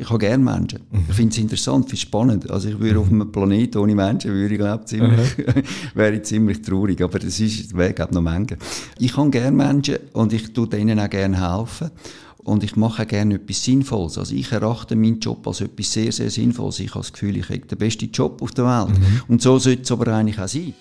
Ich 0.00 0.08
habe 0.08 0.18
gerne 0.18 0.42
Menschen. 0.42 0.80
Mhm. 0.90 1.04
Ich 1.10 1.14
finde 1.14 1.32
es 1.32 1.38
interessant, 1.38 1.84
finde 1.84 1.96
es 1.96 2.00
spannend. 2.00 2.50
Also 2.50 2.68
ich 2.70 2.80
würde 2.80 2.94
mhm. 2.94 3.00
auf 3.00 3.10
einem 3.10 3.32
Planeten 3.32 3.78
ohne 3.78 3.94
Menschen, 3.94 4.32
würde 4.32 4.54
ich 4.54 4.58
glaube 4.58 4.84
ziemlich, 4.86 5.36
mhm. 5.36 5.62
wäre 5.94 6.14
ich 6.14 6.22
ziemlich 6.22 6.62
traurig. 6.62 7.02
Aber 7.02 7.18
das 7.18 7.38
ist, 7.38 7.76
wäre 7.76 7.92
glaube 7.92 8.14
noch 8.14 8.22
Menge. 8.22 8.56
Ich 8.98 9.14
habe 9.18 9.28
gerne 9.28 9.54
Menschen 9.54 9.98
und 10.14 10.32
ich 10.32 10.54
tue 10.54 10.66
denen 10.66 10.98
auch 10.98 11.10
gerne 11.10 11.38
helfen. 11.38 11.90
Und 12.38 12.64
ich 12.64 12.76
mache 12.76 13.02
auch 13.02 13.06
gerne 13.06 13.34
etwas 13.34 13.62
Sinnvolles. 13.62 14.16
Also 14.16 14.34
ich 14.34 14.50
erachte 14.50 14.96
meinen 14.96 15.20
Job 15.20 15.46
als 15.46 15.60
etwas 15.60 15.92
sehr, 15.92 16.10
sehr 16.10 16.30
Sinnvolles. 16.30 16.80
Ich 16.80 16.94
habe 16.94 17.00
das 17.00 17.12
Gefühl, 17.12 17.36
ich 17.36 17.50
habe 17.50 17.58
den 17.58 17.76
besten 17.76 18.10
Job 18.10 18.40
auf 18.40 18.52
der 18.52 18.64
Welt. 18.64 18.98
Mhm. 18.98 19.20
Und 19.28 19.42
so 19.42 19.58
sollte 19.58 19.82
es 19.82 19.92
aber 19.92 20.10
eigentlich 20.14 20.38
auch 20.38 20.48
sein. 20.48 20.72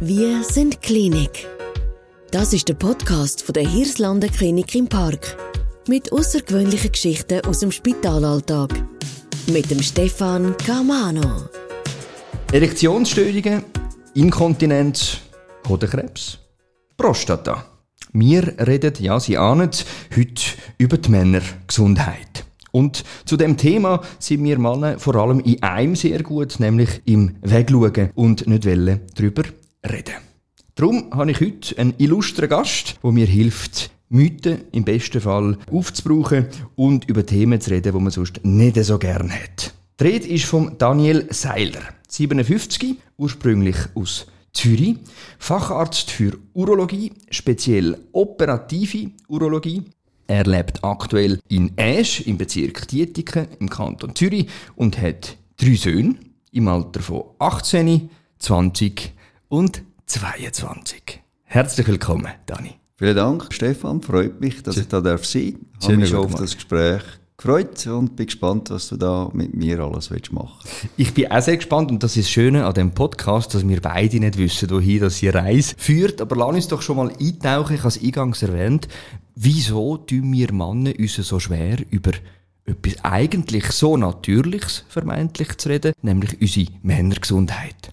Wir 0.00 0.42
sind 0.42 0.82
Klinik. 0.82 1.46
Das 2.32 2.52
ist 2.52 2.68
der 2.68 2.74
Podcast 2.74 3.42
von 3.42 3.52
der 3.52 3.68
Hirslanden 3.68 4.30
Klinik 4.32 4.74
im 4.74 4.88
Park 4.88 5.36
mit 5.88 6.12
außergewöhnlichen 6.12 6.92
Geschichten 6.92 7.44
aus 7.44 7.60
dem 7.60 7.72
Spitalalltag. 7.72 8.70
Mit 9.48 9.70
dem 9.70 9.82
Stefan 9.82 10.56
Camano. 10.58 11.48
Erektionsstörungen, 12.52 13.64
Inkontinenz, 14.14 15.18
Hodenkrebs, 15.68 16.38
Prostata. 16.96 17.64
Wir 18.12 18.54
reden, 18.66 18.92
ja, 19.00 19.18
Sie 19.18 19.38
ahnen 19.38 19.70
heute 20.16 20.42
über 20.78 20.98
die 20.98 21.10
Männergesundheit. 21.10 22.44
Und 22.70 23.04
zu 23.24 23.36
dem 23.36 23.56
Thema 23.56 24.02
sind 24.18 24.44
wir 24.44 24.58
Männer 24.58 24.98
vor 24.98 25.16
allem 25.16 25.40
in 25.40 25.62
einem 25.62 25.96
sehr 25.96 26.22
gut, 26.22 26.60
nämlich 26.60 27.02
im 27.06 27.36
Wegschauen 27.42 28.10
und 28.14 28.46
nicht 28.46 28.66
wollen 28.66 29.00
darüber 29.14 29.42
reden. 29.84 30.14
Darum 30.74 31.10
habe 31.12 31.30
ich 31.32 31.40
heute 31.40 31.76
einen 31.78 31.94
illustren 31.98 32.48
Gast, 32.48 32.98
der 33.02 33.12
mir 33.12 33.26
hilft, 33.26 33.90
Mythen 34.12 34.64
im 34.72 34.84
besten 34.84 35.20
Fall 35.20 35.56
aufzubrauchen 35.70 36.46
und 36.76 37.08
über 37.08 37.24
Themen 37.24 37.60
zu 37.60 37.70
reden, 37.70 37.92
die 37.92 37.98
man 37.98 38.10
sonst 38.10 38.40
nicht 38.44 38.76
so 38.76 38.98
gern 38.98 39.30
hat. 39.30 39.74
Die 39.98 40.04
Rede 40.04 40.28
ist 40.28 40.44
von 40.44 40.76
Daniel 40.76 41.26
Seiler, 41.30 41.80
57, 42.08 42.96
ursprünglich 43.16 43.76
aus 43.94 44.26
Zürich, 44.52 44.96
Facharzt 45.38 46.10
für 46.10 46.36
Urologie, 46.52 47.12
speziell 47.30 47.96
operative 48.12 49.12
Urologie. 49.28 49.82
Er 50.26 50.44
lebt 50.44 50.84
aktuell 50.84 51.40
in 51.48 51.72
Asch 51.78 52.20
im 52.20 52.36
Bezirk 52.36 52.88
Dietiken 52.88 53.48
im 53.60 53.70
Kanton 53.70 54.14
Zürich 54.14 54.48
und 54.76 55.00
hat 55.00 55.36
drei 55.56 55.74
Söhne 55.74 56.16
im 56.52 56.68
Alter 56.68 57.00
von 57.00 57.24
18, 57.38 58.10
20 58.38 59.12
und 59.48 59.82
22. 60.06 61.20
Herzlich 61.44 61.86
willkommen, 61.86 62.28
Dani. 62.46 62.81
Vielen 63.02 63.16
Dank, 63.16 63.48
Stefan. 63.50 64.00
Freut 64.00 64.40
mich, 64.40 64.62
dass 64.62 64.76
ich 64.76 64.86
da 64.86 65.00
darf 65.00 65.24
sein 65.24 65.54
darf. 65.54 65.80
Ich 65.80 65.86
habe 65.88 65.96
mich 65.96 66.10
schon 66.10 66.24
auf 66.24 66.36
das 66.36 66.54
Gespräch 66.54 67.02
gefreut 67.36 67.84
und 67.88 68.14
bin 68.14 68.26
gespannt, 68.26 68.70
was 68.70 68.90
du 68.90 68.96
da 68.96 69.28
mit 69.32 69.54
mir 69.54 69.80
alles 69.80 70.12
willst 70.12 70.32
machen 70.32 70.56
Ich 70.96 71.12
bin 71.12 71.28
auch 71.28 71.42
sehr 71.42 71.56
gespannt 71.56 71.90
und 71.90 72.00
das 72.04 72.16
ist 72.16 72.26
das 72.26 72.30
Schöne 72.30 72.64
an 72.64 72.74
dem 72.74 72.92
Podcast, 72.92 73.52
dass 73.54 73.66
wir 73.66 73.80
beide 73.80 74.20
nicht 74.20 74.38
wissen, 74.38 74.70
wohin 74.70 75.00
das 75.00 75.16
hier 75.16 75.34
Reise 75.34 75.74
führt. 75.76 76.20
Aber 76.20 76.36
lass 76.36 76.54
uns 76.54 76.68
doch 76.68 76.80
schon 76.80 76.96
mal 76.96 77.10
eintauchen. 77.20 77.74
Ich 77.74 77.80
habe 77.80 77.88
es 77.88 78.00
eingangs 78.00 78.40
erwähnt. 78.40 78.86
Wieso 79.34 79.96
tun 79.96 80.32
wir 80.32 80.52
Männer 80.52 80.92
uns 80.96 81.16
so 81.16 81.40
schwer 81.40 81.78
über 81.90 82.12
etwas 82.66 83.04
eigentlich 83.04 83.64
so 83.72 83.96
Natürliches 83.96 84.84
vermeintlich 84.88 85.58
zu 85.58 85.70
reden, 85.70 85.94
nämlich 86.02 86.40
unsere 86.40 86.68
Männergesundheit? 86.82 87.92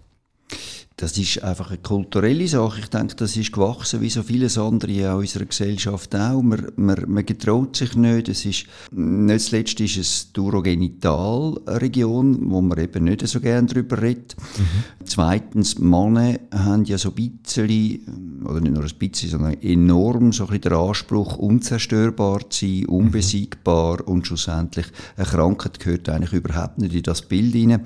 Das 0.99 1.17
ist 1.17 1.41
einfach 1.43 1.69
eine 1.69 1.77
kulturelle 1.77 2.47
Sache. 2.49 2.81
Ich 2.81 2.89
denke, 2.89 3.15
das 3.15 3.37
ist 3.37 3.53
gewachsen 3.53 4.01
wie 4.01 4.09
so 4.09 4.21
vieles 4.21 4.57
andere 4.57 4.91
in 4.91 5.07
unserer 5.07 5.45
Gesellschaft 5.45 6.13
auch. 6.13 6.41
Man, 6.41 6.73
man, 6.75 7.05
man 7.07 7.25
getraut 7.25 7.77
sich 7.77 7.95
nicht. 7.95 8.27
Es 8.27 8.43
ist, 8.43 8.65
nicht 8.91 9.45
zuletzt 9.45 9.79
ist 9.79 9.95
es 9.95 10.33
die 10.33 10.41
Urogenitalregion, 10.41 12.51
wo 12.51 12.59
man 12.59 12.77
eben 12.79 13.05
nicht 13.05 13.25
so 13.25 13.39
gerne 13.39 13.67
darüber 13.67 14.01
redet. 14.01 14.35
Mhm. 14.57 14.83
Zweitens, 15.05 15.79
Männer 15.79 16.37
haben 16.53 16.83
ja 16.83 16.97
so 16.97 17.13
ein 17.15 17.39
bisschen, 17.43 18.43
oder 18.43 18.59
nicht 18.59 18.73
nur 18.73 18.83
ein 18.83 18.91
bisschen, 18.99 19.29
sondern 19.29 19.53
enorm 19.61 20.33
so 20.33 20.43
ein 20.43 20.47
bisschen 20.47 20.63
den 20.63 20.73
Anspruch, 20.73 21.37
unzerstörbar 21.37 22.49
zu 22.49 22.65
sein, 22.65 22.87
unbesiegbar 22.87 24.01
mhm. 24.01 24.07
und 24.13 24.27
schlussendlich 24.27 24.87
eine 25.15 25.25
Krankheit 25.25 25.79
gehört 25.79 26.09
eigentlich 26.09 26.33
überhaupt 26.33 26.79
nicht 26.79 26.93
in 26.93 27.03
das 27.03 27.21
Bild 27.21 27.53
hinein. 27.53 27.85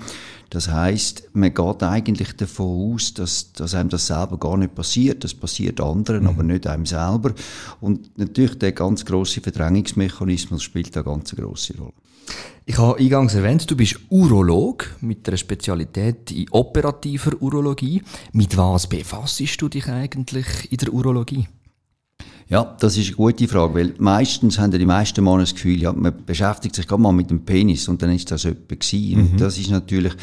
Das 0.53 0.69
heißt, 0.69 1.31
man 1.33 1.51
geht 1.51 1.81
eigentlich 1.81 2.33
davon 2.33 2.93
aus, 2.93 3.15
dass, 3.15 3.53
dass 3.53 3.73
einem 3.73 3.89
das 3.89 4.05
selber 4.05 4.37
gar 4.37 4.55
nicht 4.55 4.75
passiert. 4.75 5.23
Das 5.23 5.33
passiert 5.33 5.81
anderen, 5.81 6.23
mhm. 6.23 6.29
aber 6.29 6.43
nicht 6.43 6.67
einem 6.67 6.85
selber. 6.85 7.33
Und 7.81 8.15
natürlich 8.19 8.59
der 8.59 8.71
ganz 8.73 9.03
große 9.03 9.41
Verdrängungsmechanismus 9.41 10.61
spielt 10.61 10.95
da 10.95 10.99
eine 10.99 11.09
ganz 11.09 11.35
große 11.35 11.75
Rolle. 11.79 11.93
Ich 12.67 12.77
habe 12.77 12.99
eingangs 12.99 13.33
erwähnt, 13.33 13.69
du 13.69 13.75
bist 13.75 13.99
Urolog 14.09 14.95
mit 15.01 15.27
einer 15.27 15.37
Spezialität 15.37 16.29
in 16.29 16.45
operativer 16.51 17.41
Urologie. 17.41 18.03
Mit 18.33 18.55
was 18.55 18.85
befasst 18.85 19.41
du 19.59 19.69
dich 19.69 19.87
eigentlich 19.87 20.71
in 20.71 20.77
der 20.77 20.93
Urologie? 20.93 21.47
Ja, 22.53 22.75
das 22.79 22.97
ist 22.97 23.07
eine 23.07 23.15
gute 23.15 23.47
Frage, 23.47 23.73
weil 23.73 23.95
meistens 23.97 24.59
haben 24.59 24.69
die 24.69 24.85
meisten 24.85 25.23
Männer 25.23 25.39
das 25.39 25.55
Gefühl, 25.55 25.81
ja, 25.81 25.91
man 25.91 26.13
beschäftigt 26.23 26.75
sich 26.75 26.87
gerade 26.87 27.01
mal 27.01 27.11
mit 27.11 27.31
dem 27.31 27.39
Penis 27.39 27.87
und 27.87 27.99
dann 28.03 28.11
ist 28.11 28.29
das 28.29 28.45
etwa 28.45 28.75
gewesen. 28.75 29.09
Mhm. 29.09 29.31
Und 29.31 29.41
das 29.41 29.57
ist 29.57 29.71
natürlich, 29.71 30.13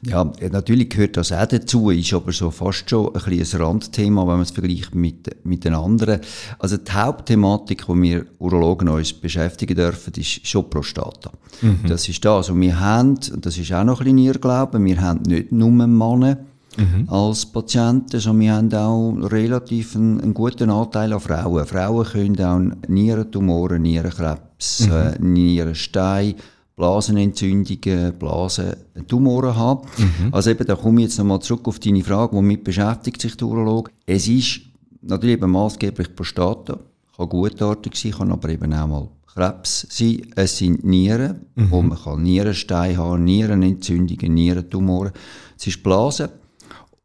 ja, 0.00 0.32
natürlich 0.50 0.88
gehört 0.88 1.18
das 1.18 1.30
auch 1.30 1.44
dazu, 1.44 1.90
ist 1.90 2.14
aber 2.14 2.32
so 2.32 2.50
fast 2.50 2.88
schon 2.88 3.08
ein 3.08 3.22
bisschen 3.22 3.60
ein 3.60 3.66
Randthema, 3.66 4.22
wenn 4.22 4.28
man 4.28 4.40
es 4.40 4.52
vergleicht 4.52 4.94
mit, 4.94 5.44
mit 5.44 5.64
den 5.64 5.74
anderen. 5.74 6.20
Also 6.58 6.78
die 6.78 6.90
Hauptthematik, 6.90 7.86
wo 7.86 7.94
wir 8.00 8.24
Urologen 8.38 8.88
uns 8.88 9.12
beschäftigen 9.12 9.76
dürfen, 9.76 10.14
ist 10.16 10.46
schon 10.46 10.70
Prostata. 10.70 11.32
Mhm. 11.60 11.80
Das 11.86 12.08
ist 12.08 12.24
das. 12.24 12.48
Und 12.48 12.62
wir 12.62 12.80
haben, 12.80 13.18
und 13.30 13.44
das 13.44 13.58
ist 13.58 13.70
auch 13.74 13.84
noch 13.84 14.00
ein 14.00 14.04
bisschen 14.04 14.18
Irrglaube, 14.20 14.82
wir 14.82 15.02
haben 15.02 15.20
nicht 15.24 15.52
nur 15.52 15.70
Männer, 15.70 16.38
mhm. 16.76 17.08
als 17.08 17.46
Patienten. 17.46 18.14
Also 18.14 18.38
wir 18.38 18.54
haben 18.54 18.72
auch 18.72 19.14
relativ 19.30 19.96
einen, 19.96 20.20
einen, 20.20 20.34
guten 20.34 20.70
Anteil 20.70 21.12
an 21.12 21.20
Frauen. 21.20 21.66
Frauen 21.66 22.04
können 22.04 22.40
auch 22.40 22.88
Nierentumoren, 22.88 23.82
Nierenkrebs, 23.82 24.86
mhm. 24.86 24.92
äh, 24.92 25.18
Nierenstein, 25.20 26.34
Blasenentzündungen, 26.76 28.18
Blasentumoren 28.18 29.56
haben. 29.56 29.88
Mhm. 29.96 30.34
Also 30.34 30.50
eben, 30.50 30.66
da 30.66 30.74
komme 30.74 31.00
ich 31.00 31.08
jetzt 31.08 31.18
nochmal 31.18 31.40
zurück 31.40 31.68
auf 31.68 31.78
deine 31.78 32.02
Frage, 32.02 32.34
womit 32.34 32.64
beschäftigt 32.64 33.20
sich 33.20 33.36
der 33.36 33.46
Urolog? 33.46 33.90
Es 34.06 34.26
ist 34.28 34.60
natürlich 35.02 35.36
eben 35.36 35.50
maßgeblich 35.50 36.14
Prostata, 36.14 36.78
kann 37.16 37.28
gutartig 37.28 37.94
sein, 37.96 38.12
kann 38.12 38.32
aber 38.32 38.48
eben 38.48 38.72
auch 38.72 38.86
mal 38.86 39.08
Krebs 39.34 39.86
sein. 39.90 40.22
Es 40.36 40.58
sind 40.58 40.84
Nieren, 40.84 41.46
mhm. 41.54 41.70
wo 41.70 41.82
man 41.82 41.98
kann 41.98 42.22
Nierenstein 42.22 42.96
haben, 42.96 43.24
Nierenentzündungen, 43.24 44.34
Nierentumoren. 44.34 45.12
Es 45.56 45.66
ist 45.66 45.82
Blasen. 45.82 46.28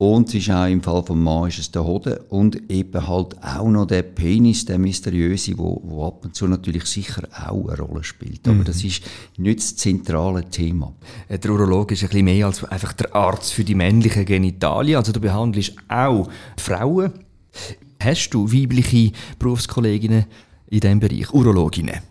Und 0.01 0.29
es 0.29 0.35
ist 0.35 0.49
auch 0.49 0.65
im 0.65 0.81
Fall 0.81 1.03
vom 1.03 1.21
Mann 1.21 1.49
ist 1.49 1.59
es 1.59 1.71
der 1.71 1.83
Hoden 1.83 2.19
und 2.29 2.71
eben 2.71 3.05
halt 3.05 3.35
auch 3.43 3.67
noch 3.67 3.85
der 3.85 4.03
Penis, 4.03 4.63
der 4.63 4.79
mysteriöse, 4.79 5.57
wo, 5.57 5.81
wo 5.83 6.07
ab 6.07 6.23
und 6.23 6.33
zu 6.33 6.47
natürlich 6.47 6.85
sicher 6.85 7.27
auch 7.45 7.67
eine 7.67 7.81
Rolle 7.81 8.05
spielt. 8.05 8.47
Aber 8.47 8.59
mhm. 8.59 8.63
das 8.63 8.81
ist 8.81 9.03
nicht 9.35 9.59
das 9.59 9.75
zentrale 9.75 10.49
Thema. 10.49 10.93
Der 11.27 11.51
Urologe 11.51 11.95
ist 11.95 12.03
ein 12.03 12.07
bisschen 12.07 12.23
mehr 12.23 12.45
als 12.45 12.63
einfach 12.63 12.93
der 12.93 13.13
Arzt 13.13 13.51
für 13.51 13.65
die 13.65 13.75
männlichen 13.75 14.23
Genitalien. 14.23 14.95
Also 14.95 15.11
du 15.11 15.19
behandelst 15.19 15.73
auch 15.89 16.29
Frauen. 16.55 17.11
Hast 18.01 18.29
du 18.29 18.49
weibliche 18.49 19.11
Berufskolleginnen 19.37 20.27
in 20.69 20.79
diesem 20.79 21.01
Bereich, 21.01 21.33
Urologinnen? 21.33 22.08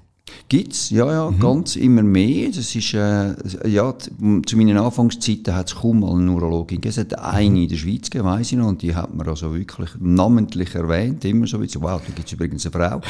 Gibt's, 0.49 0.91
ja, 0.91 1.11
ja, 1.11 1.31
mhm. 1.31 1.41
ganz 1.41 1.77
immer 1.77 2.03
mehr. 2.03 2.49
Das 2.49 2.75
ist, 2.75 2.95
äh, 2.95 3.35
ja, 3.69 3.95
zu 3.99 4.57
meinen 4.57 4.79
Anfangszeiten 4.79 5.55
hat 5.55 5.69
es 5.69 5.77
kaum 5.77 6.01
mal 6.01 6.13
eine 6.13 6.31
Urologin 6.31 6.81
gegeben. 6.81 6.91
Es 6.91 6.99
hat 6.99 7.19
eine 7.19 7.51
mhm. 7.51 7.57
in 7.57 7.69
der 7.69 7.77
Schweiz 7.77 8.09
gegeben, 8.09 8.29
weiss 8.29 8.53
ich 8.53 8.59
noch, 8.59 8.69
und 8.69 8.81
die 8.83 8.95
hat 8.95 9.15
man 9.15 9.29
also 9.29 9.55
wirklich 9.55 9.91
namentlich 9.99 10.75
erwähnt, 10.75 11.25
immer 11.25 11.47
so 11.47 11.61
wie 11.61 11.69
so, 11.69 11.83
wow, 11.83 12.01
da 12.05 12.13
gibt's 12.15 12.33
übrigens 12.33 12.65
eine 12.67 12.73
Frau. 12.73 13.01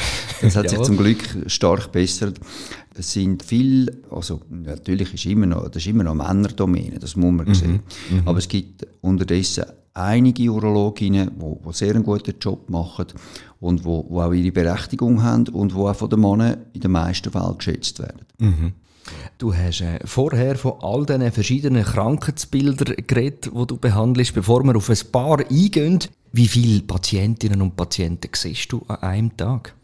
Das 0.41 0.55
hat 0.55 0.69
sich 0.69 0.81
zum 0.81 0.97
Glück 0.97 1.23
stark 1.47 1.91
bessert. 1.91 2.39
Es 2.95 3.13
sind 3.13 3.43
viel, 3.43 4.01
also 4.11 4.41
natürlich 4.49 5.13
ist 5.13 5.25
immer 5.25 5.45
noch, 5.45 5.69
das 5.69 5.83
ist 5.83 5.87
immer 5.87 6.03
noch 6.03 6.15
Männerdomäne, 6.15 6.99
das 6.99 7.15
muss 7.15 7.31
man 7.31 7.47
mhm. 7.47 7.53
sehen. 7.53 7.79
Mhm. 8.09 8.21
Aber 8.25 8.39
es 8.39 8.47
gibt 8.47 8.85
unterdessen 9.01 9.63
einige 9.93 10.49
Urologinnen, 10.49 11.31
die, 11.39 11.67
die 11.67 11.73
sehr 11.73 11.95
einen 11.95 12.03
guten 12.03 12.35
Job 12.39 12.69
machen 12.69 13.07
und 13.59 13.83
wo, 13.85 14.05
wo 14.09 14.21
auch 14.21 14.31
ihre 14.31 14.51
Berechtigung 14.51 15.23
haben 15.23 15.47
und 15.49 15.73
wo 15.73 15.87
auch 15.87 15.95
von 15.95 16.09
den 16.09 16.21
Männern 16.21 16.65
in 16.73 16.81
den 16.81 16.91
meisten 16.91 17.31
Fällen 17.31 17.57
geschätzt 17.57 17.99
werden. 17.99 18.25
Mhm. 18.37 18.73
Du 19.37 19.53
hast 19.53 19.81
äh, 19.81 19.99
vorher 20.05 20.55
von 20.55 20.73
all 20.81 21.05
diesen 21.05 21.31
verschiedenen 21.31 21.83
Krankheitsbildern 21.83 22.95
geredet, 23.07 23.51
die 23.53 23.67
du 23.67 23.77
behandelst. 23.77 24.35
Bevor 24.35 24.63
wir 24.63 24.75
auf 24.75 24.89
ein 24.89 25.11
paar 25.11 25.39
eingehen, 25.39 25.99
wie 26.31 26.47
viele 26.47 26.81
Patientinnen 26.81 27.61
und 27.61 27.75
Patienten 27.75 28.29
siehst 28.33 28.71
du 28.71 28.83
an 28.87 28.97
einem 28.97 29.37
Tag? 29.37 29.75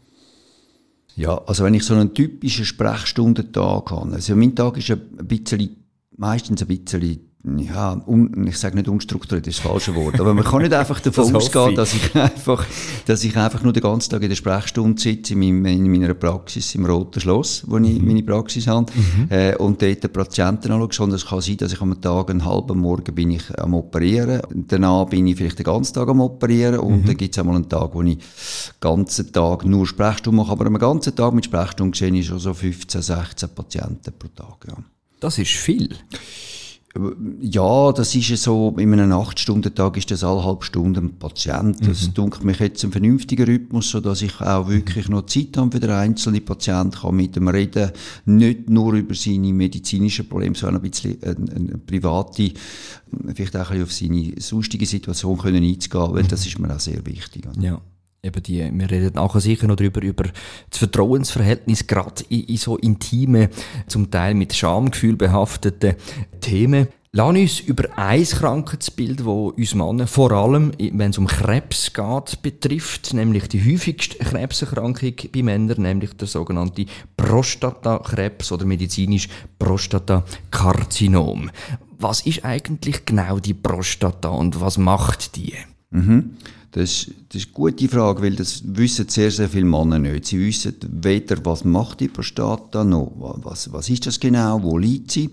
Ja, 1.16 1.38
also 1.46 1.64
wenn 1.64 1.74
ich 1.74 1.82
so 1.82 1.94
einen 1.94 2.12
typischen 2.12 2.66
Sprechstundentag 2.66 3.90
habe, 3.90 4.12
also 4.12 4.36
mein 4.36 4.54
Tag 4.54 4.76
ist 4.76 4.90
ein 4.90 5.26
bisschen, 5.26 5.76
meistens 6.16 6.60
ein 6.60 6.68
bisschen 6.68 7.25
ja, 7.58 7.92
un, 8.06 8.46
ich 8.48 8.58
sage 8.58 8.74
nicht 8.74 8.88
unstrukturiert, 8.88 9.46
das 9.46 9.54
ist 9.56 9.64
das 9.64 9.70
falsche 9.70 9.94
Wort, 9.94 10.18
aber 10.18 10.34
man 10.34 10.42
kann 10.44 10.62
nicht 10.62 10.72
einfach 10.74 10.98
davon 10.98 11.24
Das 11.32 11.34
ausgehen, 11.44 11.70
ich. 11.70 11.76
dass 11.76 11.94
ich 11.94 12.14
einfach, 12.14 12.66
dass 13.06 13.22
ich 13.22 13.36
einfach 13.36 13.62
nur 13.62 13.72
den 13.72 13.82
ganzen 13.84 14.10
Tag 14.10 14.22
in 14.22 14.28
der 14.28 14.36
Sprechstunde 14.36 15.00
sitze, 15.00 15.34
in, 15.34 15.38
meinem, 15.38 15.64
in 15.66 15.90
meiner 15.90 16.12
Praxis 16.14 16.74
im 16.74 16.84
Roten 16.86 17.20
Schloss, 17.20 17.62
wo 17.66 17.76
ich 17.78 18.00
Mhm. 18.00 18.06
meine 18.06 18.22
Praxis 18.24 18.66
habe, 18.66 18.90
äh, 19.30 19.54
und 19.56 19.80
dort 19.80 20.02
den 20.02 20.12
Patienten 20.12 20.72
anschaue, 20.72 20.88
sondern 20.92 21.16
es 21.16 21.26
kann 21.26 21.40
sein, 21.40 21.56
dass 21.58 21.72
ich 21.72 21.80
am 21.80 22.00
Tag 22.00 22.30
einen 22.30 22.44
halben 22.44 22.78
Morgen 22.80 23.14
bin 23.14 23.30
ich 23.30 23.58
am 23.58 23.74
Operieren, 23.74 24.40
danach 24.52 25.04
bin 25.06 25.26
ich 25.28 25.36
vielleicht 25.36 25.58
den 25.60 25.64
ganzen 25.64 25.94
Tag 25.94 26.08
am 26.08 26.20
Operieren 26.20 26.80
und 26.80 27.02
Mhm. 27.02 27.06
dann 27.06 27.16
gibt 27.16 27.34
es 27.34 27.38
einmal 27.38 27.54
einen 27.56 27.68
Tag, 27.68 27.90
wo 27.94 28.02
ich 28.02 28.16
den 28.16 28.22
ganzen 28.80 29.32
Tag 29.32 29.64
nur 29.64 29.86
Sprechstunde 29.86 30.36
mache, 30.36 30.50
aber 30.50 30.66
am 30.66 30.78
ganzen 30.78 31.14
Tag 31.14 31.32
mit 31.32 31.44
Sprechstunde 31.44 31.96
sehe 31.96 32.10
ich 32.12 32.26
schon 32.26 32.40
so 32.40 32.52
15, 32.52 33.02
16 33.02 33.48
Patienten 33.54 34.12
pro 34.18 34.28
Tag, 34.34 34.66
ja. 34.68 34.74
Das 35.20 35.38
ist 35.38 35.50
viel. 35.52 35.90
Ja, 37.40 37.92
das 37.92 38.14
ist 38.14 38.28
ja 38.28 38.36
so, 38.36 38.74
in 38.78 38.92
einem 38.92 39.12
8-Stunden-Tag 39.12 39.96
ist 39.96 40.10
das 40.10 40.24
alle 40.24 40.44
halbe 40.44 40.64
Stunde 40.64 41.00
ein 41.00 41.18
Patient. 41.18 41.86
Das 41.86 42.12
dunkelt 42.12 42.44
mich 42.44 42.58
jetzt 42.58 42.84
ein 42.84 42.92
vernünftiger 42.92 43.46
Rhythmus, 43.46 43.90
so 43.90 44.00
dass 44.00 44.22
ich 44.22 44.40
auch 44.40 44.68
wirklich 44.68 45.08
noch 45.08 45.26
Zeit 45.26 45.56
habe 45.56 45.72
für 45.72 45.80
den 45.80 45.90
einzelnen 45.90 46.44
Patient, 46.44 46.96
kann 46.96 47.16
mit 47.16 47.36
dem 47.36 47.48
reden, 47.48 47.90
nicht 48.24 48.70
nur 48.70 48.94
über 48.94 49.14
seine 49.14 49.52
medizinischen 49.52 50.28
Probleme, 50.28 50.54
sondern 50.54 50.82
ein 50.82 50.90
bisschen 50.90 51.22
eine, 51.22 51.36
eine 51.54 51.78
private, 51.78 52.52
vielleicht 53.34 53.56
auch 53.56 53.70
ein 53.70 53.78
bisschen 53.78 53.82
auf 53.82 53.92
seine 53.92 54.40
sonstige 54.40 54.86
Situation 54.86 55.38
können 55.38 55.64
einzugehen, 55.64 56.14
weil 56.14 56.24
das 56.24 56.46
ist 56.46 56.58
mir 56.58 56.74
auch 56.74 56.80
sehr 56.80 57.04
wichtig. 57.06 57.46
Ja. 57.60 57.80
Eben 58.26 58.42
die, 58.42 58.70
wir 58.72 58.90
reden 58.90 59.12
nachher 59.14 59.40
sicher 59.40 59.68
noch 59.68 59.76
darüber, 59.76 60.02
über 60.02 60.24
das 60.68 60.78
Vertrauensverhältnis, 60.78 61.86
gerade 61.86 62.24
in, 62.28 62.42
in 62.44 62.56
so 62.56 62.76
intime, 62.76 63.50
zum 63.86 64.10
Teil 64.10 64.34
mit 64.34 64.52
Schamgefühl 64.52 65.14
behafteten 65.14 65.94
Themen. 66.40 66.88
Lass 67.12 67.28
uns 67.28 67.60
über 67.60 67.96
ein 67.96 68.24
Krankheitsbild, 68.24 69.20
das 69.20 69.26
uns 69.26 69.74
Männer 69.76 70.08
vor 70.08 70.32
allem, 70.32 70.72
wenn 70.76 71.10
es 71.10 71.18
um 71.18 71.28
Krebs 71.28 71.92
geht, 71.92 72.42
betrifft, 72.42 73.14
nämlich 73.14 73.48
die 73.48 73.64
häufigste 73.64 74.18
Krebserkrankung 74.18 75.14
bei 75.32 75.42
Männern, 75.42 75.82
nämlich 75.82 76.14
der 76.14 76.26
sogenannte 76.26 76.86
Prostatakrebs 77.16 78.50
oder 78.50 78.66
medizinisch 78.66 79.28
Prostatakarzinom. 79.58 81.50
Was 81.98 82.26
ist 82.26 82.44
eigentlich 82.44 83.06
genau 83.06 83.38
die 83.38 83.54
Prostata 83.54 84.28
und 84.28 84.60
was 84.60 84.76
macht 84.76 85.36
die? 85.36 85.54
Das, 86.76 87.10
das 87.30 87.40
ist 87.40 87.46
eine 87.46 87.54
gute 87.54 87.88
Frage, 87.88 88.22
weil 88.22 88.36
das 88.36 88.62
wissen 88.66 89.08
sehr, 89.08 89.30
sehr 89.30 89.48
viele 89.48 89.64
Männer 89.64 89.98
nicht. 89.98 90.26
Sie 90.26 90.38
wissen 90.38 90.74
weder, 90.86 91.42
was 91.42 91.64
macht 91.64 92.00
die 92.00 92.08
Prostata, 92.08 92.84
noch 92.84 93.12
was, 93.16 93.72
was 93.72 93.88
ist 93.88 94.04
das 94.04 94.20
genau, 94.20 94.62
wo 94.62 94.76
liegt 94.76 95.10
sie. 95.10 95.30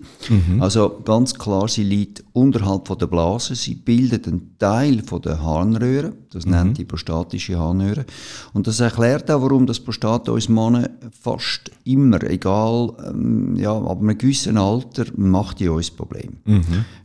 Also 0.60 1.02
ganz 1.04 1.34
klar, 1.34 1.68
sie 1.68 1.84
liegt 1.84 2.24
unterhalb 2.32 2.88
von 2.88 2.96
der 2.96 3.08
Blase. 3.08 3.56
Sie 3.56 3.74
bildet 3.74 4.26
einen 4.26 4.56
Teil 4.58 5.02
von 5.02 5.20
der 5.20 5.42
Harnröhre. 5.42 6.14
Das 6.32 6.46
nennt 6.46 6.78
die 6.78 6.86
prostatische 6.86 7.58
Harnröhre. 7.58 8.06
Und 8.54 8.66
das 8.66 8.80
erklärt 8.80 9.30
auch, 9.30 9.42
warum 9.42 9.66
das 9.66 9.80
Prostata 9.80 10.32
uns 10.32 10.48
Männer 10.48 10.88
fast 11.20 11.70
immer, 11.84 12.22
egal, 12.22 12.90
ähm, 13.06 13.54
ja, 13.56 13.76
ab 13.76 14.00
einem 14.00 14.16
gewissen 14.16 14.56
Alter, 14.56 15.04
macht 15.14 15.60
die 15.60 15.68
uns 15.68 15.90
Probleme. 15.90 16.32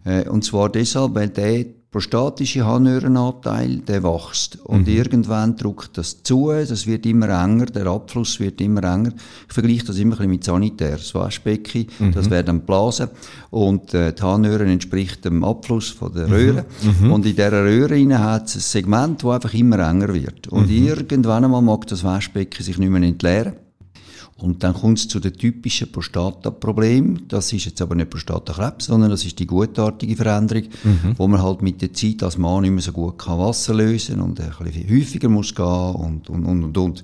Äh, 0.06 0.30
und 0.30 0.46
zwar 0.46 0.70
deshalb, 0.70 1.14
weil 1.14 1.28
der 1.28 1.66
prostatische 1.92 2.66
Harnröhrenanteil, 2.66 3.78
der 3.78 4.04
wächst. 4.04 4.60
Und 4.64 4.88
irgendwann 4.88 5.56
drückt 5.56 5.98
das 5.98 6.22
zu, 6.22 6.52
das 6.52 6.86
wird 6.86 7.06
immer 7.08 7.30
enger, 7.30 7.66
der 7.66 7.88
Abfluss 7.88 8.40
wird 8.40 8.62
immer 8.62 8.84
enger. 8.84 9.12
Ich 9.48 9.54
vergleiche 9.54 9.86
das 9.86 9.98
immer 9.98 10.14
ein 10.14 10.18
bisschen 10.18 10.30
mit 10.30 10.44
Sanitär. 10.44 10.98
Das 10.98 11.16
Waschbecken, 11.16 11.88
das 12.14 12.30
wäre 12.30 12.44
dann 12.44 12.62
Blasen. 12.62 13.10
Und 13.50 13.94
äh, 13.96 14.14
die 14.14 14.22
Harnröhre 14.22 14.66
entspricht 14.66 15.26
dem 15.26 15.44
Abfluss 15.44 15.90
von 15.90 16.14
der 16.14 16.30
Röhre. 16.30 16.66
Und 17.12 17.26
in 17.26 17.36
dieser 17.36 17.52
Röhre 17.52 18.20
hat 18.20 18.48
es 18.48 18.56
ein 18.56 18.62
Segment, 18.62 19.24
das 19.24 19.32
einfach 19.32 19.54
immer 19.56 19.80
enger 19.80 20.14
wird. 20.14 20.48
Und 20.48 20.70
irgendwann 20.70 21.46
einmal 21.46 21.62
mag 21.64 21.88
das 21.88 22.04
Waschbecken 22.04 22.64
sich 22.64 22.78
nicht 22.78 22.90
mehr 22.90 23.02
entleeren. 23.02 23.54
Und 24.42 24.64
dann 24.64 24.74
kommt 24.74 25.00
es 25.00 25.08
zu 25.08 25.20
den 25.20 25.34
typischen 25.34 25.92
Prostata-Problemen. 25.92 27.28
Das 27.28 27.52
ist 27.54 27.66
jetzt 27.66 27.82
aber 27.82 27.96
nicht 27.96 28.10
Prostatakrebs, 28.10 28.86
sondern 28.86 29.10
das 29.10 29.26
ist 29.26 29.38
die 29.40 29.48
gutartige 29.48 30.16
Veränderung, 30.16 30.64
wo 31.18 31.28
man 31.28 31.42
halt 31.42 31.62
mit 31.62 31.82
der 31.82 31.94
Zeit 31.94 32.24
als 32.24 32.38
Mann 32.38 32.62
nicht 32.62 32.72
mehr 32.72 32.82
so 32.82 32.92
gut 32.92 33.18
kann 33.18 33.40
Wasser 33.40 33.74
lösen 33.74 34.22
und 34.22 34.40
ein 34.40 34.52
bisschen 34.60 34.90
häufiger 34.90 35.30
muss 35.30 35.54
gehen 35.54 35.66
und, 35.66 36.30
und, 36.30 36.46
und, 36.46 36.64
und, 36.64 36.78
und. 36.78 37.04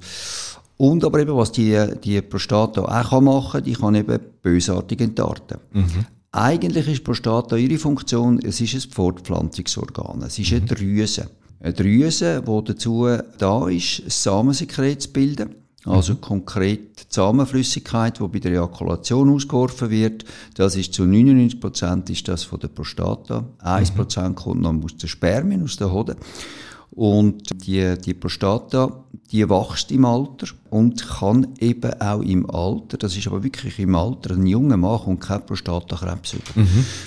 Und 0.77 1.05
aber 1.05 1.19
eben, 1.19 1.35
was 1.35 1.51
die, 1.51 1.81
die 2.03 2.21
Prostata 2.21 2.81
auch 2.81 3.09
kann 3.09 3.23
machen 3.23 3.63
die 3.63 3.73
kann 3.73 3.95
eben 3.95 4.19
bösartig 4.41 4.99
entarten. 5.01 5.57
Eigentlich 6.31 6.87
ist 6.89 7.03
Prostata 7.03 7.55
ihre 7.55 7.77
Funktion, 7.77 8.39
es 8.39 8.59
ist 8.59 8.73
ein 8.73 8.91
Fortpflanzungsorgan. 8.91 10.21
Es 10.23 10.37
ist 10.37 10.51
eine 10.51 10.65
Drüse. 10.65 11.29
Eine 11.61 11.73
Drüse, 11.73 12.43
die 12.45 12.63
dazu 12.65 13.07
da 13.37 13.69
ist, 13.69 14.01
ein 14.03 14.09
Samensekret 14.09 15.01
zu 15.03 15.13
bilden. 15.13 15.55
Also 15.85 16.15
konkret 16.15 16.99
die 16.99 17.05
Samenflüssigkeit, 17.09 18.19
die 18.19 18.27
bei 18.27 18.39
der 18.39 18.53
Ejakulation 18.53 19.29
ausgeworfen 19.33 19.89
wird, 19.89 20.25
das 20.55 20.75
ist 20.75 20.93
zu 20.93 21.05
99 21.05 21.59
Prozent 21.59 22.09
ist 22.09 22.27
das 22.27 22.43
von 22.43 22.59
der 22.59 22.69
Prostata. 22.69 23.45
1 23.59 23.91
Prozent 23.91 24.35
kommt 24.35 24.61
noch 24.61 24.73
aus 24.83 24.97
den 24.97 25.09
Spermien, 25.09 25.63
aus 25.63 25.77
der 25.77 25.91
Hoden. 25.91 26.15
Und 26.91 27.67
die, 27.67 27.95
die 27.99 28.13
Prostata, 28.13 29.03
die 29.31 29.49
wächst 29.49 29.91
im 29.91 30.05
Alter 30.05 30.47
und 30.69 31.05
kann 31.05 31.47
eben 31.59 31.93
auch 32.01 32.21
im 32.21 32.49
Alter, 32.49 32.97
das 32.97 33.17
ist 33.17 33.27
aber 33.27 33.43
wirklich 33.43 33.79
im 33.79 33.95
Alter, 33.95 34.35
ein 34.35 34.47
junger 34.47 34.77
Mann 34.77 34.99
kommt 34.99 35.21
kein 35.21 35.45
Prostatakrebs 35.45 36.33
über. 36.33 36.61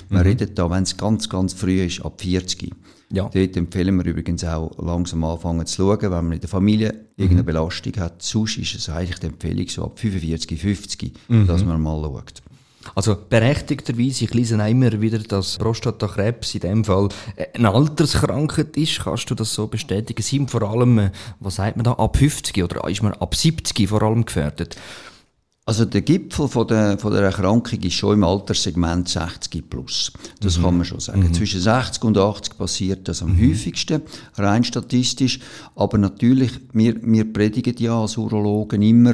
Man 0.09 0.21
redet 0.21 0.59
da, 0.59 0.69
wenn 0.69 0.83
es 0.83 0.95
ganz, 0.95 1.27
ganz 1.27 1.53
früh 1.53 1.83
ist, 1.83 2.05
ab 2.05 2.21
40. 2.21 2.71
Ja. 3.11 3.29
Dort 3.33 3.57
empfehlen 3.57 3.97
wir 3.97 4.05
übrigens 4.05 4.43
auch 4.43 4.71
langsam 4.77 5.23
anfangen 5.23 5.65
zu 5.65 5.77
schauen, 5.77 6.01
wenn 6.01 6.11
man 6.11 6.31
in 6.33 6.41
der 6.41 6.49
Familie 6.49 6.93
irgendeine 7.17 7.43
Belastung 7.43 7.93
hat. 7.97 8.21
Sonst 8.21 8.57
ist 8.57 8.75
es 8.75 8.89
eigentlich 8.89 9.19
die 9.19 9.27
Empfehlung 9.27 9.67
so 9.67 9.83
ab 9.85 9.97
45, 9.97 10.61
50, 10.61 11.13
dass 11.47 11.65
man 11.65 11.81
mal 11.81 12.01
schaut. 12.03 12.43
Also 12.95 13.15
berechtigterweise, 13.29 14.25
ich 14.25 14.33
lese 14.33 14.55
immer 14.55 15.01
wieder, 15.01 15.19
dass 15.19 15.57
Prostatakrebs 15.57 16.55
in 16.55 16.61
dem 16.61 16.85
Fall 16.85 17.09
äh, 17.35 17.45
eine 17.53 17.71
Alterskrankheit 17.71 18.77
ist. 18.77 19.01
Kannst 19.03 19.29
du 19.29 19.35
das 19.35 19.53
so 19.53 19.67
bestätigen? 19.67 20.21
Sind 20.21 20.49
vor 20.49 20.63
allem, 20.63 20.97
äh, 20.97 21.11
was 21.39 21.55
sagt 21.55 21.75
man 21.75 21.83
da, 21.83 21.93
ab 21.93 22.17
50 22.17 22.63
oder 22.63 22.87
ist 22.89 23.03
man 23.03 23.13
ab 23.13 23.35
70 23.35 23.89
vor 23.89 24.01
allem 24.01 24.25
gefährdet? 24.25 24.77
Also 25.69 25.85
der 25.85 26.01
Gipfel 26.01 26.47
von 26.47 26.67
der, 26.67 26.97
von 26.97 27.13
der 27.13 27.21
Erkrankung 27.21 27.79
ist 27.81 27.93
schon 27.93 28.15
im 28.15 28.23
Alterssegment 28.23 29.07
60 29.07 29.69
plus. 29.69 30.11
Das 30.41 30.59
kann 30.59 30.77
man 30.77 30.83
schon 30.83 30.99
sagen. 30.99 31.31
Zwischen 31.31 31.61
60 31.61 32.03
und 32.05 32.17
80 32.17 32.57
passiert 32.57 33.07
das 33.07 33.21
am 33.21 33.39
häufigsten, 33.39 34.01
rein 34.35 34.63
statistisch. 34.63 35.39
Aber 35.75 35.99
natürlich, 35.99 36.53
wir, 36.73 36.95
wir 37.03 37.31
predigen 37.31 37.75
ja 37.77 38.01
als 38.01 38.17
Urologen 38.17 38.81
immer, 38.81 39.13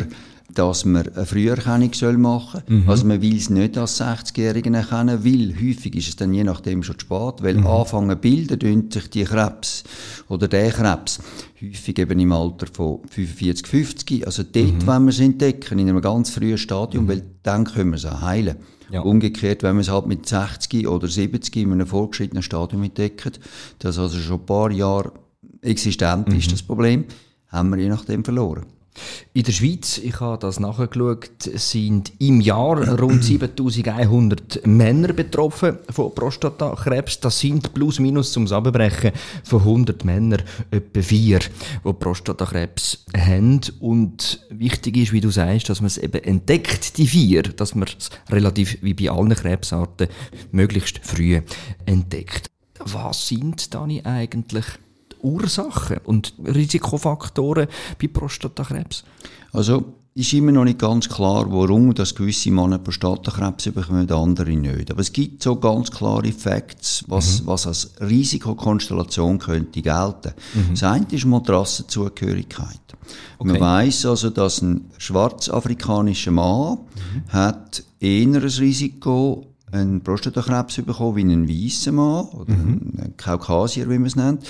dass 0.56 0.86
man 0.86 1.08
eine 1.08 1.26
Früherkennung 1.26 1.94
soll 1.94 2.18
machen 2.18 2.62
soll. 2.68 2.84
Also 2.88 3.06
man 3.06 3.22
will 3.22 3.38
es 3.38 3.50
nicht 3.50 3.78
als 3.78 4.02
60-Jährigen 4.02 4.74
erkennen, 4.74 5.24
weil 5.24 5.54
häufig 5.54 5.96
ist 5.96 6.08
es 6.08 6.16
dann 6.16 6.34
je 6.34 6.44
nachdem 6.44 6.82
schon 6.82 6.98
zu 6.98 7.06
spät, 7.06 7.44
weil 7.44 7.66
anfangen 7.66 8.18
bilden 8.20 8.90
sich 8.90 9.10
die 9.10 9.26
Krebs 9.26 9.84
oder 10.30 10.48
der 10.48 10.72
Krebs 10.72 11.20
häufig 11.62 12.00
eben 12.00 12.20
im 12.20 12.32
Alter 12.32 12.68
von 12.72 13.00
45, 13.10 13.68
50. 13.68 14.26
Also 14.26 14.44
dort, 14.44 14.88
wenn 14.88 15.04
wir 15.04 15.10
es 15.10 15.20
entdecken, 15.20 15.80
in 15.80 15.90
einem 15.90 16.02
ganz 16.02 16.30
frühen 16.32 16.58
Stadium, 16.58 17.08
weil 17.08 17.24
dann 17.44 17.66
können 17.66 17.92
wir 17.92 17.98
es 17.98 18.06
auch 18.06 18.22
heilen. 18.22 18.56
Ja. 18.92 19.02
Umgekehrt, 19.02 19.64
wenn 19.64 19.76
wir 19.76 19.82
es 19.82 19.90
halt 19.90 20.06
mit 20.06 20.28
60 20.28 20.88
oder 20.88 21.08
70 21.08 21.56
in 21.58 21.72
einem 21.72 21.88
fortgeschrittenen 21.88 22.44
Stadium 22.44 22.84
entdecken, 22.84 23.32
das 23.80 23.98
also 23.98 24.20
schon 24.20 24.40
ein 24.40 24.46
paar 24.46 24.72
Jahre 24.72 25.12
existent 25.62 26.32
ist, 26.34 26.52
das 26.52 26.62
Problem, 26.62 27.06
haben 27.48 27.70
wir 27.72 27.82
je 27.82 27.90
nachdem 27.90 28.24
verloren. 28.24 28.66
In 29.34 29.44
der 29.44 29.52
Schweiz, 29.52 29.98
ich 29.98 30.20
habe 30.20 30.40
das 30.40 30.60
nachgeschaut, 30.60 31.44
sind 31.56 32.14
im 32.20 32.40
Jahr 32.42 33.00
rund 33.00 33.24
7100 33.24 34.66
Männer 34.66 35.14
betroffen 35.14 35.78
von 35.90 36.16
Prostatakrebs. 36.16 37.20
Das 37.20 37.40
sind 37.40 37.74
plus 37.74 38.00
minus 38.00 38.32
zum 38.32 38.46
Zusammenbrechen 38.46 39.12
von 39.44 39.60
100 39.60 40.06
Männern 40.06 40.44
etwa 40.72 41.02
vier, 41.02 41.40
die 41.40 41.94
Prostatakrebs 41.94 43.06
haben. 43.18 43.62
Und 43.80 44.46
wichtig 44.50 44.98
ist, 44.98 45.14
wie 45.14 45.22
du 45.22 45.30
sagst, 45.30 45.70
dass 45.70 45.82
man 45.82 45.88
es 45.88 45.98
eben 45.98 46.24
entdeckt, 46.24 46.98
die 46.98 47.08
vier, 47.08 47.44
dass 47.44 47.76
man 47.76 47.88
es 47.88 48.10
relativ 48.30 48.78
wie 48.82 48.94
bei 48.94 49.10
allen 49.10 49.36
Krebsarten 49.36 50.08
möglichst 50.52 51.00
früh 51.04 51.42
entdeckt. 51.86 52.50
Was 52.80 53.28
sind 53.28 53.74
dann 53.74 54.06
eigentlich 54.06 54.66
Ursachen 55.26 55.98
und 56.06 56.34
Risikofaktoren 56.46 57.68
bei 58.00 58.08
Prostatakrebs? 58.08 59.04
Also 59.52 59.86
ist 60.18 60.32
immer 60.32 60.54
noch 60.54 60.64
nicht 60.64 60.80
ganz 60.80 61.10
klar, 61.10 61.46
warum 61.50 61.94
das 61.94 62.16
gewisse 62.16 62.50
Männer 62.50 62.78
Prostatakrebs 62.78 63.66
bekommen, 63.66 64.10
andere 64.10 64.52
nicht. 64.52 64.90
Aber 64.90 65.02
es 65.02 65.12
gibt 65.12 65.44
so 65.44 65.58
ganz 65.58 65.92
klare 65.92 66.32
Facts, 66.32 67.04
was, 67.08 67.46
was 67.46 67.68
als 67.68 67.92
Risikokonstellation 68.00 69.40
könnte 69.40 69.82
gelten. 69.82 70.32
Das 70.72 70.84
eine 70.84 71.06
ist 71.12 71.26
Matrassenzugehörigkeit. 71.26 72.80
Man 73.40 73.52
Okay. 73.52 73.60
weiß 73.60 74.06
also, 74.06 74.30
dass 74.30 74.62
ein 74.62 74.90
schwarzafrikanischer 74.98 76.32
Mann 76.32 76.78
hat 77.28 77.84
eher 78.00 78.28
ein 78.28 78.36
Risiko, 78.36 79.48
einen 79.76 80.02
Prostatakrebs 80.02 80.82
bekommen, 80.82 81.16
wie 81.16 81.22
einen 81.22 81.48
weißen 81.48 81.94
Mann 81.94 82.26
oder 82.30 82.54
mhm. 82.54 82.94
einen 82.98 83.18
Kaukasier, 83.18 83.90
wie 83.90 83.98
man 83.98 84.08
es 84.08 84.16
nennt. 84.16 84.44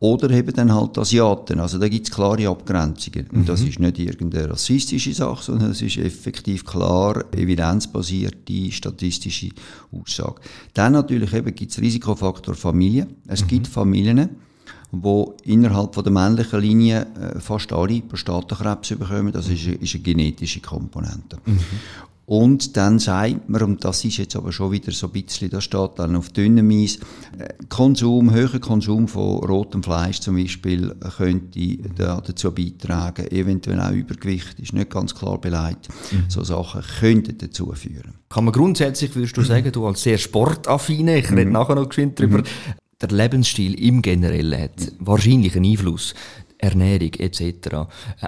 Oder 0.00 0.30
eben 0.30 0.54
dann 0.54 0.74
halt 0.74 0.96
Asiaten. 0.96 1.60
Also 1.60 1.78
da 1.78 1.86
gibt 1.86 2.08
es 2.08 2.14
klare 2.14 2.48
Abgrenzungen. 2.48 3.26
Und 3.32 3.46
das 3.46 3.60
mhm. 3.60 3.68
ist 3.68 3.80
nicht 3.80 3.98
irgendeine 3.98 4.50
rassistische 4.50 5.12
Sache, 5.12 5.44
sondern 5.44 5.72
es 5.72 5.82
ist 5.82 5.98
effektiv 5.98 6.64
klar 6.64 7.22
evidenzbasierte 7.32 8.72
statistische 8.72 9.50
Aussage. 9.92 10.40
Dann 10.72 10.94
natürlich 10.94 11.34
eben 11.34 11.54
gibt 11.54 11.72
es 11.72 11.80
Risikofaktor 11.80 12.54
Familie. 12.54 13.08
Es 13.26 13.42
mhm. 13.42 13.48
gibt 13.48 13.66
Familien, 13.66 14.30
wo 14.90 15.36
innerhalb 15.44 15.94
von 15.94 16.02
der 16.02 16.12
männlichen 16.12 16.60
Linie 16.60 17.06
äh, 17.20 17.38
fast 17.38 17.70
alle 17.72 18.00
Prostatakrebs 18.00 18.88
bekommen. 18.96 19.32
Das 19.32 19.48
ist, 19.48 19.66
ist 19.66 19.94
eine 19.94 20.02
genetische 20.02 20.60
Komponente. 20.60 21.36
Mhm. 21.44 21.60
Und 22.30 22.76
dann 22.76 23.00
sagt 23.00 23.48
man, 23.48 23.60
und 23.62 23.84
das 23.84 24.04
ist 24.04 24.18
jetzt 24.18 24.36
aber 24.36 24.52
schon 24.52 24.70
wieder 24.70 24.92
so 24.92 25.08
ein 25.08 25.12
bisschen, 25.12 25.50
das 25.50 25.64
steht 25.64 25.90
dann 25.96 26.14
auf 26.14 26.28
dünnem 26.28 26.70
Eis, 26.70 27.00
äh, 27.36 27.48
Konsum, 27.68 28.32
höherer 28.32 28.60
Konsum 28.60 29.08
von 29.08 29.38
rotem 29.38 29.82
Fleisch 29.82 30.20
zum 30.20 30.36
Beispiel 30.36 30.94
könnte 31.16 31.76
dazu 31.96 32.52
beitragen, 32.52 33.26
eventuell 33.32 33.80
auch 33.80 33.90
Übergewicht, 33.90 34.60
ist 34.60 34.72
nicht 34.72 34.90
ganz 34.90 35.12
klar 35.12 35.40
beleidigt. 35.40 35.88
Mhm. 36.12 36.26
So 36.28 36.44
Sachen 36.44 36.82
könnten 37.00 37.36
dazu 37.36 37.72
führen. 37.72 38.14
Kann 38.28 38.44
man 38.44 38.52
grundsätzlich, 38.52 39.12
würdest 39.16 39.36
du 39.36 39.42
sagen, 39.42 39.72
du 39.72 39.84
als 39.88 40.00
sehr 40.00 40.18
sportaffine, 40.18 41.18
ich 41.18 41.32
rede 41.32 41.46
mhm. 41.46 41.52
nachher 41.52 41.74
noch 41.74 41.88
geschwind 41.88 42.16
drüber, 42.16 42.38
mhm. 42.38 42.44
der 43.00 43.08
Lebensstil 43.08 43.74
im 43.74 44.02
Generellen 44.02 44.62
hat 44.62 44.92
wahrscheinlich 45.00 45.56
einen 45.56 45.68
Einfluss, 45.68 46.14
Ernährung 46.58 47.12
etc., 47.14 47.40
äh, 47.40 47.86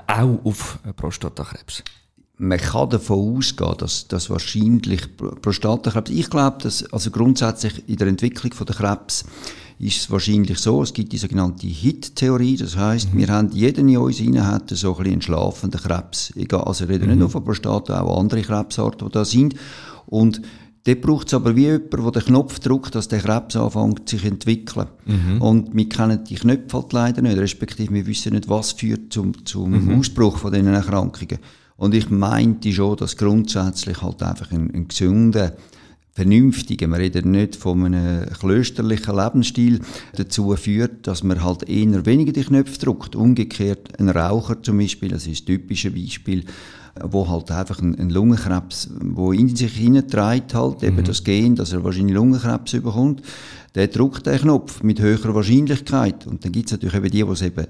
auch 0.08 0.44
auf 0.44 0.80
Prostatakrebs 0.96 1.84
man 2.42 2.58
kann 2.58 2.90
davon 2.90 3.36
ausgehen, 3.36 3.74
dass, 3.78 4.08
dass 4.08 4.28
wahrscheinlich 4.28 5.02
Prostatakrebs, 5.16 6.10
ich 6.10 6.28
glaube, 6.28 6.58
dass 6.60 6.84
also 6.92 7.10
grundsätzlich 7.12 7.88
in 7.88 7.96
der 7.96 8.08
Entwicklung 8.08 8.52
von 8.52 8.66
der 8.66 8.74
Krebs 8.74 9.24
ist 9.78 9.98
es 9.98 10.10
wahrscheinlich 10.10 10.58
so, 10.58 10.82
es 10.82 10.92
gibt 10.92 11.12
die 11.12 11.18
sogenannte 11.18 11.68
HIT-Theorie, 11.68 12.56
das 12.56 12.76
heißt, 12.76 13.14
mhm. 13.14 13.18
wir 13.18 13.28
haben, 13.28 13.50
jeder 13.52 13.80
in 13.80 13.96
uns 13.96 14.20
rein 14.20 14.44
hat 14.44 14.70
so 14.70 14.90
ein 14.90 14.96
bisschen 14.96 15.12
einen 15.12 15.22
schlafenden 15.22 15.80
Krebs. 15.80 16.32
Egal, 16.36 16.64
also 16.64 16.84
ich 16.84 16.90
rede 16.90 17.04
mhm. 17.04 17.10
nicht 17.10 17.18
nur 17.20 17.30
von 17.30 17.44
Prostata, 17.44 18.00
auch 18.00 18.18
andere 18.18 18.42
Krebsarten, 18.42 19.06
die 19.06 19.12
da 19.12 19.24
sind. 19.24 19.54
Und 20.06 20.42
Dort 20.84 21.00
braucht 21.00 21.28
es 21.28 21.34
aber 21.34 21.54
wie 21.54 21.66
jemand, 21.66 21.92
der 21.92 22.10
den 22.10 22.22
Knopf 22.24 22.58
drückt, 22.58 22.96
dass 22.96 23.06
der 23.06 23.20
Krebs 23.20 23.54
anfängt 23.54 24.08
sich 24.08 24.22
zu 24.22 24.26
entwickeln. 24.26 24.88
Mhm. 25.04 25.40
Und 25.40 25.76
wir 25.76 25.88
kennen 25.88 26.24
die 26.24 26.34
Knöpfe 26.34 26.76
halt 26.76 26.92
leider 26.92 27.22
nicht, 27.22 27.38
respektive 27.38 27.94
wir 27.94 28.04
wissen 28.04 28.32
nicht, 28.32 28.48
was 28.48 28.72
führt 28.72 29.12
zum, 29.12 29.44
zum 29.44 29.70
mhm. 29.70 30.00
Ausbruch 30.00 30.38
von 30.38 30.52
diesen 30.52 30.74
Erkrankungen. 30.74 31.38
Und 31.82 31.96
ich 31.96 32.10
meinte 32.10 32.72
schon, 32.72 32.96
dass 32.96 33.16
grundsätzlich 33.16 34.02
halt 34.02 34.22
einfach 34.22 34.52
ein, 34.52 34.72
ein 34.72 34.86
gesunder, 34.86 35.56
vernünftiger, 36.12 36.86
wir 36.86 36.98
reden 36.98 37.32
nicht 37.32 37.56
von 37.56 37.84
einem 37.84 38.24
klösterlichen 38.38 39.16
Lebensstil, 39.16 39.80
dazu 40.14 40.54
führt, 40.54 41.08
dass 41.08 41.24
man 41.24 41.42
halt 41.42 41.68
eher 41.68 42.06
weniger 42.06 42.30
die 42.30 42.44
Knöpfe 42.44 42.78
drückt. 42.78 43.16
Umgekehrt, 43.16 43.98
ein 43.98 44.10
Raucher 44.10 44.62
zum 44.62 44.78
Beispiel, 44.78 45.08
das 45.08 45.26
ist 45.26 45.42
ein 45.42 45.46
typisches 45.46 45.92
Beispiel, 45.92 46.44
wo 47.02 47.28
halt 47.28 47.50
einfach 47.50 47.80
ein, 47.80 47.98
ein 47.98 48.10
Lungenkrebs, 48.10 48.90
wo 49.00 49.32
in 49.32 49.56
sich 49.56 49.72
hineintreibt 49.72 50.54
halt, 50.54 50.84
eben 50.84 50.98
mhm. 50.98 51.04
das 51.04 51.24
Gen, 51.24 51.56
dass 51.56 51.72
er 51.72 51.82
wahrscheinlich 51.82 52.14
Lungenkrebs 52.14 52.70
bekommt, 52.74 53.22
der 53.74 53.88
drückt 53.88 54.26
den 54.26 54.38
Knopf 54.38 54.84
mit 54.84 55.00
höherer 55.00 55.34
Wahrscheinlichkeit. 55.34 56.28
Und 56.28 56.44
dann 56.44 56.52
gibt 56.52 56.66
es 56.66 56.72
natürlich 56.74 56.94
eben 56.94 57.10
die, 57.10 57.24
die 57.24 57.28
es 57.32 57.42
eben 57.42 57.66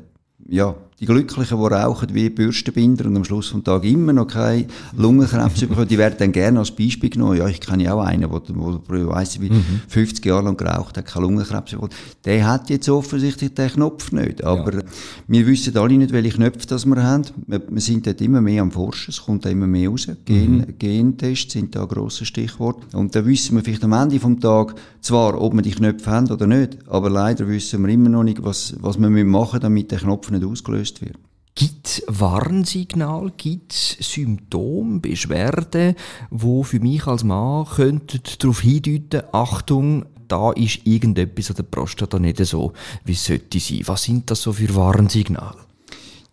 ja, 0.49 0.75
die 1.03 1.07
Glücklichen, 1.07 1.59
die 1.59 1.65
rauchen 1.65 2.15
wie 2.15 2.31
Bürstenbinder 2.31 3.07
und 3.07 3.17
am 3.17 3.25
Schluss 3.25 3.53
des 3.53 3.65
Tages 3.65 3.91
immer 3.91 4.13
noch 4.13 4.29
keine 4.29 4.67
Lungenkrebs 4.97 5.61
bekommen, 5.69 5.89
die 5.89 5.99
werden 5.99 6.15
dann 6.17 6.31
gerne 6.31 6.61
als 6.61 6.71
Beispiel 6.71 7.11
genommen. 7.11 7.39
Ja, 7.39 7.49
ich 7.49 7.61
kenne 7.61 7.93
auch 7.93 8.05
einen, 8.05 8.21
der, 8.21 8.31
weiss 8.31 9.41
wie, 9.41 9.51
mhm. 9.51 9.81
50 9.89 10.25
Jahre 10.25 10.45
lang 10.45 10.57
geraucht 10.57 10.97
hat, 10.97 11.07
keine 11.07 11.27
Lungenkrebs 11.27 11.73
bekommen. 11.73 11.91
Der 12.25 12.47
hat 12.47 12.71
jetzt 12.71 12.89
offensichtlich 12.89 13.53
den 13.53 13.69
Knopf 13.71 14.13
nicht. 14.13 14.45
Aber 14.45 14.75
ja. 14.75 14.81
wir 15.27 15.47
wissen 15.49 15.77
alle 15.77 15.99
nicht, 15.99 16.13
welche 16.13 16.37
Knöpfe 16.37 16.69
das 16.69 16.87
wir 16.87 17.03
haben. 17.03 17.25
Wir, 17.49 17.61
wir 17.69 17.81
sind 17.81 18.07
dort 18.07 18.21
immer 18.21 18.41
mehr 18.41 18.63
am 18.63 18.71
Forschen, 18.71 19.11
es 19.11 19.25
kommt 19.25 19.45
da 19.45 19.51
immer 19.51 19.67
mehr 19.67 19.89
raus. 19.89 20.07
Gen, 20.25 20.59
mhm. 20.59 20.79
Gentests 20.79 21.53
sind 21.53 21.75
da 21.75 21.83
ein 21.83 21.89
grosses 21.89 22.29
Stichwort. 22.29 22.95
Und 22.95 23.17
da 23.17 23.27
wissen 23.27 23.57
wir 23.57 23.65
vielleicht 23.65 23.83
am 23.83 23.93
Ende 23.93 24.21
des 24.21 24.41
Tages 24.41 24.75
zwar, 25.01 25.41
ob 25.41 25.53
wir 25.53 25.63
die 25.63 25.73
Knöpfe 25.73 26.11
haben 26.11 26.31
oder 26.31 26.47
nicht, 26.47 26.79
aber 26.87 27.11
leider 27.11 27.49
wissen 27.49 27.85
wir 27.85 27.93
immer 27.93 28.09
noch 28.09 28.23
nicht, 28.23 28.45
was, 28.45 28.77
was 28.79 29.01
wir 29.01 29.09
machen 29.09 29.33
müssen, 29.33 29.61
damit 29.61 29.91
der 29.91 29.99
Knopf 29.99 30.31
nicht 30.31 30.45
ausgelöst 30.45 30.92
wird. 31.01 31.19
Gibt 31.55 32.03
Warnsignal, 32.07 33.33
gibt 33.37 33.73
Symptome, 33.73 35.01
Beschwerden, 35.01 35.95
wo 36.31 36.63
für 36.63 36.81
mich 36.81 37.07
als 37.07 37.25
Mann 37.25 37.67
könnten 37.67 38.21
darauf 38.39 38.61
hindeuten, 38.61 39.23
Achtung, 39.33 40.07
da 40.29 40.53
ist 40.53 40.87
irgendetwas 40.87 41.51
an 41.51 41.57
der 41.57 41.65
Prostata 41.65 42.19
nicht 42.19 42.39
so, 42.45 42.73
wie 43.05 43.13
es 43.13 43.25
sollte 43.25 43.61
sein. 43.61 43.83
Was 43.85 44.05
sind 44.05 44.31
das 44.31 44.41
so 44.43 44.53
für 44.55 44.75
Warnsignale? 44.75 45.59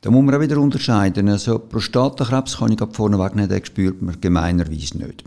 Da 0.02 0.10
muss 0.10 0.24
man 0.24 0.36
auch 0.36 0.40
wieder 0.40 0.58
unterscheiden. 0.58 1.28
Also 1.28 1.60
Prostatakrebs 1.60 2.58
kann 2.58 2.72
ich 2.72 2.80
vorneweg 2.94 3.36
nicht, 3.36 3.52
den 3.52 3.66
spürt 3.66 4.02
man 4.02 4.22
gemeinerweise 4.22 4.98
nicht. 4.98 5.26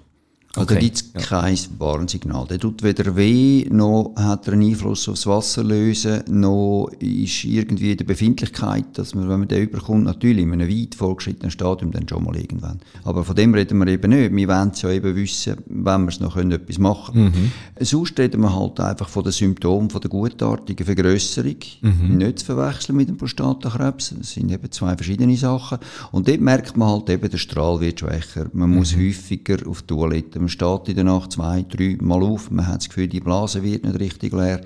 Also 0.54 0.74
okay. 0.74 0.80
gibt 0.80 0.96
es 0.96 1.10
ja. 1.14 1.20
kein 1.20 1.58
Warnsignal. 1.78 2.46
Der 2.46 2.58
tut 2.58 2.82
weder 2.82 3.16
weh, 3.16 3.66
noch 3.70 4.12
hat 4.16 4.46
er 4.48 4.52
einen 4.52 4.68
Einfluss 4.68 5.08
aufs 5.08 5.26
Wasser 5.26 5.64
lösen, 5.64 6.24
noch 6.28 6.90
ist 6.98 7.44
irgendwie 7.44 7.96
die 7.96 8.04
Befindlichkeit, 8.04 8.84
dass 8.98 9.14
man, 9.14 9.30
wenn 9.30 9.38
man 9.38 9.48
den 9.48 9.62
überkommt, 9.62 10.04
natürlich 10.04 10.42
in 10.42 10.52
einem 10.52 10.68
weit 10.68 10.94
vorgeschrittenen 10.94 11.50
Stadium 11.50 11.90
dann 11.90 12.06
schon 12.06 12.24
mal 12.24 12.36
irgendwann. 12.36 12.80
Aber 13.02 13.24
von 13.24 13.34
dem 13.34 13.54
reden 13.54 13.78
wir 13.78 13.86
eben 13.86 14.10
nicht. 14.10 14.30
Wir 14.30 14.48
wollen 14.48 14.72
ja 14.74 14.90
eben 14.90 15.16
wissen, 15.16 15.56
wenn 15.64 16.02
wir 16.02 16.08
es 16.08 16.20
noch 16.20 16.34
können, 16.34 16.52
etwas 16.52 16.76
machen 16.76 17.14
können. 17.14 17.52
Mhm. 17.78 17.84
Sonst 17.84 18.18
reden 18.18 18.42
wir 18.42 18.54
halt 18.54 18.78
einfach 18.78 19.08
von 19.08 19.22
den 19.22 19.32
Symptomen 19.32 19.88
von 19.88 20.02
der 20.02 20.10
gutartigen 20.10 20.84
Vergrösserung. 20.84 21.56
Mhm. 21.80 22.18
Nicht 22.18 22.40
zu 22.40 22.44
verwechseln 22.44 22.96
mit 22.96 23.08
dem 23.08 23.16
Prostatakrebs. 23.16 24.14
Das 24.18 24.32
sind 24.32 24.50
eben 24.50 24.70
zwei 24.70 24.96
verschiedene 24.96 25.36
Sachen. 25.38 25.78
Und 26.10 26.28
dort 26.28 26.42
merkt 26.42 26.76
man 26.76 26.88
halt 26.88 27.08
eben, 27.08 27.30
der 27.30 27.38
Strahl 27.38 27.80
wird 27.80 28.00
schwächer. 28.00 28.50
Man 28.52 28.68
mhm. 28.68 28.76
muss 28.76 28.94
häufiger 28.94 29.66
auf 29.66 29.80
die 29.80 29.86
Toilette 29.86 30.41
man 30.42 30.48
steht 30.48 30.88
in 30.88 30.94
der 30.94 31.04
Nacht 31.04 31.32
zwei, 31.32 31.64
drei 31.68 31.96
Mal 32.00 32.22
auf, 32.22 32.50
man 32.50 32.66
hat 32.66 32.78
das 32.78 32.88
Gefühl, 32.88 33.08
die 33.08 33.20
Blase 33.20 33.62
wird 33.62 33.84
nicht 33.84 33.98
richtig 33.98 34.32
leer. 34.32 34.60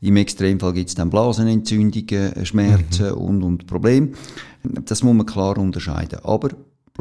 Im 0.00 0.16
Extremfall 0.16 0.72
gibt 0.72 0.88
es 0.88 0.94
dann 0.94 1.10
Blasenentzündungen, 1.10 2.44
Schmerzen 2.44 3.10
mhm. 3.10 3.16
und, 3.16 3.42
und 3.42 3.66
Probleme. 3.66 4.10
Das 4.62 5.02
muss 5.02 5.14
man 5.14 5.26
klar 5.26 5.58
unterscheiden. 5.58 6.18
Aber 6.24 6.50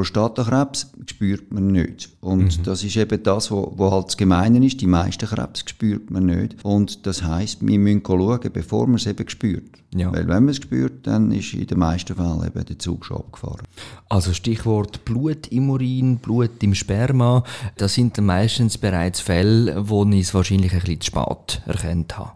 Prostatakrebs 0.02 0.92
spürt 1.06 1.54
man 1.54 1.68
nicht. 1.68 2.10
Und 2.22 2.58
mhm. 2.58 2.64
das 2.64 2.84
ist 2.84 2.98
eben 2.98 3.22
das, 3.22 3.52
was 3.52 3.68
wo 3.76 3.92
halt 3.92 4.08
das 4.08 4.18
Gemeine 4.18 4.66
ist. 4.66 4.82
Die 4.82 4.88
meisten 4.88 5.28
Krebs 5.28 5.64
spürt 5.68 6.10
man 6.10 6.26
nicht. 6.26 6.56
Und 6.64 7.06
das 7.06 7.22
heisst, 7.22 7.60
wir 7.62 7.78
müssen 7.78 8.02
schauen, 8.04 8.40
bevor 8.52 8.88
man 8.88 8.96
es 8.96 9.06
eben 9.06 9.30
spürt. 9.30 9.84
Ja. 9.94 10.12
Weil 10.12 10.28
wenn 10.28 10.46
man 10.46 10.50
es 10.50 10.56
spürt, 10.56 11.06
dann 11.06 11.32
ist 11.32 11.54
in 11.54 11.68
den 11.68 11.78
meisten 11.78 12.16
Fällen 12.16 12.44
eben 12.44 12.66
der 12.66 12.80
Zug 12.80 13.06
schon 13.06 13.18
abgefahren. 13.18 13.68
Also 14.10 14.34
Stichwort 14.34 15.06
Blut 15.06 15.48
im 15.50 15.70
Urin, 15.70 16.18
Blut 16.18 16.64
im 16.64 16.74
Sperma, 16.74 17.44
das 17.78 17.94
sind 17.94 18.18
dann 18.18 18.26
meistens 18.26 18.80
bereits 18.80 19.20
Fälle, 19.20 19.88
wo 19.88 20.04
ich 20.06 20.22
es 20.22 20.34
wahrscheinlich 20.34 20.74
ein 20.74 20.80
bisschen 20.80 21.02
zu 21.02 21.08
spät 21.12 21.62
erkannt 21.68 22.18
habe. 22.18 22.32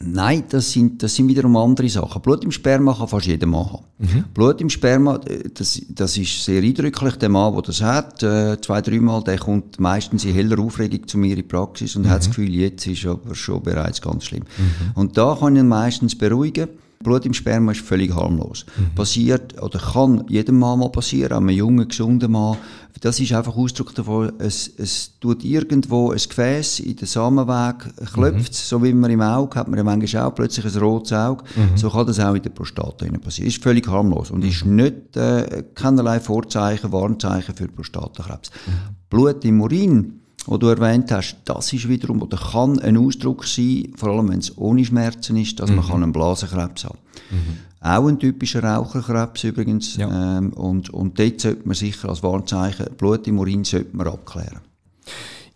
Nein, 0.00 0.44
das 0.48 0.70
sind, 0.70 1.02
das 1.02 1.16
sind 1.16 1.26
wiederum 1.26 1.56
andere 1.56 1.88
Sachen. 1.88 2.22
Blut 2.22 2.44
im 2.44 2.52
Sperma 2.52 2.94
kann 2.94 3.08
fast 3.08 3.26
jeder 3.26 3.48
machen. 3.48 3.80
Mhm. 3.98 4.24
Blut 4.32 4.60
im 4.60 4.70
Sperma, 4.70 5.16
äh, 5.26 5.48
das, 5.52 5.82
das 5.88 6.16
ist 6.16 6.44
sehr 6.44 6.62
eindrücklich. 6.62 7.16
Der 7.16 7.28
Mann, 7.28 7.52
der 7.54 7.62
das 7.62 7.82
hat, 7.82 8.22
äh, 8.22 8.60
zwei, 8.60 8.80
dreimal, 8.80 9.24
der 9.24 9.38
kommt 9.38 9.80
meistens 9.80 10.24
in 10.24 10.34
heller 10.34 10.60
Aufregung 10.60 11.06
zu 11.08 11.18
mir 11.18 11.30
in 11.30 11.36
die 11.36 11.42
Praxis 11.42 11.96
und 11.96 12.02
mhm. 12.02 12.10
hat 12.10 12.20
das 12.20 12.28
Gefühl, 12.28 12.54
jetzt 12.54 12.86
ist 12.86 13.06
aber 13.06 13.34
schon 13.34 13.62
bereits 13.62 14.00
ganz 14.00 14.24
schlimm. 14.24 14.44
Mhm. 14.56 14.92
Und 14.94 15.18
da 15.18 15.36
kann 15.38 15.56
ich 15.56 15.62
ihn 15.62 15.68
meistens 15.68 16.16
beruhigen. 16.16 16.68
Blut 17.02 17.26
im 17.26 17.34
Sperma 17.34 17.72
ist 17.72 17.80
völlig 17.80 18.14
harmlos. 18.14 18.66
Mhm. 18.76 18.94
Passiert, 18.94 19.60
oder 19.60 19.80
kann 19.80 20.24
jedem 20.28 20.60
Mann 20.60 20.78
mal 20.78 20.90
passieren, 20.90 21.32
einem 21.32 21.50
jungen, 21.50 21.88
gesunden 21.88 22.30
Mann. 22.30 22.56
Das 23.00 23.20
ist 23.20 23.32
einfach 23.32 23.56
Ausdruck 23.56 23.94
davon, 23.94 24.32
es, 24.38 24.70
es 24.76 25.18
tut 25.20 25.44
irgendwo 25.44 26.10
ein 26.10 26.18
Gefäß 26.18 26.80
in 26.80 26.96
den 26.96 27.06
Samenweg, 27.06 27.94
klopft 28.12 28.52
mhm. 28.52 28.54
so 28.54 28.82
wie 28.82 28.92
man 28.92 29.10
im 29.10 29.20
Auge 29.20 29.58
hat, 29.58 29.68
man 29.68 29.78
ja 29.78 29.84
manchmal 29.84 30.24
auch 30.24 30.34
plötzlich 30.34 30.64
ein 30.64 30.80
rotes 30.80 31.12
Auge. 31.12 31.44
Mhm. 31.54 31.76
So 31.76 31.90
kann 31.90 32.06
das 32.06 32.18
auch 32.18 32.34
in 32.34 32.42
der 32.42 32.50
Prostata 32.50 33.06
passieren. 33.22 33.48
Ist 33.48 33.62
völlig 33.62 33.86
harmlos 33.88 34.30
und 34.30 34.44
ist 34.44 34.64
mhm. 34.64 34.76
nicht, 34.76 35.16
äh, 35.16 35.64
keinerlei 35.74 36.20
Vorzeichen, 36.20 36.92
Warnzeichen 36.92 37.54
für 37.54 37.68
Prostatakrebs. 37.68 38.50
Mhm. 38.66 38.72
Blut 39.10 39.44
im 39.44 39.60
Urin, 39.60 40.20
wo 40.46 40.56
du 40.56 40.68
erwähnt 40.68 41.12
hast, 41.12 41.36
das 41.44 41.72
ist 41.72 41.88
wiederum, 41.88 42.22
oder 42.22 42.38
kann 42.38 42.78
ein 42.80 42.96
Ausdruck 42.96 43.44
sein, 43.44 43.92
vor 43.96 44.10
allem 44.10 44.30
wenn 44.30 44.38
es 44.38 44.56
ohne 44.56 44.84
Schmerzen 44.84 45.36
ist, 45.36 45.60
dass 45.60 45.70
mhm. 45.70 45.76
man 45.76 46.02
einen 46.02 46.12
Blasenkrebs 46.12 46.84
haben. 46.84 46.98
Mhm. 47.30 47.67
Auch 47.80 48.06
ein 48.06 48.18
typischer 48.18 48.64
Raucherkrebs 48.64 49.44
übrigens. 49.44 49.96
Ja. 49.96 50.38
Ähm, 50.38 50.52
und, 50.52 50.90
und 50.90 51.18
dort 51.18 51.40
sollte 51.40 51.66
man 51.66 51.74
sicher 51.74 52.08
als 52.08 52.22
Warnzeichen, 52.22 52.86
Blut 52.96 53.26
im 53.26 53.38
Urin 53.38 53.64
sollte 53.64 53.96
man 53.96 54.08
abklären. 54.08 54.60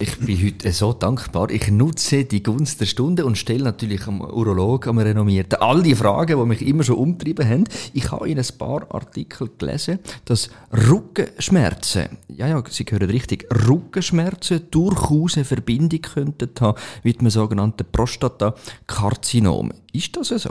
Ich 0.03 0.19
bin 0.19 0.45
heute 0.45 0.73
so 0.73 0.93
dankbar. 0.93 1.49
Ich 1.51 1.71
nutze 1.71 2.25
die 2.25 2.43
Gunst 2.43 2.81
der 2.81 2.87
Stunde 2.87 3.25
und 3.25 3.39
stelle 3.39 3.63
natürlich 3.63 4.05
am 4.09 4.21
Urolog, 4.21 4.89
am 4.89 4.99
Renommierten, 4.99 5.61
all 5.61 5.81
die 5.81 5.95
Fragen, 5.95 6.41
die 6.41 6.45
mich 6.45 6.67
immer 6.67 6.83
schon 6.83 6.97
umtrieben 6.97 7.49
haben. 7.49 7.65
Ich 7.93 8.11
habe 8.11 8.29
in 8.29 8.37
ein 8.37 8.47
paar 8.59 8.93
Artikeln 8.93 9.51
gelesen, 9.59 10.01
dass 10.25 10.51
Rückenschmerzen, 10.73 12.19
ja, 12.27 12.49
ja, 12.49 12.61
Sie 12.69 12.85
hören 12.91 13.11
richtig, 13.11 13.47
Rückenschmerzen 13.69 14.63
durchaus 14.73 15.37
eine 15.37 15.45
Verbindung 15.45 16.03
könnten 16.03 16.51
haben 16.61 16.81
mit 17.05 17.21
einem 17.21 17.31
sogenannten 17.31 17.87
Prostatakarzinom. 17.93 19.71
Ist 19.93 20.17
das 20.17 20.29
so? 20.29 20.51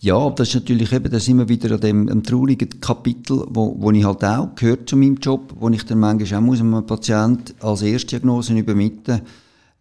Ja, 0.00 0.28
das 0.30 0.48
ist 0.48 0.54
natürlich 0.54 0.92
eben, 0.92 1.10
da 1.10 1.18
sind 1.18 1.38
wir 1.38 1.48
wieder 1.48 1.74
an 1.74 1.80
dem 1.80 2.08
einem 2.08 2.22
traurigen 2.22 2.80
Kapitel, 2.80 3.44
wo, 3.48 3.74
wo 3.78 3.90
ich 3.90 4.04
halt 4.04 4.22
auch 4.22 4.54
gehört 4.54 4.88
zu 4.88 4.96
meinem 4.96 5.16
Job, 5.16 5.54
wo 5.58 5.70
ich 5.70 5.84
dann 5.84 6.00
manchmal 6.00 6.40
auch 6.40 6.44
muss 6.44 6.60
einem 6.60 6.86
Patienten 6.86 7.54
als 7.60 7.82
Erstdiagnose 7.82 8.56
übermitteln 8.56 9.22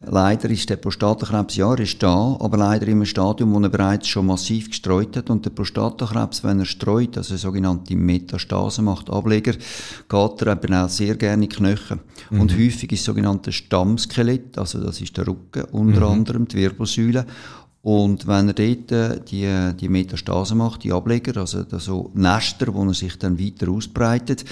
Leider 0.07 0.49
ist 0.49 0.69
der 0.69 0.75
Prostatakrebs, 0.75 1.55
ja, 1.55 1.71
er 1.71 1.79
ist 1.79 2.03
da, 2.03 2.37
aber 2.39 2.57
leider 2.57 2.85
in 2.85 2.93
einem 2.93 3.05
Stadium, 3.05 3.53
wo 3.53 3.59
er 3.59 3.69
bereits 3.69 4.07
schon 4.07 4.27
massiv 4.27 4.69
gestreut 4.69 5.17
hat. 5.17 5.29
Und 5.29 5.45
der 5.45 5.49
Prostatakrebs, 5.49 6.43
wenn 6.43 6.59
er 6.59 6.65
streut, 6.65 7.17
also 7.17 7.35
sogenannte 7.37 7.95
Metastase 7.95 8.81
macht, 8.81 9.09
Ableger, 9.09 9.53
geht 9.53 10.41
er 10.41 10.47
eben 10.47 10.73
auch 10.75 10.89
sehr 10.89 11.15
gerne 11.15 11.45
in 11.45 11.49
die 11.49 11.55
Knochen. 11.55 12.01
Mhm. 12.29 12.41
Und 12.41 12.53
häufig 12.53 12.91
ist 12.91 13.01
das 13.01 13.05
sogenannte 13.05 13.51
Stammskelett, 13.51 14.57
also 14.57 14.79
das 14.79 15.01
ist 15.01 15.17
der 15.17 15.27
Rücken, 15.27 15.63
unter 15.71 16.01
mhm. 16.01 16.13
anderem 16.13 16.47
die 16.47 16.57
Wirbelsäule. 16.57 17.25
Und 17.86 18.25
wenn 18.25 18.48
er 18.48 18.56
dort 18.56 18.92
äh, 18.92 19.20
die, 19.24 19.77
die 19.80 19.89
Metastase 19.89 20.56
macht, 20.56 20.84
die 20.84 20.92
Ableger, 20.92 21.39
also 21.39 21.63
so 21.77 22.10
Nester, 22.15 22.74
wo 22.74 22.84
er 22.84 22.96
sich 22.96 23.20
dann 23.20 23.39
weiter 23.39 23.70
ausbreitet, 23.70 24.44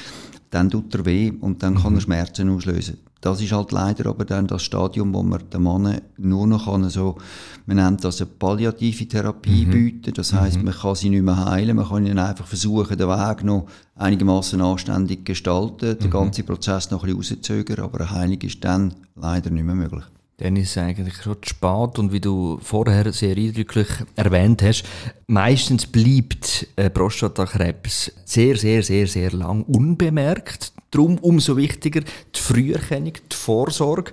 dann 0.52 0.70
tut 0.70 0.94
er 0.94 1.04
weh 1.04 1.34
und 1.42 1.64
dann 1.64 1.74
mhm. 1.74 1.78
kann 1.80 1.96
er 1.96 2.02
Schmerzen 2.02 2.52
auslösen. 2.52 3.00
Das 3.22 3.42
ist 3.42 3.52
halt 3.52 3.72
leider 3.72 4.08
aber 4.08 4.26
dann 4.26 4.46
das 4.46 4.62
Stadium, 4.62 5.16
wo 5.16 5.24
man 5.24 5.50
den 5.52 5.64
Mann 5.64 6.00
nur 6.18 6.46
noch 6.46 6.66
kann, 6.66 6.88
so, 6.92 7.18
man 7.66 7.78
nennt 7.78 8.04
das 8.04 8.22
eine 8.22 8.30
palliative 8.38 9.08
Therapie 9.08 9.66
mhm. 9.66 9.72
bieten. 9.72 10.14
Das 10.14 10.32
heißt, 10.32 10.60
mhm. 10.60 10.66
man 10.66 10.76
kann 10.76 10.94
sie 10.94 11.10
nicht 11.10 11.24
mehr 11.24 11.44
heilen, 11.44 11.76
man 11.76 11.90
kann 11.90 12.06
ihnen 12.06 12.20
einfach 12.20 12.46
versuchen, 12.46 12.96
den 12.96 13.08
Weg 13.08 13.44
noch 13.44 13.66
einigermaßen 13.96 14.62
anständig 14.62 15.26
gestalten, 15.26 15.98
den 15.98 16.08
mhm. 16.08 16.12
ganzen 16.12 16.46
Prozess 16.46 16.92
noch 16.92 17.04
ein 17.04 17.18
bisschen 17.18 17.38
rauszögern, 17.38 17.84
aber 17.84 18.02
eine 18.02 18.12
Heilung 18.12 18.42
ist 18.42 18.64
dann 18.64 18.94
leider 19.16 19.50
nicht 19.50 19.66
mehr 19.66 19.74
möglich 19.74 20.04
dann 20.38 20.56
ist 20.56 20.72
es 20.72 20.78
eigentlich 20.78 21.16
schon 21.22 21.42
zu 21.42 21.50
spät. 21.50 22.00
Und 22.00 22.12
wie 22.12 22.20
du 22.20 22.60
vorher 22.62 23.12
sehr 23.14 23.38
eindrücklich 23.38 23.88
erwähnt 24.16 24.62
hast, 24.64 24.84
meistens 25.28 25.86
bleibt 25.86 26.68
Prostatakrebs 26.94 28.12
sehr, 28.26 28.58
sehr, 28.58 28.84
sehr, 28.84 29.08
sehr 29.08 29.32
lang 29.32 29.64
unbemerkt. 29.64 30.74
Darum 30.92 31.18
umso 31.20 31.58
wichtiger 31.58 32.02
die 32.02 32.40
Früherkennung, 32.40 33.14
die 33.14 33.36
Vorsorge. 33.36 34.12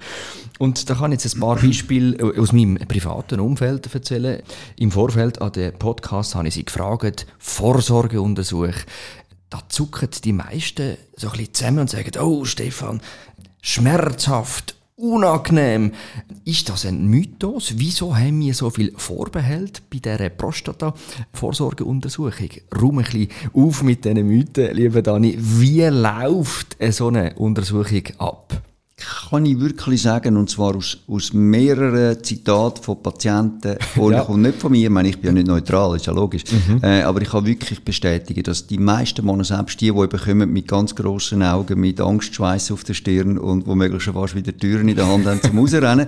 Und 0.59 0.89
da 0.89 0.95
kann 0.95 1.13
ich 1.13 1.23
jetzt 1.23 1.35
ein 1.35 1.41
paar 1.41 1.57
Beispiele 1.57 2.35
aus 2.39 2.53
meinem 2.53 2.77
privaten 2.77 3.41
Umfeld 3.41 3.93
erzählen. 3.93 4.43
Im 4.77 4.91
Vorfeld 4.91 5.43
an 5.43 5.53
den 5.53 5.75
Podcast 5.75 6.35
habe 6.35 6.49
ich 6.49 6.55
sie 6.55 6.65
gefragt, 6.65 7.27
Vorsorgeuntersuch. 7.39 8.75
Da 9.51 9.61
zucken 9.69 10.09
die 10.25 10.33
meisten 10.33 10.97
so 11.17 11.29
ein 11.29 11.33
bisschen 11.33 11.55
zusammen 11.55 11.79
und 11.81 11.91
sagen, 11.91 12.13
oh 12.19 12.45
Stefan, 12.45 13.03
schmerzhaft, 13.61 14.77
unangenehm. 15.01 15.93
Ist 16.45 16.69
das 16.69 16.87
ein 16.87 17.07
Mythos? 17.07 17.75
Wieso 17.77 18.17
haben 18.17 18.41
wir 18.41 18.55
so 18.55 18.71
viel 18.71 18.93
Vorbehalt 18.97 19.83
bei 19.91 19.99
dieser 19.99 20.29
Prostata-Vorsorgeuntersuchung? 20.29 22.49
Rum 22.81 22.99
ein 22.99 23.05
bisschen 23.05 23.29
auf 23.55 23.83
mit 23.83 24.05
diesen 24.05 24.27
Mythen, 24.27 24.75
lieber 24.75 25.03
Dani. 25.03 25.37
Wie 25.39 25.83
läuft 25.83 26.77
so 26.93 27.09
eine 27.09 27.35
Untersuchung 27.35 28.03
ab? 28.19 28.63
Kann 29.01 29.47
ich 29.47 29.59
wirklich 29.59 30.03
sagen, 30.03 30.37
und 30.37 30.51
zwar 30.51 30.77
aus, 30.77 30.99
aus 31.09 31.33
mehreren 31.33 32.23
Zitaten 32.23 32.83
von 32.83 33.03
Patienten, 33.03 33.77
ja. 33.97 34.23
und 34.23 34.43
nicht 34.43 34.61
von 34.61 34.73
mir, 34.73 34.85
ich 34.85 34.91
meine, 34.91 35.09
ich 35.09 35.19
bin 35.19 35.29
ja 35.29 35.33
nicht 35.33 35.47
neutral, 35.47 35.97
ist 35.97 36.07
ja 36.07 36.13
logisch, 36.13 36.45
mhm. 36.51 36.83
äh, 36.83 37.03
aber 37.03 37.23
ich 37.23 37.29
kann 37.29 37.47
wirklich 37.47 37.83
bestätigen, 37.83 38.43
dass 38.43 38.67
die 38.67 38.79
meisten 38.79 39.25
Männer, 39.25 39.45
selbst 39.45 39.81
die, 39.81 39.93
die 39.93 40.07
bekommen 40.07 40.53
mit 40.53 40.69
ganz 40.69 40.95
grossen 40.95 41.43
Augen, 41.43 41.81
mit 41.81 42.01
Angstschweiß 42.01 42.73
auf 42.73 42.85
der 42.85 42.95
Stirn 42.95 43.39
und 43.39 43.67
womöglich 43.67 44.03
schon 44.03 44.15
fast 44.15 44.35
wieder 44.35 44.57
Türen 44.57 44.89
in 44.89 44.97
der 44.97 45.09
Hand 45.09 45.27
haben 45.27 45.41
zum 45.43 45.59
Rausrennen, 45.59 46.07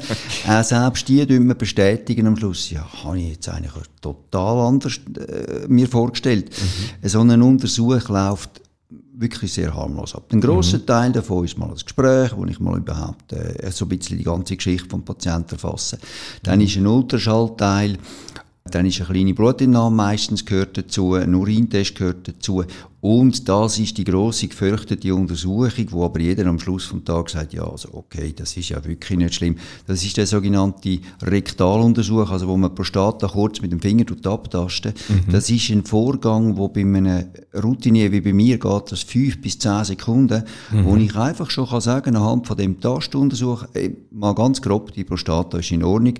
äh, 0.48 0.62
selbst 0.62 1.08
die 1.08 1.26
mir 1.26 1.54
bestätigen 1.54 2.26
am 2.26 2.36
Schluss, 2.36 2.70
ja, 2.70 2.86
habe 3.04 3.18
ich 3.18 3.30
jetzt 3.30 3.48
eigentlich 3.48 3.72
total 4.00 4.66
anders 4.66 5.00
äh, 5.16 5.66
mir 5.68 5.88
vorgestellt. 5.88 6.50
Mhm. 6.50 7.08
So 7.08 7.20
ein 7.20 7.42
Untersuch 7.42 8.08
läuft 8.08 8.60
wirklich 9.14 9.52
sehr 9.52 9.74
harmlos 9.74 10.14
ab. 10.14 10.24
Ein 10.32 10.40
grosser 10.40 10.78
mhm. 10.78 10.86
Teil 10.86 11.12
davon 11.12 11.44
ist 11.44 11.58
mal 11.58 11.68
das 11.68 11.84
Gespräch, 11.84 12.36
wo 12.36 12.44
ich 12.46 12.58
mal 12.60 12.78
überhaupt 12.78 13.32
äh, 13.32 13.70
so 13.70 13.84
ein 13.84 13.88
bisschen 13.88 14.18
die 14.18 14.24
ganze 14.24 14.56
Geschichte 14.56 14.88
vom 14.88 15.04
Patienten 15.04 15.52
erfasse. 15.52 15.98
Dann 16.42 16.58
mhm. 16.58 16.64
ist 16.64 16.76
ein 16.76 16.86
Ultraschallteil, 16.86 17.98
dann 18.64 18.86
ist 18.86 19.00
eine 19.00 19.10
kleine 19.10 19.34
Blutentnahme 19.34 19.94
meistens 19.94 20.44
gehört 20.44 20.78
dazu, 20.78 21.14
ein 21.14 21.34
Urintest 21.34 21.94
gehört 21.94 22.28
dazu. 22.28 22.64
Und 23.02 23.48
das 23.48 23.80
ist 23.80 23.98
die 23.98 24.04
grosse 24.04 24.46
gefürchtete 24.46 25.12
Untersuchung, 25.12 25.86
wo 25.90 26.04
aber 26.04 26.20
jeder 26.20 26.46
am 26.46 26.60
Schluss 26.60 26.84
vom 26.84 27.04
Tag 27.04 27.30
sagt, 27.30 27.52
ja, 27.52 27.64
also 27.64 27.88
okay, 27.94 28.32
das 28.32 28.56
ist 28.56 28.68
ja 28.68 28.84
wirklich 28.84 29.18
nicht 29.18 29.34
schlimm. 29.34 29.56
Das 29.88 30.04
ist 30.04 30.16
der 30.16 30.28
sogenannte 30.28 31.00
Rektaluntersuch, 31.20 32.30
also 32.30 32.46
wo 32.46 32.56
man 32.56 32.72
Prostata 32.76 33.26
kurz 33.26 33.60
mit 33.60 33.72
dem 33.72 33.80
Finger 33.80 34.04
abtasten. 34.22 34.94
Mhm. 35.08 35.32
Das 35.32 35.50
ist 35.50 35.68
ein 35.70 35.84
Vorgang, 35.84 36.56
wo 36.56 36.68
bei 36.68 36.82
einem 36.82 37.24
Routinier 37.60 38.12
wie 38.12 38.20
bei 38.20 38.32
mir 38.32 38.56
geht, 38.56 38.92
das 38.92 39.02
fünf 39.02 39.40
bis 39.40 39.58
zehn 39.58 39.82
Sekunden, 39.82 40.44
mhm. 40.70 40.84
wo 40.84 40.94
ich 40.94 41.16
einfach 41.16 41.50
schon 41.50 41.68
kann 41.68 41.80
sagen, 41.80 42.14
anhand 42.14 42.46
von 42.46 42.56
dem 42.56 42.80
Tastuntersuch, 42.80 43.64
mal 44.12 44.34
ganz 44.36 44.62
grob, 44.62 44.92
die 44.92 45.02
Prostata 45.02 45.58
ist 45.58 45.72
in 45.72 45.82
Ordnung. 45.82 46.14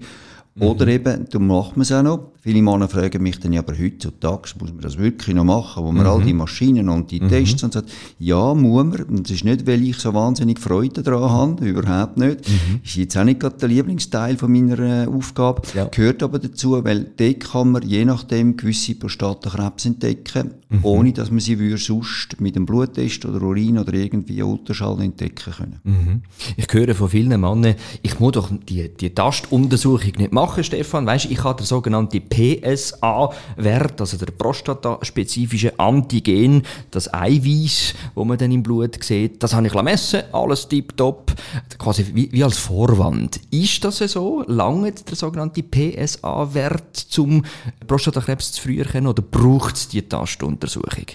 Oder 0.60 0.84
mhm. 0.84 0.92
eben, 0.92 1.26
du 1.30 1.40
macht 1.40 1.76
man 1.76 1.82
es 1.82 1.92
auch 1.92 2.02
noch. 2.02 2.32
Viele 2.42 2.60
Männer 2.60 2.88
fragen 2.88 3.22
mich 3.22 3.38
dann, 3.38 3.52
ja, 3.52 3.60
aber 3.60 3.72
heutzutage 3.78 4.50
muss 4.60 4.70
man 4.70 4.80
das 4.80 4.98
wirklich 4.98 5.34
noch 5.34 5.44
machen, 5.44 5.84
wo 5.84 5.92
man 5.92 6.04
mhm. 6.04 6.10
all 6.10 6.22
die 6.22 6.34
Maschinen 6.34 6.88
und 6.88 7.10
die 7.10 7.20
mhm. 7.20 7.28
Tests 7.28 7.62
und 7.62 7.72
so. 7.72 7.80
Ja, 8.18 8.52
muss 8.52 8.84
man. 8.84 9.02
Und 9.04 9.24
das 9.24 9.36
ist 9.36 9.44
nicht, 9.44 9.66
weil 9.66 9.82
ich 9.82 9.96
so 9.96 10.12
wahnsinnig 10.12 10.58
Freude 10.58 11.02
daran 11.02 11.30
habe, 11.30 11.64
überhaupt 11.64 12.18
nicht. 12.18 12.46
Mhm. 12.48 12.80
Ist 12.84 12.96
jetzt 12.96 13.16
auch 13.16 13.24
nicht 13.24 13.40
gerade 13.40 13.56
der 13.56 13.68
Lieblingsteil 13.68 14.36
von 14.36 14.52
meiner 14.52 14.78
äh, 14.78 15.06
Aufgabe. 15.06 15.62
Ja. 15.74 15.84
Gehört 15.86 16.22
aber 16.22 16.38
dazu, 16.38 16.84
weil 16.84 17.12
dort 17.16 17.40
kann 17.40 17.70
man 17.70 17.82
je 17.82 18.04
nachdem 18.04 18.56
gewisse 18.56 18.96
Prostatakrebs 18.96 19.86
entdecken, 19.86 20.54
mhm. 20.68 20.80
ohne 20.82 21.12
dass 21.12 21.30
man 21.30 21.40
sie 21.40 21.56
sonst 21.78 22.40
mit 22.40 22.56
einem 22.56 22.66
Bluttest 22.66 23.24
oder 23.24 23.40
Urin 23.40 23.78
oder 23.78 23.94
irgendwie 23.94 24.42
Ultraschall 24.42 25.00
entdecken 25.00 25.52
können. 25.52 25.80
Mhm. 25.84 26.22
Ich 26.56 26.66
höre 26.70 26.94
von 26.94 27.08
vielen 27.08 27.40
Männern, 27.40 27.76
ich 28.02 28.20
muss 28.20 28.32
doch 28.32 28.50
die, 28.68 28.90
die 28.94 29.14
Tastuntersuchung 29.14 30.12
nicht 30.18 30.32
machen 30.32 30.41
machen, 30.42 30.64
Stefan. 30.64 31.06
Weißt, 31.06 31.26
ich 31.26 31.44
habe 31.44 31.62
den 31.62 31.66
sogenannten 31.66 32.20
PSA-Wert, 32.28 34.00
also 34.00 34.16
der 34.16 34.32
prostataspezifische 34.32 35.78
Antigen, 35.78 36.64
das 36.90 37.12
Eiweiß, 37.12 37.94
wo 38.14 38.24
man 38.24 38.38
dann 38.38 38.50
im 38.50 38.62
Blut 38.62 39.02
sieht, 39.04 39.42
das 39.42 39.54
habe 39.54 39.68
ich 39.68 39.74
messen, 39.74 40.22
alles 40.32 40.66
tiptop, 40.66 41.32
quasi 41.78 42.06
wie, 42.12 42.30
wie 42.32 42.42
als 42.42 42.58
Vorwand. 42.58 43.40
Ist 43.50 43.84
das 43.84 43.98
so? 43.98 44.42
Lange 44.48 44.92
der 44.92 45.16
sogenannte 45.16 45.62
PSA-Wert 45.62 46.96
zum 46.96 47.44
Prostatakrebs 47.86 48.52
zu 48.52 48.62
früh 48.62 48.80
erkennen 48.80 49.06
oder 49.06 49.22
braucht 49.22 49.76
es 49.76 49.88
die 49.88 50.02
Tastuntersuchung? 50.02 51.06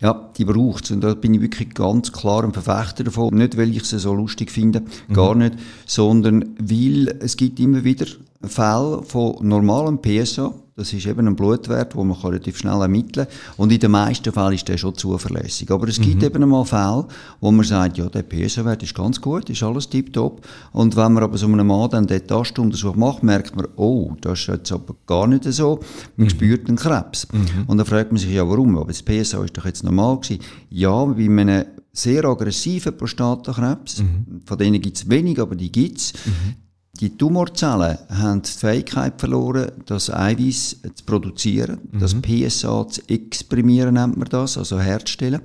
Ja, 0.00 0.30
die 0.36 0.44
braucht 0.44 0.84
es. 0.84 0.90
Und 0.90 1.02
da 1.02 1.14
bin 1.14 1.34
ich 1.34 1.40
wirklich 1.40 1.72
ganz 1.74 2.12
klar 2.12 2.44
ein 2.44 2.52
Verfechter 2.52 3.04
davon. 3.04 3.34
Nicht, 3.34 3.56
weil 3.56 3.74
ich 3.74 3.84
sie 3.84 3.98
so 3.98 4.12
lustig 4.12 4.50
finde, 4.50 4.80
mhm. 4.80 5.14
gar 5.14 5.34
nicht, 5.34 5.54
sondern 5.86 6.56
weil 6.58 7.08
es 7.20 7.36
gibt 7.36 7.60
immer 7.60 7.84
wieder 7.84 8.06
Fälle 8.44 9.02
von 9.04 9.36
normalem 9.40 10.00
PSA, 10.00 10.52
das 10.74 10.92
ist 10.92 11.06
eben 11.06 11.28
ein 11.28 11.36
Blutwert, 11.36 11.94
den 11.94 12.08
man 12.08 12.16
relativ 12.16 12.56
schnell 12.56 12.80
ermitteln 12.80 13.26
kann. 13.26 13.54
Und 13.58 13.72
in 13.72 13.78
den 13.78 13.90
meisten 13.90 14.32
Fällen 14.32 14.54
ist 14.54 14.66
der 14.68 14.78
schon 14.78 14.94
zuverlässig. 14.94 15.70
Aber 15.70 15.86
es 15.86 16.00
gibt 16.00 16.16
mhm. 16.16 16.24
eben 16.24 16.42
einmal 16.44 16.64
Fälle, 16.64 17.06
wo 17.40 17.50
man 17.52 17.64
sagt, 17.64 17.98
ja, 17.98 18.08
der 18.08 18.22
PSA-Wert 18.22 18.82
ist 18.82 18.94
ganz 18.94 19.20
gut, 19.20 19.50
ist 19.50 19.62
alles 19.62 19.88
tiptop. 19.88 20.46
Und 20.72 20.96
wenn 20.96 21.12
man 21.12 21.22
aber 21.24 21.36
so 21.36 21.46
einem 21.46 21.66
Mann 21.66 21.90
dann 21.90 22.06
den 22.06 22.26
Tastuntersuch 22.26 22.96
macht, 22.96 23.22
merkt 23.22 23.54
man, 23.54 23.68
oh, 23.76 24.12
das 24.22 24.40
ist 24.40 24.46
jetzt 24.48 24.72
aber 24.72 24.94
gar 25.06 25.26
nicht 25.26 25.44
so. 25.44 25.80
Man 26.16 26.26
mhm. 26.26 26.30
spürt 26.30 26.66
einen 26.68 26.78
Krebs. 26.78 27.28
Mhm. 27.30 27.64
Und 27.66 27.76
dann 27.76 27.86
fragt 27.86 28.10
man 28.10 28.18
sich, 28.18 28.32
ja, 28.32 28.48
warum? 28.48 28.76
Aber 28.78 28.88
das 28.88 29.02
PSA 29.02 29.44
ist 29.44 29.56
doch 29.56 29.66
jetzt 29.66 29.84
normal 29.84 30.20
gewesen. 30.20 30.42
Ja, 30.70 31.04
bei 31.04 31.26
einem 31.26 31.64
sehr 31.92 32.24
aggressiven 32.24 32.96
Prostatakrebs, 32.96 34.00
mhm. 34.00 34.40
von 34.46 34.56
denen 34.56 34.80
gibt 34.80 34.96
es 34.96 35.08
wenig, 35.10 35.38
aber 35.38 35.54
die 35.54 35.70
gibt 35.70 35.98
es, 35.98 36.12
mhm. 36.24 36.54
Die 37.02 37.16
Tumorzellen 37.16 37.98
haben 38.10 38.42
die 38.42 38.48
Fähigkeit 38.48 39.14
verloren, 39.18 39.72
das 39.86 40.08
Eiweiß 40.08 40.76
zu 40.94 41.04
produzieren, 41.04 41.80
mhm. 41.90 41.98
das 41.98 42.14
PSA 42.14 42.86
zu 42.86 43.00
exprimieren, 43.08 43.94
nennt 43.94 44.16
man 44.16 44.28
das, 44.28 44.56
also 44.56 44.78
herzustellen. 44.78 45.40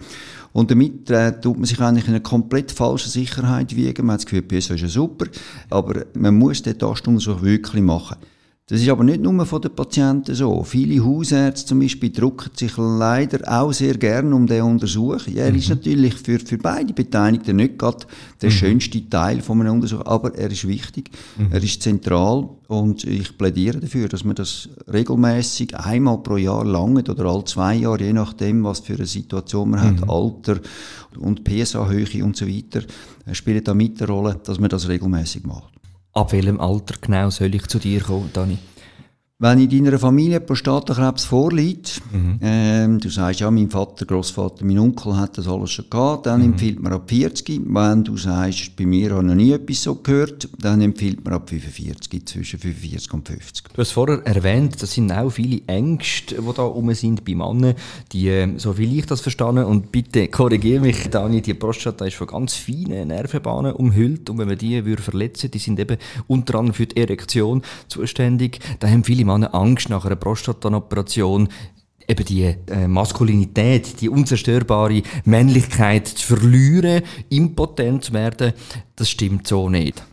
Und 0.54 0.70
damit 0.70 1.10
äh, 1.10 1.42
tut 1.42 1.58
man 1.58 1.66
sich 1.66 1.80
eigentlich 1.80 2.08
in 2.08 2.14
eine 2.14 2.22
komplett 2.22 2.72
falsche 2.72 3.10
Sicherheit 3.10 3.76
wiegen. 3.76 4.06
Man 4.06 4.14
hat 4.14 4.20
das 4.20 4.28
Gefühl, 4.28 4.44
PSA 4.44 4.76
ist 4.76 4.82
ja 4.82 4.88
super, 4.88 5.26
aber 5.72 6.06
man 6.14 6.38
muss 6.38 6.62
den 6.62 6.78
Tastuntersuch 6.78 7.42
wirklich 7.42 7.82
machen. 7.82 8.18
Das 8.70 8.82
ist 8.82 8.90
aber 8.90 9.06
nicht 9.06 9.22
nur 9.22 9.46
von 9.46 9.62
den 9.62 9.74
Patienten 9.74 10.36
so. 10.36 10.62
Viele 10.62 11.02
Hausärzte 11.02 11.68
zum 11.68 11.80
Beispiel 11.80 12.12
drucken 12.12 12.52
sich 12.54 12.76
leider 12.76 13.40
auch 13.50 13.72
sehr 13.72 13.96
gern 13.96 14.34
um 14.34 14.46
den 14.46 14.62
Untersuch. 14.62 15.26
Ja, 15.28 15.46
er 15.46 15.52
mhm. 15.52 15.60
ist 15.60 15.70
natürlich 15.70 16.16
für, 16.16 16.38
für 16.38 16.58
beide 16.58 16.92
Beteiligten 16.92 17.56
nicht 17.56 17.80
gerade 17.80 18.06
der 18.42 18.50
mhm. 18.50 18.54
schönste 18.54 19.10
Teil 19.10 19.40
von 19.40 19.62
einem 19.62 19.76
Untersuch, 19.76 20.06
aber 20.06 20.36
er 20.36 20.52
ist 20.52 20.68
wichtig, 20.68 21.12
mhm. 21.38 21.48
er 21.50 21.64
ist 21.64 21.82
zentral 21.82 22.50
und 22.68 23.06
ich 23.06 23.38
plädiere 23.38 23.80
dafür, 23.80 24.10
dass 24.10 24.26
man 24.26 24.36
das 24.36 24.68
regelmäßig 24.92 25.74
einmal 25.78 26.18
pro 26.18 26.36
Jahr 26.36 26.66
lange 26.66 27.06
oder 27.10 27.24
alle 27.24 27.46
zwei 27.46 27.76
Jahre, 27.76 28.04
je 28.04 28.12
nachdem, 28.12 28.66
was 28.66 28.82
für 28.82 28.96
eine 28.96 29.06
Situation 29.06 29.70
man 29.70 29.82
hat, 29.82 30.02
mhm. 30.02 30.10
Alter 30.10 30.60
und 31.18 31.46
PSA-Höhe 31.46 32.22
und 32.22 32.36
so 32.36 32.46
weiter, 32.46 32.82
äh, 33.26 33.34
spielt 33.34 33.66
da 33.66 33.74
mit 33.74 34.02
eine 34.02 34.12
Rolle, 34.12 34.42
dass 34.44 34.60
man 34.60 34.70
das 34.70 34.90
regelmäßig 34.90 35.46
macht. 35.46 35.77
Ab 36.18 36.32
welchem 36.32 36.60
Alter 36.60 36.96
genau 37.00 37.30
soll 37.30 37.54
ich 37.54 37.68
zu 37.68 37.78
dir 37.78 38.02
kommen, 38.02 38.32
Dani? 38.34 38.58
Wenn 39.40 39.60
in 39.60 39.70
deiner 39.70 40.00
Familie 40.00 40.40
Prostatakrebs 40.40 41.26
vorliegt, 41.26 42.02
mhm. 42.12 42.40
ähm, 42.42 43.00
du 43.00 43.08
sagst, 43.10 43.40
ja, 43.40 43.52
mein 43.52 43.70
Vater, 43.70 44.08
Großvater, 44.08 44.66
mein 44.66 44.80
Onkel 44.80 45.16
hat 45.16 45.38
das 45.38 45.48
alles 45.48 45.70
schon 45.74 45.86
gehabt, 45.92 46.26
dann 46.26 46.40
mhm. 46.40 46.54
empfiehlt 46.54 46.82
man 46.82 46.94
ab 46.94 47.04
40. 47.06 47.62
Wenn 47.68 48.04
du 48.04 48.18
sagst, 48.18 48.76
bei 48.76 48.88
mir 48.88 49.12
habe 49.12 49.22
ich 49.22 49.28
noch 49.28 49.36
nie 49.36 49.52
etwas 49.52 49.84
so 49.84 49.94
gehört, 49.94 50.50
dann 50.60 50.82
empfiehlt 50.82 51.24
man 51.24 51.36
ab 51.36 51.52
45, 51.52 52.26
zwischen 52.26 52.60
45 52.60 53.14
und 53.14 53.28
50. 53.28 53.66
Du 53.72 53.80
hast 53.80 53.92
vorher 53.92 54.26
erwähnt, 54.26 54.82
das 54.82 54.94
sind 54.94 55.12
auch 55.12 55.30
viele 55.30 55.62
Ängste, 55.68 56.42
die 56.42 56.54
da 56.56 56.64
rum 56.64 56.92
sind 56.96 57.24
bei 57.24 57.36
Männern, 57.36 57.76
die, 58.14 58.30
ähm, 58.30 58.58
so 58.58 58.76
wie 58.80 58.98
ich 58.98 59.06
das 59.06 59.22
verstanden, 59.22 59.66
und 59.66 59.92
bitte 59.92 60.30
korrigiere 60.30 60.82
mich, 60.82 61.12
Dani, 61.12 61.44
die 61.44 61.54
Prostata 61.54 62.06
ist 62.06 62.16
von 62.16 62.26
ganz 62.26 62.56
feinen 62.56 63.10
Nervenbahnen 63.10 63.74
umhüllt 63.74 64.32
und 64.32 64.40
wenn 64.40 64.48
man 64.48 64.58
die 64.58 64.84
würde 64.84 65.04
verletzen, 65.04 65.52
die 65.52 65.60
sind 65.60 65.80
eben 65.80 65.98
unter 66.26 66.56
anderem 66.56 66.74
für 66.74 66.88
die 66.88 66.98
Erektion 67.00 67.62
zuständig, 67.88 68.62
da 68.80 68.88
haben 68.88 69.04
viele 69.04 69.27
Männer 69.28 69.54
Angst 69.54 69.90
nach 69.90 70.06
einer 70.06 70.16
Prostatanoperation, 70.16 71.50
eben 72.08 72.26
die 72.26 72.44
äh, 72.44 72.88
Maskulinität, 72.88 74.02
die 74.02 74.10
unzerstörbare 74.10 75.04
Männlichkeit 75.26 76.08
zu 76.08 76.36
verlieren, 76.36 77.04
impotent 77.30 78.06
zu 78.06 78.14
werden, 78.14 78.54
das 78.96 79.10
stimmt 79.10 79.48
so 79.48 79.70
nicht. 79.70 80.04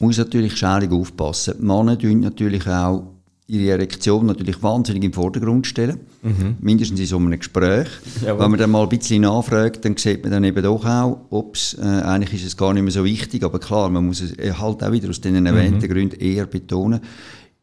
Man 0.00 0.08
muss 0.08 0.18
natürlich 0.18 0.56
schaurig 0.56 0.90
aufpassen. 0.90 1.54
Männer 1.60 1.98
tun 1.98 2.20
natürlich 2.20 2.66
auch 2.66 3.14
ihre 3.46 3.72
Erektion 3.72 4.26
natürlich 4.26 4.62
wahnsinnig 4.62 5.04
im 5.04 5.12
Vordergrund 5.12 5.66
stellen. 5.66 6.00
Mhm. 6.22 6.56
Mindestens 6.60 7.00
in 7.00 7.06
so 7.06 7.18
einem 7.18 7.38
Gespräch. 7.38 7.88
Jawohl. 8.24 8.40
Wenn 8.40 8.50
man 8.52 8.60
dann 8.60 8.70
mal 8.70 8.82
ein 8.82 8.88
bisschen 8.88 9.22
nachfragt, 9.22 9.84
dann 9.84 9.96
sieht 9.96 10.22
man 10.22 10.32
dann 10.32 10.44
eben 10.44 10.62
doch 10.62 10.84
auch, 10.84 11.26
ups, 11.30 11.74
äh, 11.74 11.82
eigentlich 11.82 12.40
ist 12.40 12.46
es 12.46 12.56
gar 12.56 12.72
nicht 12.72 12.82
mehr 12.82 12.92
so 12.92 13.04
wichtig, 13.04 13.44
aber 13.44 13.58
klar, 13.58 13.90
man 13.90 14.06
muss 14.06 14.22
es 14.22 14.32
halt 14.58 14.82
auch 14.82 14.92
wieder 14.92 15.10
aus 15.10 15.20
den 15.20 15.44
erwähnten 15.44 15.86
mhm. 15.86 15.92
Gründen 15.92 16.20
eher 16.20 16.46
betonen. 16.46 17.00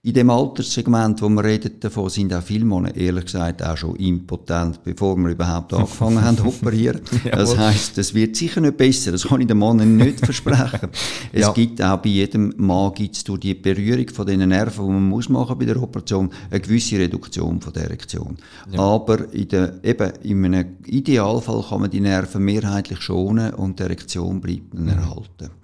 In 0.04 0.14
dem 0.14 0.32
Alterssegment, 0.32 1.22
wo 1.22 1.30
wir 1.30 1.44
reden 1.44 1.80
davon, 1.80 2.10
sind 2.10 2.34
auch 2.34 2.42
viele 2.42 2.66
Männer, 2.66 2.96
ehrlich 2.96 3.26
gesagt, 3.26 3.64
auch 3.64 3.78
schon 3.78 3.96
impotent, 3.98 4.84
bevor 4.84 5.16
wir 5.16 5.30
überhaupt 5.30 5.72
angefangen 5.76 6.24
haben 6.24 6.38
zu 6.38 6.48
operieren. 6.48 7.02
Das 7.32 7.56
heisst, 7.56 8.00
es 8.00 8.12
wird 8.16 8.36
sicher 8.36 8.62
nicht 8.62 8.78
besser. 8.78 9.12
Das 9.12 9.28
kann 9.28 9.42
ich 9.42 9.48
den 9.48 9.60
Männern 9.60 9.98
nicht 9.98 10.20
versprechen. 10.26 10.90
Es 11.32 11.42
ja. 11.42 11.54
gibt 11.54 11.84
auch 11.84 11.98
bei 11.98 12.10
jedem 12.10 12.52
Mann 12.58 12.96
gibt's 12.96 13.24
durch 13.24 13.42
die 13.42 13.54
Berührung 13.54 14.10
von 14.10 14.26
den 14.26 14.50
Nerven, 14.50 14.88
die 14.88 14.92
man 14.92 15.08
muss 15.08 15.30
machen 15.30 15.60
bei 15.60 15.66
der 15.66 15.80
Operation, 15.80 16.32
eine 16.50 16.60
gewisse 16.60 16.98
Reduktion 16.98 17.62
von 17.62 17.72
der 17.72 17.84
Erektion. 17.84 18.38
Ja. 18.72 18.80
Aber 18.80 19.32
in 19.32 19.50
der, 19.50 19.84
eben, 19.84 20.14
in 20.24 20.46
einem 20.46 20.78
Idealfall 20.88 21.64
kann 21.70 21.82
man 21.82 21.92
die 21.92 22.02
Nerven 22.02 22.44
mehrheitlich 22.44 23.02
schonen 23.02 23.54
und 23.54 23.78
die 23.78 23.84
Erektion 23.84 24.42
bleibt 24.42 24.74
dann 24.74 24.82
mhm. 24.82 24.90
erhalten. 24.90 25.61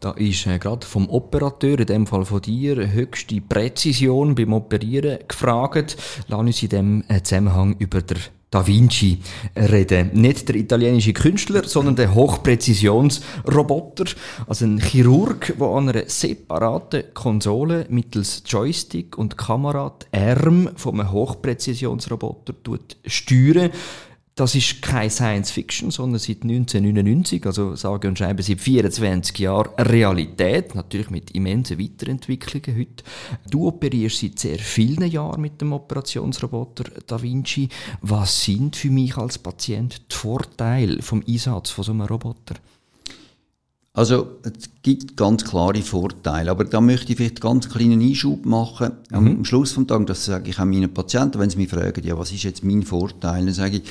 Da 0.00 0.12
ist 0.12 0.46
äh, 0.46 0.58
gerade 0.58 0.86
vom 0.86 1.10
Operateur, 1.10 1.78
in 1.78 1.84
dem 1.86 2.06
Fall 2.06 2.24
von 2.24 2.40
dir, 2.40 2.90
höchste 2.90 3.38
Präzision 3.42 4.34
beim 4.34 4.54
Operieren 4.54 5.18
gefragt. 5.28 5.98
Lass 6.26 6.40
uns 6.40 6.62
in 6.62 6.68
dem 6.70 7.04
äh, 7.08 7.22
Zusammenhang 7.22 7.76
über 7.78 8.00
der 8.00 8.16
Da 8.50 8.66
Vinci 8.66 9.18
reden. 9.54 10.12
Nicht 10.14 10.48
der 10.48 10.56
italienische 10.56 11.12
Künstler, 11.12 11.64
sondern 11.64 11.96
der 11.96 12.14
Hochpräzisionsroboter. 12.14 14.06
Also 14.46 14.64
ein 14.64 14.80
Chirurg, 14.80 15.54
der 15.58 15.66
an 15.68 15.90
einer 15.90 16.08
separaten 16.08 17.04
Konsole 17.12 17.84
mittels 17.90 18.42
Joystick 18.46 19.18
und 19.18 19.36
Kamera 19.36 19.94
die 20.00 20.18
Arm 20.18 20.70
von 20.76 20.98
einem 20.98 21.12
Hochpräzisionsroboter 21.12 22.54
steuert. 23.04 23.72
Das 24.36 24.54
ist 24.54 24.80
keine 24.80 25.10
Science 25.10 25.50
Fiction, 25.50 25.90
sondern 25.90 26.18
seit 26.18 26.42
1999, 26.42 27.44
also 27.44 27.74
sage 27.74 28.08
und 28.08 28.16
schreibe 28.16 28.42
seit 28.42 28.60
24 28.60 29.38
Jahren 29.38 29.74
Realität, 29.76 30.74
natürlich 30.74 31.10
mit 31.10 31.32
immensen 31.32 31.78
Weiterentwicklungen 31.78 32.78
heute. 32.78 33.04
Du 33.50 33.66
operierst 33.66 34.20
seit 34.20 34.38
sehr 34.38 34.58
vielen 34.58 35.10
Jahren 35.10 35.42
mit 35.42 35.60
dem 35.60 35.72
Operationsroboter 35.72 36.84
Da 37.06 37.20
Vinci. 37.20 37.68
Was 38.02 38.44
sind 38.44 38.76
für 38.76 38.90
mich 38.90 39.16
als 39.16 39.36
Patient 39.38 40.00
die 40.10 40.16
Vorteile 40.16 41.02
vom 41.02 41.22
Einsatz 41.26 41.70
von 41.70 41.84
so 41.84 41.92
einem 41.92 42.02
Roboter? 42.02 42.54
Also 43.92 44.38
es 44.44 44.70
gibt 44.82 45.16
ganz 45.16 45.44
klare 45.44 45.82
Vorteile, 45.82 46.52
aber 46.52 46.64
da 46.64 46.80
möchte 46.80 47.10
ich 47.10 47.18
vielleicht 47.18 47.44
einen 47.44 47.52
ganz 47.52 47.68
kleinen 47.68 48.00
Einschub 48.00 48.46
machen. 48.46 48.92
Mhm. 49.10 49.16
Am 49.16 49.44
Schluss 49.44 49.74
des 49.74 49.86
Tages, 49.88 50.06
das 50.06 50.24
sage 50.26 50.50
ich 50.50 50.60
auch 50.60 50.64
meinen 50.64 50.94
Patienten, 50.94 51.40
wenn 51.40 51.50
sie 51.50 51.56
mich 51.56 51.68
fragen, 51.68 52.06
ja, 52.06 52.16
was 52.16 52.30
ist 52.30 52.44
jetzt 52.44 52.62
mein 52.62 52.84
Vorteil, 52.84 53.44
dann 53.44 53.52
sage 53.54 53.78
ich, 53.78 53.82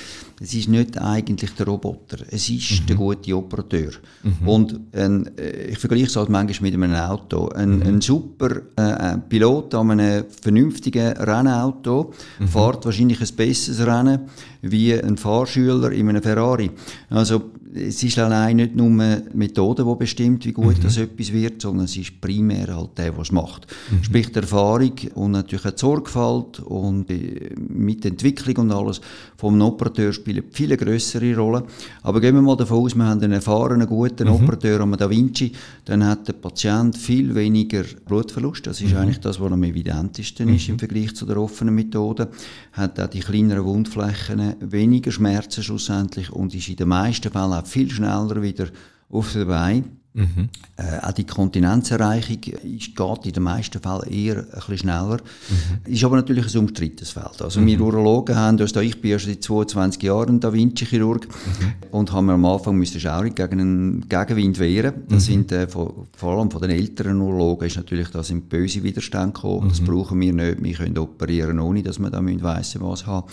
es 0.42 0.54
ist 0.54 0.70
nicht 0.70 0.98
eigentlich 0.98 1.52
der 1.52 1.66
Roboter, 1.66 2.18
es 2.30 2.50
ist 2.50 2.82
mhm. 2.82 2.86
der 2.88 2.96
gute 2.96 3.36
Operateur. 3.36 3.92
Mhm. 4.24 4.48
Und 4.48 4.80
ein, 4.94 5.38
äh, 5.38 5.68
ich 5.72 5.78
vergleiche 5.78 6.06
es 6.06 6.16
halt 6.16 6.30
manchmal 6.30 6.72
mit 6.72 6.82
einem 6.82 6.96
Auto. 6.96 7.50
Ein, 7.50 7.78
mhm. 7.78 7.82
ein 7.84 8.02
super 8.02 8.62
äh, 8.76 9.18
Pilot 9.18 9.76
an 9.76 9.92
einem 9.92 10.26
vernünftigen 10.42 11.14
Rennauto 11.18 12.14
mhm. 12.40 12.48
fährt 12.48 12.86
wahrscheinlich 12.86 13.22
ein 13.22 13.36
besseres 13.36 13.86
Rennen 13.86 14.22
wie 14.62 14.94
ein 14.94 15.18
Fahrschüler 15.18 15.92
in 15.92 16.10
einem 16.10 16.22
Ferrari. 16.22 16.72
Also 17.10 17.52
es 17.74 18.02
ist 18.02 18.18
allein 18.18 18.58
nicht 18.58 18.76
nur 18.76 18.88
eine 18.88 19.24
Methode, 19.34 19.84
die 19.84 19.96
bestimmt, 19.96 20.46
wie 20.46 20.52
gut 20.52 20.78
mhm. 20.78 20.84
das 20.84 20.98
etwas 20.98 21.32
wird, 21.32 21.62
sondern 21.62 21.86
es 21.86 21.96
ist 21.96 22.20
primär 22.20 22.76
halt 22.76 22.98
der, 22.98 23.12
der 23.12 23.20
es 23.20 23.32
macht. 23.32 23.68
Mhm. 23.92 24.04
Sprich, 24.04 24.32
die 24.32 24.40
Erfahrung 24.40 24.94
und 25.16 25.32
natürlich 25.32 25.66
auch 25.66 25.72
die 25.72 25.80
Sorgfalt 25.80 26.60
und 26.62 27.10
die 27.10 27.50
Mitentwicklung 27.58 28.66
und 28.66 28.72
alles 28.72 29.02
vom 29.38 29.62
Operateur 29.62 30.14
spielen 30.30 30.52
viel 30.52 30.78
größere 30.78 31.36
Rolle. 31.36 31.64
Aber 32.04 32.22
gehen 32.22 32.36
wir 32.36 32.42
mal 32.42 32.56
davon 32.56 32.84
aus, 32.84 32.96
wir 32.96 33.06
haben 33.06 33.22
einen 33.22 33.34
erfahrenen, 33.34 33.88
guten 33.88 34.28
mhm. 34.28 34.34
Operateur 34.34 34.82
am 34.82 34.96
Da 34.98 35.10
Vinci, 35.10 35.52
dann 35.86 36.06
hat 36.06 36.28
der 36.28 36.34
Patient 36.34 36.96
viel 36.98 37.34
weniger 37.36 37.84
Blutverlust. 38.06 38.68
Das 38.68 38.82
ist 38.82 38.92
mhm. 38.92 38.98
eigentlich 38.98 39.20
das, 39.20 39.40
was 39.40 39.52
am 39.52 39.64
evidentesten 39.64 40.50
ist 40.50 40.68
im 40.70 40.76
mhm. 40.76 40.80
Vergleich 40.80 41.16
zu 41.16 41.26
der 41.26 41.38
offenen 41.38 41.76
Methode. 41.76 42.30
Hat 42.74 43.00
auch 43.00 43.08
die 43.08 43.20
kleineren 43.20 43.66
Wundflächen 43.66 44.56
weniger 44.60 45.12
Schmerzen 45.12 45.64
schlussendlich 45.64 46.32
und 46.32 46.54
ist 46.54 46.70
in 46.70 46.76
den 46.76 46.90
meisten 46.90 47.32
Fällen 47.32 47.54
auch 47.54 47.66
viel 47.66 47.90
schneller 47.90 48.42
wieder 48.42 48.68
auf 49.10 49.34
der 49.34 49.46
Beine. 49.46 49.99
Mhm. 50.20 50.50
Äh, 50.76 51.06
auch 51.06 51.12
die 51.14 51.24
Kontinenzerreichung 51.24 52.38
ist, 52.44 52.96
geht 52.96 53.26
in 53.26 53.32
den 53.32 53.44
meisten 53.44 53.82
Fällen 53.82 54.10
eher 54.10 54.38
ein 54.38 54.46
bisschen 54.52 54.78
schneller. 54.80 55.18
Mhm. 55.18 55.94
Ist 55.94 56.04
aber 56.04 56.18
natürlich 56.18 56.54
ein 56.54 56.60
umstrittenes 56.60 57.12
Feld. 57.12 57.42
Also 57.42 57.62
mhm. 57.62 57.68
wir 57.68 57.82
Urologen 57.82 58.36
haben 58.36 58.60
uns 58.60 58.74
da, 58.74 58.82
ich 58.82 59.00
bin 59.00 59.12
ja 59.12 59.20
schon 59.20 59.32
seit 59.32 59.44
22 59.44 60.04
Jahren 60.04 60.40
Da 60.40 60.52
Vinci-Chirurg 60.52 61.28
mhm. 61.28 61.74
und 61.92 62.12
haben 62.12 62.26
wir 62.26 62.34
am 62.34 62.46
Anfang 62.46 62.76
müssen 62.76 63.00
schaurig 63.00 63.36
gegen 63.36 63.60
einen 63.60 64.10
Gegenwind 64.10 64.60
wehren. 64.60 65.04
Das 65.08 65.24
mhm. 65.24 65.32
sind 65.32 65.52
äh, 65.54 65.68
von, 65.68 66.08
vor 66.16 66.38
allem 66.38 66.52
von 66.52 66.62
den 66.62 66.72
älteren 66.72 67.20
Urologen 67.22 67.68
ist 67.68 67.78
natürlich 67.78 68.10
da 68.10 68.22
sind 68.24 68.50
böse 68.50 68.84
Widerstände 68.84 69.34
gekommen. 69.34 69.70
Das 69.70 69.82
mhm. 69.82 69.86
brauchen 69.86 70.20
wir 70.20 70.34
nicht. 70.34 70.62
Wir 70.62 70.74
können 70.74 70.98
operieren, 70.98 71.60
ohne 71.60 71.82
dass 71.82 72.00
wir 72.00 72.10
da 72.10 72.20
weiss 72.24 72.80
was 72.80 73.06
haben. 73.06 73.28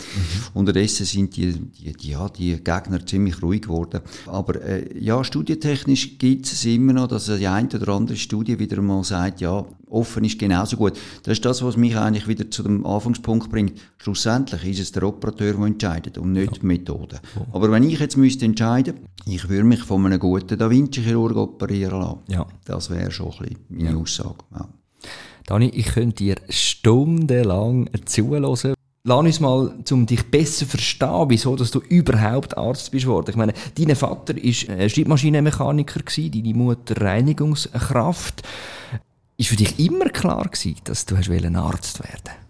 Unterdessen 0.55 1.07
sind 1.07 1.37
die, 1.37 1.53
die, 1.53 1.93
die, 1.93 2.11
ja, 2.11 2.29
die 2.29 2.57
Gegner 2.57 3.05
ziemlich 3.05 3.43
ruhig 3.43 3.63
geworden. 3.63 4.01
Aber 4.27 4.63
äh, 4.63 4.99
ja, 4.99 5.23
studientechnisch 5.25 6.19
gibt 6.19 6.47
es 6.47 6.63
immer 6.77 6.93
noch, 6.93 7.09
dass 7.09 7.27
die 7.27 7.47
eine 7.47 7.69
oder 7.69 7.89
andere 7.93 8.17
Studie 8.17 8.59
wieder 8.59 8.81
mal 8.81 9.03
sagt, 9.03 9.41
ja, 9.41 9.65
offen 9.89 10.25
ist 10.25 10.39
genauso 10.39 10.77
gut. 10.77 10.93
Das 11.25 11.33
ist 11.33 11.45
das, 11.45 11.63
was 11.63 11.77
mich 11.77 11.97
eigentlich 11.97 12.29
wieder 12.29 12.51
zu 12.51 12.63
dem 12.63 12.87
Anfangspunkt 12.87 13.51
bringt. 13.51 13.81
Schlussendlich 13.99 14.65
ist 14.65 14.81
es 14.81 14.93
der 14.93 15.03
Operateur, 15.03 15.55
der 15.55 15.67
entscheidet 15.67 16.19
und 16.19 16.33
nicht 16.33 16.53
ja. 16.53 16.59
die 16.61 16.67
Methode. 16.67 17.21
Oh. 17.39 17.57
Aber 17.57 17.71
wenn 17.73 17.83
ich 17.83 17.99
jetzt 17.99 18.17
müsste 18.17 18.45
entscheiden, 18.45 18.95
ich 19.27 19.49
würde 19.49 19.65
mich 19.65 19.83
von 19.83 20.07
einem 20.07 20.19
guten 20.19 20.59
Da 20.59 20.71
Vinci-Chirurg 20.71 21.37
operieren 21.37 22.01
lassen. 22.01 22.19
Ja. 22.29 22.47
Das 22.65 22.91
wäre 22.91 23.11
schon 23.11 23.33
ein 23.33 23.39
bisschen 23.39 23.57
meine 23.69 23.91
ja. 23.91 23.97
Aussage. 23.97 24.37
Ja. 24.53 24.69
Dani, 25.47 25.69
ich 25.69 25.87
könnte 25.87 26.25
dir 26.25 26.37
stundenlang 26.49 27.89
zuhören, 28.05 28.45
Lass 29.09 29.21
uns 29.21 29.41
mal, 29.41 29.73
um 29.93 30.05
dich 30.05 30.25
besser 30.25 30.65
zu 30.65 30.67
verstehen, 30.67 31.27
wieso 31.29 31.55
dass 31.55 31.71
du 31.71 31.79
überhaupt 31.79 32.59
Arzt 32.59 32.91
bist 32.91 33.07
worden. 33.07 33.31
Ich 33.31 33.37
meine, 33.37 33.55
dein 33.79 33.95
Vater 33.95 34.35
war 34.35 34.89
Schreibmaschinenmechaniker, 34.89 36.01
deine 36.05 36.55
Mutter 36.55 37.01
Reinigungskraft. 37.01 38.43
Ist 39.37 39.49
für 39.49 39.57
dich 39.57 39.79
immer 39.79 40.07
klar 40.07 40.45
gewesen, 40.45 40.81
dass 40.85 41.07
du 41.07 41.15
Arzt 41.15 42.01
werden 42.03 42.47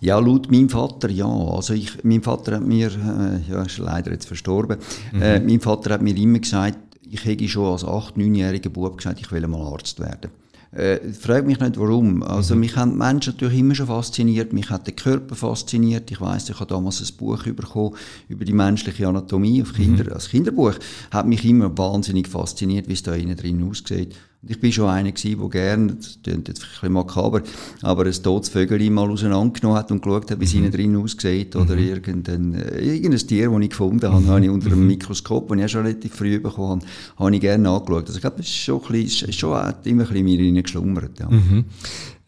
ja, 0.00 0.18
laut 0.18 0.50
meinem 0.50 0.68
Vater 0.68 1.10
ja. 1.10 1.26
Also 1.26 1.74
ich, 1.74 2.04
mein 2.04 2.22
Vater 2.22 2.56
hat 2.56 2.66
mir, 2.66 2.88
äh, 2.88 3.50
ja, 3.50 3.62
ist 3.62 3.78
leider 3.78 4.12
jetzt 4.12 4.26
verstorben, 4.26 4.78
mhm. 5.12 5.22
äh, 5.22 5.40
mein 5.40 5.60
Vater 5.60 5.94
hat 5.94 6.02
mir 6.02 6.16
immer 6.16 6.38
gesagt, 6.38 6.78
ich 7.10 7.24
hätte 7.24 7.48
schon 7.48 7.72
als 7.72 7.84
8-, 7.84 8.16
9-jähriger 8.16 8.68
Bub 8.68 8.98
gesagt, 8.98 9.20
ich 9.20 9.32
will 9.32 9.46
mal 9.48 9.72
Arzt 9.72 9.98
werden. 9.98 10.30
Äh, 10.70 11.12
frag 11.12 11.46
mich 11.46 11.60
nicht 11.60 11.78
warum. 11.78 12.22
Also 12.22 12.54
mhm. 12.54 12.60
mich 12.60 12.76
haben 12.76 12.90
die 12.92 12.98
Menschen 12.98 13.32
natürlich 13.32 13.58
immer 13.58 13.74
schon 13.74 13.86
fasziniert, 13.86 14.52
mich 14.52 14.68
hat 14.68 14.86
der 14.86 14.94
Körper 14.94 15.34
fasziniert. 15.34 16.10
Ich 16.10 16.20
weiß, 16.20 16.50
ich 16.50 16.60
habe 16.60 16.66
damals 16.66 17.00
ein 17.00 17.16
Buch 17.16 17.42
bekommen 17.42 17.96
über 18.28 18.44
die 18.44 18.52
menschliche 18.52 19.08
Anatomie 19.08 19.62
auf 19.62 19.72
Kinder, 19.72 20.04
mhm. 20.04 20.12
als 20.12 20.28
Kinderbuch. 20.28 20.74
Hat 21.10 21.26
mich 21.26 21.44
immer 21.44 21.76
wahnsinnig 21.76 22.28
fasziniert, 22.28 22.88
wie 22.88 22.92
es 22.92 23.02
da 23.02 23.14
innen 23.14 23.36
drin 23.36 23.68
aussieht. 23.68 24.14
Ich 24.46 24.60
bin 24.60 24.70
schon 24.70 24.88
einer 24.88 25.10
gewesen, 25.10 25.40
der 25.40 25.48
gerne, 25.48 25.94
das 25.94 26.18
klingt 26.22 26.46
jetzt 26.46 26.62
ein 26.62 26.68
bisschen 26.70 26.92
makaber, 26.92 27.42
aber 27.82 28.06
ein 28.06 28.12
totes 28.12 28.48
Vögel 28.48 28.88
mal 28.88 29.10
auseinandergenommen 29.10 29.76
hat 29.76 29.90
und 29.90 30.00
geschaut 30.00 30.30
hat, 30.30 30.38
wie 30.38 30.44
es 30.44 30.54
mhm. 30.54 30.60
innen 30.60 30.72
drin 30.72 30.96
aussieht. 30.96 31.56
Oder 31.56 31.74
mhm. 31.74 31.88
irgendein, 31.88 32.54
äh, 32.54 32.78
irgendein 32.78 33.18
Tier, 33.18 33.50
das 33.50 33.60
ich 33.60 33.70
gefunden 33.70 34.08
habe, 34.08 34.20
mhm. 34.20 34.28
habe 34.28 34.44
ich 34.44 34.50
unter 34.50 34.68
einem 34.68 34.82
mhm. 34.82 34.86
Mikroskop, 34.86 35.48
das 35.48 35.58
ich 35.58 35.64
auch 35.64 35.68
schon 35.68 35.86
relativ 35.86 36.14
früh 36.14 36.38
bekommen 36.38 36.82
habe, 36.82 36.86
habe 37.18 37.34
ich 37.34 37.40
gerne 37.40 37.68
angeschaut. 37.68 38.06
Also 38.06 38.14
ich 38.14 38.20
glaube, 38.20 38.36
das 38.36 38.46
ist 38.46 38.54
schon, 38.54 38.80
ein 38.80 38.92
bisschen, 38.92 39.32
schon 39.32 39.50
immer 39.84 40.04
ein 40.04 40.08
bisschen 40.08 40.24
mir 40.24 40.38
reingeschlummert. 40.38 41.18
Ja. 41.18 41.28
Mhm. 41.28 41.64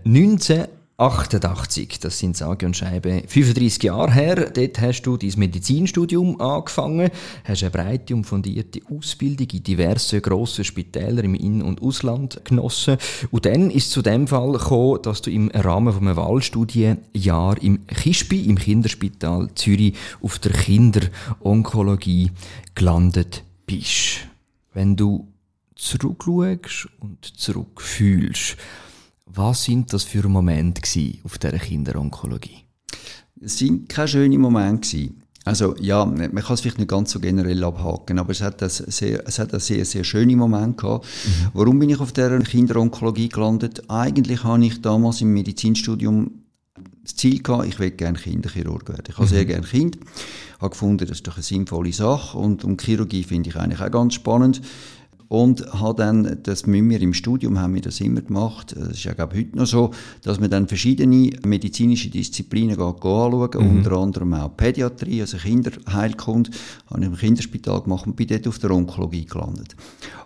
19 0.02 0.64
88, 1.00 1.98
das 1.98 2.18
sind 2.18 2.36
sage 2.36 2.66
und 2.66 2.76
schreibe 2.76 3.22
35 3.26 3.84
Jahre 3.84 4.12
her. 4.12 4.50
Dort 4.50 4.80
hast 4.82 5.02
du 5.02 5.16
dein 5.16 5.32
Medizinstudium 5.36 6.38
angefangen, 6.40 7.10
hast 7.44 7.62
eine 7.62 7.70
breite 7.70 8.14
und 8.14 8.24
fundierte 8.24 8.82
Ausbildung 8.94 9.48
in 9.50 9.62
diverse 9.62 10.20
grossen 10.20 10.62
Spitäler 10.62 11.24
im 11.24 11.34
In- 11.34 11.62
und 11.62 11.80
Ausland 11.80 12.44
genossen. 12.44 12.98
Und 13.30 13.46
dann 13.46 13.70
ist 13.70 13.92
zu 13.92 14.02
dem 14.02 14.26
Fall 14.26 14.52
gekommen, 14.52 15.00
dass 15.02 15.22
du 15.22 15.30
im 15.30 15.50
Rahmen 15.54 15.94
von 15.94 16.06
einem 16.06 16.18
Wahlstudienjahr 16.18 17.62
im 17.62 17.86
Kispi, 17.86 18.42
im 18.42 18.58
Kinderspital 18.58 19.48
Zürich, 19.54 19.94
auf 20.20 20.38
der 20.38 20.52
Kinderonkologie 20.52 22.30
gelandet 22.74 23.42
bist. 23.64 24.28
Wenn 24.74 24.96
du 24.96 25.28
zurückschaust 25.76 26.88
und 27.00 27.24
zurückfühlst, 27.24 28.58
was 29.34 29.64
sind 29.64 29.92
das 29.92 30.04
für 30.04 30.28
Momente 30.28 30.82
auf 31.24 31.38
dieser 31.38 31.58
Kinderonkologie? 31.58 32.64
Es 33.40 33.58
sind 33.58 33.88
keine 33.88 34.08
schönen 34.08 34.40
Momente 34.40 35.10
Also 35.44 35.74
ja, 35.80 36.04
man 36.04 36.34
kann 36.34 36.54
es 36.54 36.60
vielleicht 36.60 36.78
nicht 36.78 36.90
ganz 36.90 37.10
so 37.12 37.20
generell 37.20 37.64
abhaken, 37.64 38.18
aber 38.18 38.32
es 38.32 38.42
hat, 38.42 38.60
das 38.60 38.78
sehr, 38.78 39.26
es 39.26 39.38
hat 39.38 39.52
einen 39.52 39.60
sehr, 39.60 39.84
sehr 39.84 40.04
schönen 40.04 40.38
Moment 40.38 40.76
gehabt. 40.78 41.06
Mhm. 41.06 41.48
Warum 41.54 41.78
bin 41.78 41.90
ich 41.90 42.00
auf 42.00 42.12
der 42.12 42.38
Kinderonkologie 42.40 43.28
gelandet? 43.28 43.82
Eigentlich 43.88 44.44
habe 44.44 44.64
ich 44.64 44.82
damals 44.82 45.20
im 45.20 45.32
Medizinstudium 45.32 46.32
das 47.02 47.16
Ziel 47.16 47.42
gehabt, 47.42 47.66
ich 47.66 47.78
will 47.78 47.90
gerne 47.92 48.18
Kinderchirurg 48.18 48.88
werden. 48.88 49.04
Ich 49.08 49.16
habe 49.16 49.26
mhm. 49.26 49.30
sehr 49.30 49.44
gerne 49.44 49.66
Kinder. 49.66 49.98
Ich 50.02 50.60
habe 50.60 50.70
gefunden, 50.70 51.06
das 51.06 51.18
ist 51.18 51.26
doch 51.26 51.36
eine 51.36 51.42
sinnvolle 51.42 51.92
Sache 51.92 52.36
und, 52.36 52.64
und 52.64 52.82
Chirurgie 52.82 53.24
finde 53.24 53.48
ich 53.48 53.56
eigentlich 53.56 53.80
auch 53.80 53.90
ganz 53.90 54.14
spannend. 54.14 54.60
Und 55.30 55.64
habe 55.72 55.94
dann, 55.94 56.38
das 56.42 56.66
müssen 56.66 56.90
wir 56.90 57.00
im 57.00 57.14
Studium, 57.14 57.60
haben 57.60 57.74
wir 57.74 57.80
das 57.80 58.00
immer 58.00 58.20
gemacht, 58.20 58.74
das 58.76 58.88
ist 58.88 59.04
ja 59.04 59.12
glaube 59.12 59.38
heute 59.38 59.56
noch 59.56 59.66
so, 59.66 59.92
dass 60.22 60.40
man 60.40 60.50
dann 60.50 60.66
verschiedene 60.66 61.30
medizinische 61.46 62.10
Disziplinen 62.10 62.76
geht, 62.76 62.80
anschauen, 62.80 63.50
mhm. 63.54 63.76
unter 63.76 63.92
anderem 63.92 64.34
auch 64.34 64.56
Pädiatrie, 64.56 65.20
also 65.20 65.36
Kinderheilkunde, 65.36 66.50
habe 66.90 67.02
ich 67.02 67.06
im 67.06 67.16
Kinderspital 67.16 67.82
gemacht 67.82 68.08
und 68.08 68.16
bin 68.16 68.26
dort 68.26 68.48
auf 68.48 68.58
der 68.58 68.72
Onkologie 68.72 69.24
gelandet. 69.24 69.76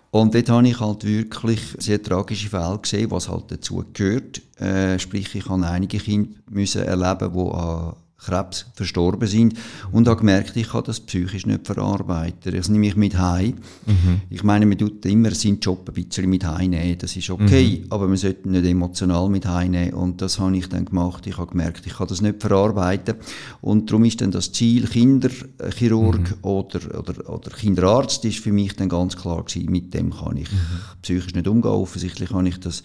Und 0.09 0.33
dort 0.33 0.49
habe 0.49 0.67
ich 0.67 0.79
halt 0.79 1.03
wirklich 1.03 1.61
sehr 1.77 2.01
tragische 2.01 2.49
Fälle 2.49 2.79
gesehen, 2.79 3.11
was 3.11 3.29
halt 3.29 3.43
dazu 3.49 3.83
gehört. 3.93 4.41
Äh, 4.59 4.97
sprich, 4.97 5.35
ich 5.35 5.47
habe 5.47 5.67
einige 5.67 5.99
Kinder 5.99 6.35
müssen 6.49 6.81
erleben, 6.81 7.31
die 7.31 7.51
an 7.51 7.93
Krebs 8.17 8.65
verstorben 8.73 9.27
sind 9.27 9.55
und 9.91 10.07
habe 10.07 10.19
gemerkt, 10.19 10.55
ich 10.55 10.69
kann 10.69 10.83
das 10.85 10.99
psychisch 10.99 11.45
nicht 11.45 11.67
verarbeiten. 11.67 12.55
Das 12.55 12.69
nehme 12.69 12.87
ich 12.87 12.95
mit 12.95 13.17
heim. 13.17 13.55
Mhm. 13.85 14.21
Ich 14.29 14.43
meine, 14.43 14.65
man 14.65 14.77
tut 14.77 15.05
immer 15.05 15.31
seinen 15.31 15.59
Job 15.59 15.87
ein 15.87 15.93
bisschen 15.93 16.29
mit 16.29 16.45
heimnehmen, 16.45 16.97
das 16.97 17.15
ist 17.15 17.29
okay, 17.29 17.83
mhm. 17.83 17.91
aber 17.91 18.07
man 18.07 18.17
sollte 18.17 18.49
nicht 18.49 18.65
emotional 18.65 19.29
mit 19.29 19.45
heimnehmen 19.45 19.93
und 19.93 20.21
das 20.21 20.39
habe 20.39 20.57
ich 20.57 20.69
dann 20.69 20.85
gemacht. 20.85 21.27
Ich 21.27 21.37
habe 21.37 21.51
gemerkt, 21.51 21.85
ich 21.85 21.93
kann 21.93 22.07
das 22.07 22.21
nicht 22.21 22.41
verarbeiten 22.41 23.15
und 23.61 23.89
darum 23.89 24.05
ist 24.05 24.21
dann 24.21 24.31
das 24.31 24.51
Ziel 24.51 24.87
Kinderchirurg 24.87 26.19
mhm. 26.19 26.37
oder, 26.41 26.79
oder, 26.97 27.29
oder 27.29 27.51
Kinderarzt 27.51 28.25
ist 28.25 28.39
für 28.39 28.51
mich 28.51 28.75
dann 28.75 28.89
ganz 28.89 29.15
klar 29.15 29.43
gewesen, 29.43 29.71
mit 29.71 29.93
dem 29.93 30.11
kann 30.11 30.37
ich 30.37 30.51
mhm. 30.51 30.57
psychisch 31.01 31.35
nicht 31.35 31.47
umgehen. 31.47 31.71
Offensichtlich 31.71 32.29
kann 32.29 32.45
ich 32.45 32.59
das 32.59 32.83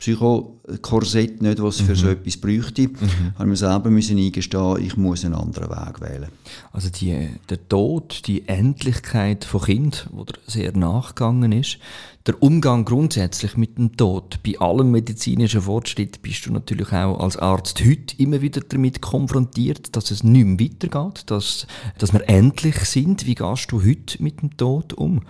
Psychokorsett 0.00 1.42
nicht, 1.42 1.62
was 1.62 1.82
für 1.82 1.92
mhm. 1.92 1.96
so 1.96 2.08
etwas 2.08 2.38
bräuchte. 2.38 2.88
Mhm. 2.88 3.34
Habe 3.38 3.50
mir 3.50 3.56
selber 3.56 3.90
müssen 3.90 4.16
eingestehen, 4.16 4.78
ich 4.80 4.96
muss 4.96 5.26
einen 5.26 5.34
anderen 5.34 5.68
Weg 5.68 6.00
wählen. 6.00 6.28
Also 6.72 6.88
die, 6.88 7.28
der 7.50 7.68
Tod, 7.68 8.26
die 8.26 8.48
Endlichkeit 8.48 9.44
von 9.44 9.60
Kind, 9.60 10.06
wo 10.10 10.24
der 10.24 10.38
sehr 10.46 10.74
nachgegangen 10.74 11.52
ist, 11.52 11.78
der 12.26 12.42
Umgang 12.42 12.86
grundsätzlich 12.86 13.58
mit 13.58 13.76
dem 13.76 13.96
Tod, 13.96 14.42
bei 14.42 14.58
allem 14.58 14.90
medizinischen 14.90 15.62
Fortschritt 15.62 16.22
bist 16.22 16.46
du 16.46 16.52
natürlich 16.52 16.92
auch 16.92 17.20
als 17.20 17.36
Arzt 17.36 17.84
heute 17.84 18.14
immer 18.16 18.40
wieder 18.40 18.62
damit 18.62 19.02
konfrontiert, 19.02 19.96
dass 19.96 20.10
es 20.10 20.24
nicht 20.24 20.46
mehr 20.46 20.70
weitergeht, 20.70 21.24
dass, 21.26 21.66
dass 21.98 22.14
wir 22.14 22.26
endlich 22.26 22.76
sind. 22.76 23.26
Wie 23.26 23.34
gehst 23.34 23.70
du 23.70 23.84
heute 23.84 24.22
mit 24.22 24.40
dem 24.40 24.56
Tod 24.56 24.94
um? 24.94 25.22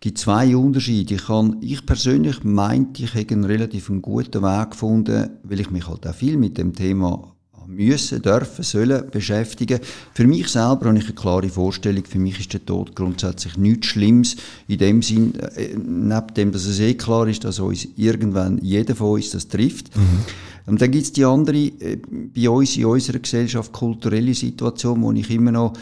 Gibt 0.00 0.18
zwei 0.18 0.56
Unterschiede. 0.56 1.14
Ich, 1.14 1.26
kann, 1.26 1.58
ich 1.60 1.84
persönlich 1.84 2.42
meinte, 2.42 3.04
ich 3.04 3.14
hätte 3.14 3.34
einen 3.34 3.44
relativ 3.44 3.90
guten 4.00 4.42
Weg 4.42 4.70
gefunden, 4.70 5.30
weil 5.42 5.60
ich 5.60 5.70
mich 5.70 5.86
halt 5.86 6.06
auch 6.06 6.14
viel 6.14 6.38
mit 6.38 6.56
dem 6.56 6.74
Thema 6.74 7.34
müssen, 7.66 8.20
dürfen, 8.22 8.64
sollen 8.64 9.10
beschäftigen. 9.10 9.80
Für 10.14 10.26
mich 10.26 10.48
selber 10.48 10.86
habe 10.86 10.98
ich 10.98 11.04
eine 11.04 11.14
klare 11.14 11.48
Vorstellung. 11.48 12.04
Für 12.04 12.18
mich 12.18 12.40
ist 12.40 12.52
der 12.52 12.64
Tod 12.64 12.96
grundsätzlich 12.96 13.56
nichts 13.56 13.86
Schlimmes. 13.88 14.36
In 14.66 14.78
dem 14.78 15.02
Sinn, 15.02 15.34
äh, 15.34 15.76
neben 15.76 16.34
dem, 16.34 16.52
dass 16.52 16.64
es 16.64 16.80
eh 16.80 16.94
klar 16.94 17.28
ist, 17.28 17.44
dass 17.44 17.60
uns 17.60 17.86
irgendwann 17.96 18.58
jeder 18.62 18.96
von 18.96 19.12
uns 19.12 19.30
das 19.30 19.48
trifft. 19.48 19.96
Mhm. 19.96 20.24
Und 20.66 20.80
dann 20.80 20.90
gibt 20.90 21.04
es 21.04 21.12
die 21.12 21.24
andere, 21.24 21.58
äh, 21.58 21.98
bei 22.34 22.50
uns 22.50 22.76
in 22.76 22.86
unserer 22.86 23.18
Gesellschaft, 23.18 23.72
kulturelle 23.72 24.34
Situation, 24.34 25.02
wo 25.02 25.12
ich 25.12 25.30
immer 25.30 25.52
noch 25.52 25.74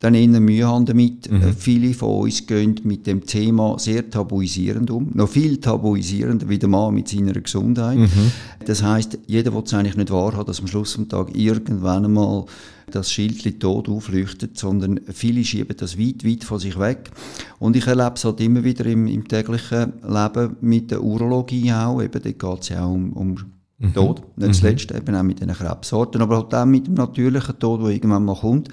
dann 0.00 0.14
eher 0.14 0.40
Mühe 0.40 0.66
haben 0.66 0.86
damit. 0.86 1.30
Mhm. 1.30 1.42
Äh, 1.42 1.52
viele 1.52 1.94
von 1.94 2.22
uns 2.22 2.46
gehen 2.46 2.80
mit 2.84 3.06
dem 3.06 3.24
Thema 3.26 3.78
sehr 3.78 4.08
tabuisierend 4.08 4.90
um. 4.90 5.10
Noch 5.12 5.28
viel 5.28 5.58
tabuisierender 5.58 6.48
wie 6.48 6.58
der 6.58 6.70
Mann 6.70 6.94
mit 6.94 7.08
seiner 7.08 7.34
Gesundheit. 7.34 7.98
Mhm. 7.98 8.32
Das 8.64 8.82
heißt, 8.82 9.18
jeder 9.26 9.54
will 9.54 9.62
es 9.64 9.74
eigentlich 9.74 9.96
nicht 9.96 10.10
wahrhaben, 10.10 10.46
dass 10.46 10.60
am 10.60 10.66
Schluss 10.66 10.94
des 10.94 11.08
Tages 11.08 11.34
irgendwann 11.36 12.06
einmal 12.06 12.46
das 12.90 13.12
Schild 13.12 13.60
tot 13.60 13.88
aufleuchtet, 13.88 14.58
sondern 14.58 15.00
viele 15.12 15.44
schieben 15.44 15.76
das 15.76 15.98
weit, 15.98 16.24
weit 16.24 16.44
von 16.44 16.58
sich 16.58 16.78
weg. 16.78 17.10
Und 17.58 17.76
ich 17.76 17.86
erlebe 17.86 18.14
es 18.16 18.24
halt 18.24 18.40
immer 18.40 18.64
wieder 18.64 18.86
im, 18.86 19.06
im 19.06 19.28
täglichen 19.28 19.92
Leben 20.02 20.56
mit 20.62 20.90
der 20.90 21.04
Urologie 21.04 21.72
auch. 21.72 22.02
Eben, 22.02 22.20
dort 22.22 22.24
geht 22.24 22.62
es 22.62 22.68
ja 22.70 22.84
auch 22.84 22.92
um, 22.92 23.12
um 23.12 23.36
mhm. 23.80 23.94
Tod. 23.94 24.22
Nicht 24.36 24.54
zuletzt 24.54 24.90
mhm. 24.90 24.96
eben 24.98 25.14
auch 25.16 25.22
mit 25.22 25.40
den 25.40 25.50
Krebssorten, 25.50 26.22
aber 26.22 26.36
halt 26.36 26.54
auch 26.54 26.64
mit 26.66 26.86
dem 26.86 26.94
natürlichen 26.94 27.58
Tod, 27.58 27.82
der 27.82 27.90
irgendwann 27.90 28.24
mal 28.24 28.36
kommt, 28.36 28.68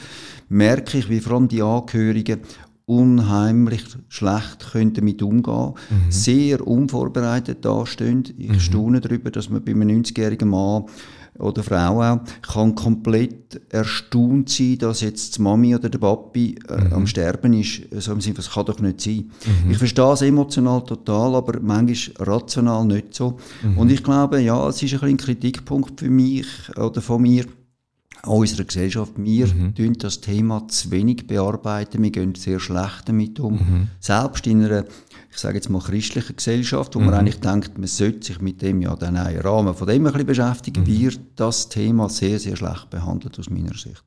merke 0.49 0.97
ich, 0.97 1.09
wie 1.09 1.19
vor 1.19 1.33
allem 1.33 1.47
die 1.47 1.61
Angehörigen 1.61 2.39
unheimlich 2.85 3.83
schlecht 4.07 4.71
können 4.71 4.93
damit 4.93 5.21
umgehen, 5.21 5.73
mhm. 5.89 6.09
sehr 6.09 6.65
unvorbereitet 6.65 7.65
dastehen. 7.65 8.23
Ich 8.37 8.49
mhm. 8.49 8.59
staune 8.59 9.01
darüber, 9.01 9.29
dass 9.29 9.49
man 9.49 9.63
bei 9.63 9.73
einem 9.73 9.89
90-jährigen 9.89 10.49
Mann 10.49 10.85
oder 11.39 11.63
Frau 11.63 12.01
auch, 12.01 12.19
kann 12.41 12.75
komplett 12.75 13.61
erstaunt 13.69 14.49
sein, 14.49 14.77
dass 14.79 15.01
jetzt 15.01 15.37
die 15.37 15.41
Mami 15.41 15.75
oder 15.75 15.89
der 15.89 15.99
Papi 15.99 16.55
äh, 16.67 16.85
mhm. 16.85 16.93
am 16.93 17.07
Sterben 17.07 17.53
ist. 17.53 17.81
So 17.91 18.11
im 18.11 18.21
Sinne, 18.21 18.35
das 18.35 18.51
kann 18.51 18.65
doch 18.65 18.79
nicht 18.79 19.01
sein. 19.01 19.31
Mhm. 19.63 19.71
Ich 19.71 19.77
verstehe 19.77 20.13
es 20.13 20.21
emotional 20.21 20.83
total, 20.83 21.35
aber 21.35 21.59
manchmal 21.61 22.27
rational 22.27 22.85
nicht 22.85 23.13
so. 23.13 23.37
Mhm. 23.63 23.77
Und 23.77 23.91
ich 23.91 24.03
glaube, 24.03 24.39
ja, 24.41 24.67
es 24.67 24.81
ist 24.81 24.93
ein, 25.01 25.09
ein 25.09 25.17
Kritikpunkt 25.17 25.99
für 25.99 26.09
mich 26.09 26.47
oder 26.75 27.01
von 27.01 27.21
mir, 27.21 27.45
unserer 28.25 28.65
Gesellschaft. 28.65 29.13
Wir 29.17 29.47
mhm. 29.47 29.75
tun 29.75 29.93
das 29.97 30.21
Thema 30.21 30.67
zu 30.67 30.91
wenig 30.91 31.27
bearbeiten, 31.27 32.01
wir 32.03 32.11
gehen 32.11 32.35
sehr 32.35 32.59
schlecht 32.59 33.03
damit 33.07 33.39
um. 33.39 33.53
Mhm. 33.53 33.87
Selbst 33.99 34.47
in 34.47 34.63
einer 34.63 34.85
ich 35.37 35.41
sage 35.41 35.53
jetzt 35.53 35.69
mal, 35.69 35.79
christlichen 35.79 36.35
Gesellschaft, 36.35 36.95
wo 36.95 36.99
mhm. 36.99 37.05
man 37.05 37.13
eigentlich 37.13 37.39
denkt, 37.39 37.77
man 37.77 37.85
sollte 37.85 38.25
sich 38.25 38.41
mit 38.41 38.59
dem 38.63 38.81
ja 38.81 38.95
dann 38.95 39.15
auch 39.15 39.29
im 39.29 39.39
Rahmen 39.39 39.75
von 39.75 39.87
dem 39.87 40.03
ein 40.07 40.11
bisschen 40.11 40.25
beschäftigen, 40.25 40.81
mhm. 40.81 40.87
wird 40.87 41.19
das 41.35 41.69
Thema 41.69 42.09
sehr, 42.09 42.39
sehr 42.39 42.55
schlecht 42.55 42.89
behandelt 42.89 43.37
aus 43.37 43.47
meiner 43.47 43.75
Sicht. 43.75 44.03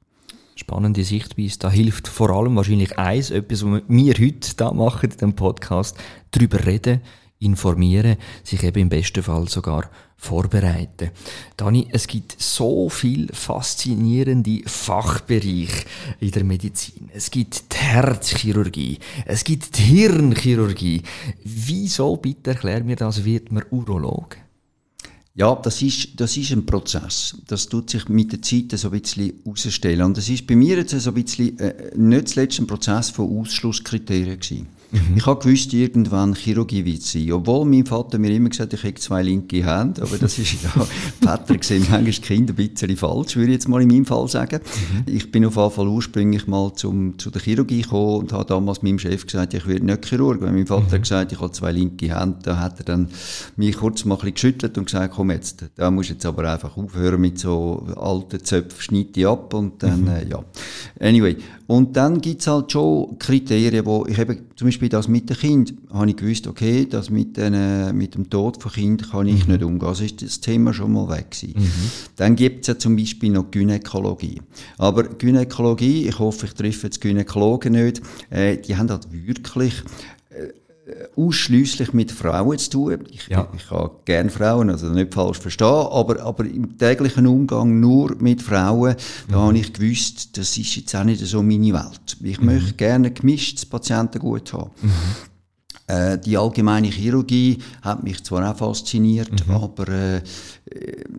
Spannende 0.56 1.04
Sichtweise. 1.04 1.60
Da 1.60 1.70
hilft 1.70 2.08
vor 2.08 2.30
allem 2.30 2.56
wahrscheinlich 2.56 2.98
eins, 2.98 3.30
etwas, 3.30 3.64
was 3.64 3.82
wir 3.86 4.14
heute 4.14 4.56
da 4.56 4.72
machen 4.72 5.12
in 5.12 5.18
dem 5.18 5.34
Podcast, 5.34 5.96
darüber 6.32 6.66
reden, 6.66 7.00
informieren, 7.40 8.16
sich 8.44 8.62
eben 8.62 8.82
im 8.82 8.88
besten 8.88 9.22
Fall 9.22 9.48
sogar 9.48 9.90
vorbereiten. 10.16 11.10
Dani, 11.56 11.88
es 11.90 12.06
gibt 12.06 12.36
so 12.38 12.88
viel 12.90 13.28
faszinierende 13.32 14.62
Fachbereiche 14.66 15.86
in 16.20 16.30
der 16.30 16.44
Medizin. 16.44 17.08
Es 17.12 17.30
gibt 17.30 17.72
die 17.72 17.78
Herzchirurgie, 17.78 18.98
es 19.24 19.42
gibt 19.42 19.78
die 19.78 19.82
Hirnchirurgie. 19.82 21.02
Wieso, 21.42 22.16
bitte 22.16 22.50
erklär 22.50 22.84
mir 22.84 22.96
das, 22.96 23.24
wird 23.24 23.50
man 23.50 23.64
Urolog? 23.70 24.36
Ja, 25.34 25.54
das 25.54 25.80
ist, 25.80 26.20
das 26.20 26.36
ist 26.36 26.50
ein 26.50 26.66
Prozess. 26.66 27.38
Das 27.46 27.66
tut 27.66 27.88
sich 27.88 28.08
mit 28.08 28.32
der 28.32 28.42
Zeit 28.42 28.78
so 28.78 28.90
ein 28.90 29.00
bisschen 29.00 29.32
herausstellen. 29.44 30.02
Und 30.02 30.16
das 30.18 30.28
ist 30.28 30.46
bei 30.46 30.56
mir 30.56 30.76
jetzt 30.76 30.90
so 30.90 31.10
ein 31.10 31.14
bisschen, 31.14 31.58
äh, 31.58 31.92
nicht 31.96 32.28
zuletzt 32.28 32.58
ein 32.58 32.66
Prozess 32.66 33.08
von 33.08 33.38
Ausschlusskriterien 33.38 34.38
gewesen. 34.38 34.66
Mhm. 34.92 35.16
Ich 35.16 35.26
habe 35.26 35.42
gewusst, 35.42 35.72
irgendwann 35.72 36.34
Chirurgie 36.34 36.84
wird 36.84 37.02
sein. 37.02 37.30
Obwohl 37.32 37.64
mein 37.64 37.86
Vater 37.86 38.18
mir 38.18 38.30
immer 38.30 38.48
gesagt 38.48 38.72
hat, 38.72 38.78
ich 38.78 38.84
habe 38.84 38.94
zwei 38.94 39.22
linke 39.22 39.64
Hände, 39.64 40.02
aber 40.02 40.18
das 40.18 40.38
ist 40.38 40.56
ja, 40.62 40.70
Väter 41.20 41.62
sehen 41.62 41.86
manchmal 41.90 42.12
Kinder 42.12 42.52
ein 42.52 42.56
bisschen 42.56 42.96
falsch, 42.96 43.36
würde 43.36 43.48
ich 43.48 43.54
jetzt 43.54 43.68
mal 43.68 43.82
in 43.82 43.88
meinem 43.88 44.04
Fall 44.04 44.26
sagen. 44.28 44.60
Mhm. 44.62 45.14
Ich 45.14 45.30
bin 45.30 45.44
auf 45.44 45.56
jeden 45.56 45.70
Fall 45.70 45.88
ursprünglich 45.88 46.46
mal 46.46 46.72
zum, 46.74 47.18
zu 47.18 47.30
der 47.30 47.40
Chirurgie 47.40 47.82
gekommen 47.82 48.20
und 48.20 48.32
habe 48.32 48.44
damals 48.44 48.82
meinem 48.82 48.98
Chef 48.98 49.24
gesagt, 49.26 49.54
ich 49.54 49.66
werde 49.66 49.86
nicht 49.86 50.06
Chirurg. 50.06 50.40
Wenn 50.40 50.54
mein 50.54 50.66
Vater 50.66 50.96
mhm. 50.96 51.02
gesagt 51.02 51.32
ich 51.32 51.40
habe 51.40 51.52
zwei 51.52 51.72
linke 51.72 52.18
Hände, 52.18 52.38
dann 52.42 52.60
hat 52.60 52.78
er 52.78 52.84
dann 52.84 53.08
mich 53.56 53.76
kurz 53.76 54.04
mal 54.04 54.14
ein 54.14 54.18
bisschen 54.18 54.34
geschüttelt 54.34 54.78
und 54.78 54.86
gesagt, 54.86 55.14
komm 55.14 55.30
jetzt, 55.30 55.64
da 55.76 55.90
musst 55.90 56.10
jetzt 56.10 56.26
aber 56.26 56.50
einfach 56.50 56.76
aufhören 56.76 57.20
mit 57.20 57.38
so 57.38 57.86
alten 57.96 58.42
Zöpfen, 58.42 58.80
schneide 58.80 59.12
die 59.12 59.26
ab 59.26 59.54
und 59.54 59.82
dann, 59.82 60.02
mhm. 60.02 60.08
äh, 60.08 60.28
ja. 60.28 60.44
Anyway, 61.00 61.36
und 61.66 61.96
dann 61.96 62.20
gibt's 62.20 62.46
halt 62.46 62.72
schon 62.72 63.16
Kriterien, 63.18 63.86
wo 63.86 64.04
ich 64.06 64.18
eben, 64.18 64.38
zum 64.56 64.66
Beispiel 64.66 64.79
das 64.88 65.08
mit 65.08 65.28
dem 65.28 65.36
Kind, 65.36 65.74
habe 65.92 66.10
ich 66.10 66.16
gewusst, 66.16 66.46
okay, 66.46 66.86
das 66.88 67.10
mit, 67.10 67.36
den, 67.36 67.96
mit 67.96 68.14
dem 68.14 68.30
Tod 68.30 68.62
von 68.62 68.72
Kind 68.72 69.10
kann 69.10 69.26
ich 69.26 69.46
mhm. 69.46 69.52
nicht 69.52 69.64
umgehen. 69.64 69.88
Also 69.88 70.04
ist 70.04 70.22
das 70.22 70.40
Thema 70.40 70.72
schon 70.72 70.92
mal 70.92 71.08
weg 71.08 71.30
gewesen. 71.30 71.60
Mhm. 71.60 71.90
Dann 72.16 72.36
gibt's 72.36 72.68
ja 72.68 72.78
zum 72.78 72.96
Beispiel 72.96 73.30
noch 73.30 73.50
Gynäkologie. 73.50 74.40
Aber 74.78 75.04
Gynäkologie, 75.04 76.08
ich 76.08 76.18
hoffe, 76.18 76.46
ich 76.46 76.54
treffe 76.54 76.86
jetzt 76.86 77.00
Gynäkologen 77.00 77.72
nicht, 77.72 78.00
äh, 78.30 78.56
die 78.56 78.76
haben 78.76 78.90
halt 78.90 79.08
wirklich 79.10 79.74
äh, 79.74 80.19
ausschließlich 81.16 81.92
mit 81.92 82.12
Frauen 82.12 82.58
zu 82.58 82.70
tun. 82.70 83.04
Ich, 83.10 83.28
ja. 83.28 83.48
ich 83.54 83.70
habe 83.70 83.92
gerne 84.04 84.30
Frauen, 84.30 84.70
also 84.70 84.88
nicht 84.88 85.14
falsch 85.14 85.38
verstehen, 85.38 85.66
aber, 85.66 86.20
aber 86.22 86.44
im 86.44 86.76
täglichen 86.78 87.26
Umgang 87.26 87.80
nur 87.80 88.14
mit 88.18 88.42
Frauen, 88.42 88.94
mhm. 89.28 89.32
da 89.32 89.38
habe 89.38 89.58
ich 89.58 89.72
gewusst, 89.72 90.36
das 90.36 90.56
ist 90.56 90.76
jetzt 90.76 90.94
auch 90.94 91.04
nicht 91.04 91.24
so 91.24 91.42
meine 91.42 91.72
Welt. 91.72 92.16
Ich 92.22 92.40
mhm. 92.40 92.46
möchte 92.46 92.72
gerne 92.74 93.10
gemischtes 93.10 93.66
Patientengut 93.66 94.52
haben. 94.52 94.70
Mhm. 94.82 94.90
Äh, 95.90 96.18
die 96.18 96.38
allgemeine 96.38 96.86
Chirurgie 96.86 97.58
hat 97.82 98.04
mich 98.04 98.22
zwar 98.22 98.48
auch 98.48 98.56
fasziniert, 98.56 99.46
mhm. 99.48 99.54
aber 99.54 99.88
äh, 99.88 100.22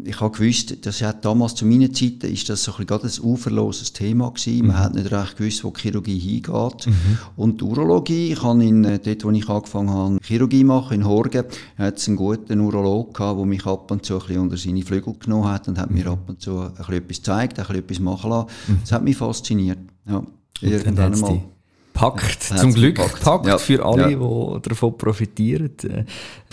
ich 0.06 0.22
habe 0.22 0.32
gewusst, 0.32 0.86
dass 0.86 1.02
ja 1.02 1.12
damals 1.12 1.56
zu 1.56 1.66
meiner 1.66 1.92
Zeit 1.92 2.24
ist 2.24 2.48
das 2.48 2.64
so 2.64 2.74
ein, 2.78 2.88
ein 2.88 3.12
uferloses 3.22 3.92
Thema 3.92 4.30
gewesen. 4.30 4.68
Man 4.68 4.78
mhm. 4.78 4.80
hat 4.80 4.96
nicht 4.96 5.12
recht 5.12 5.36
gewusst, 5.36 5.66
wo 5.66 5.72
die 5.72 5.82
Chirurgie 5.82 6.18
hingeht. 6.18 6.88
Mhm. 6.88 7.18
Und 7.36 7.60
die 7.60 7.66
Urologie, 7.66 8.32
ich 8.32 8.42
habe 8.42 8.64
in, 8.64 8.86
äh, 8.86 9.00
dort, 9.00 9.26
wo 9.26 9.32
ich 9.32 9.50
angefangen 9.50 9.90
habe, 9.90 10.20
Chirurgie 10.22 10.64
machen, 10.64 10.94
in 10.94 11.06
Horgen, 11.06 11.44
hat 11.78 11.98
es 11.98 12.08
einen 12.08 12.16
guten 12.16 12.62
Urolog 12.62 13.14
gehabt, 13.14 13.40
der 13.40 13.46
mich 13.46 13.66
ab 13.66 13.92
und 13.92 14.06
zu 14.06 14.14
ein 14.14 14.20
bisschen 14.22 14.42
unter 14.42 14.58
seine 14.58 14.84
Flügel 14.84 15.16
genommen 15.20 15.50
hat 15.50 15.68
und 15.68 15.78
hat 15.80 15.92
mir 15.92 16.06
mhm. 16.06 16.12
ab 16.12 16.30
und 16.30 16.42
zu 16.42 16.62
ein 16.62 16.72
bisschen 16.74 16.94
etwas 16.94 17.18
gezeigt, 17.18 17.60
ein 17.60 17.66
bisschen 17.66 17.84
etwas 17.84 18.00
machen 18.00 18.30
lassen. 18.30 18.48
Mhm. 18.68 18.78
Das 18.84 18.92
hat 18.94 19.04
mich 19.04 19.18
fasziniert. 19.18 19.80
Ja. 20.08 20.24
Irgendwann 20.62 21.20
mal 21.20 21.42
packt, 21.94 22.44
zum 22.44 22.74
Glück 22.74 22.96
packt, 22.96 23.22
packt 23.22 23.46
ja. 23.48 23.58
für 23.58 23.86
alle, 23.86 24.12
ja. 24.12 24.58
die 24.58 24.70
davon 24.70 24.98
profitieren, 24.98 25.72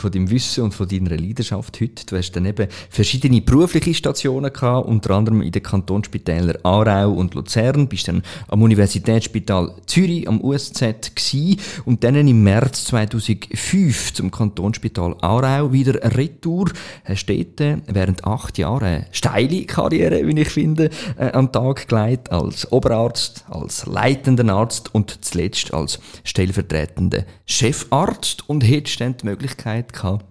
von 0.00 0.10
deinem 0.10 0.30
Wissen 0.30 0.64
und 0.64 0.74
von 0.74 0.88
deiner 0.88 1.16
Leidenschaft 1.16 1.80
heute. 1.80 2.06
Du 2.06 2.16
hast 2.16 2.32
dann 2.32 2.46
eben 2.46 2.68
verschiedene 2.90 3.40
berufliche 3.40 3.94
Stationen 3.94 4.52
gehabt, 4.52 4.88
unter 4.88 5.14
anderem 5.14 5.42
in 5.42 5.52
den 5.52 5.62
Kantonsspitälern 5.62 6.58
Aarau 6.62 7.12
und 7.12 7.34
Luzern, 7.34 7.88
bist 7.88 8.08
dann 8.08 8.22
am 8.48 8.62
Universitätsspital 8.62 9.74
Zürich, 9.86 10.28
am 10.28 10.40
USZ 10.40 11.14
gewesen, 11.14 11.60
und 11.84 12.04
dann 12.04 12.14
im 12.14 12.42
März 12.42 12.84
2005 12.86 14.14
zum 14.14 14.30
Kantonsspital 14.30 15.16
Aarau 15.20 15.72
wieder 15.72 15.94
Retour, 16.16 16.70
hast 17.04 17.26
dort 17.26 17.60
äh, 17.60 17.78
während 17.86 18.24
acht 18.24 18.58
Jahren 18.58 18.84
eine 18.84 19.06
steile 19.12 19.64
Karriere, 19.64 20.26
wie 20.26 20.40
ich 20.40 20.48
finde, 20.48 20.90
äh, 21.16 21.32
den 21.32 21.52
Tag 21.52 21.88
gelegt, 21.88 22.30
als 22.30 22.70
Oberarzt, 22.72 23.44
als 23.48 23.86
leitender 23.86 24.52
Arzt 24.52 24.94
und 24.94 25.24
zuletzt 25.24 25.72
als 25.72 25.98
stellvertretender 26.24 27.24
Chefarzt. 27.46 28.48
Und 28.48 28.62
hättest 28.62 29.00
dann 29.00 29.16
die 29.16 29.26
Möglichkeit 29.26 29.87
gehabt, 29.92 30.24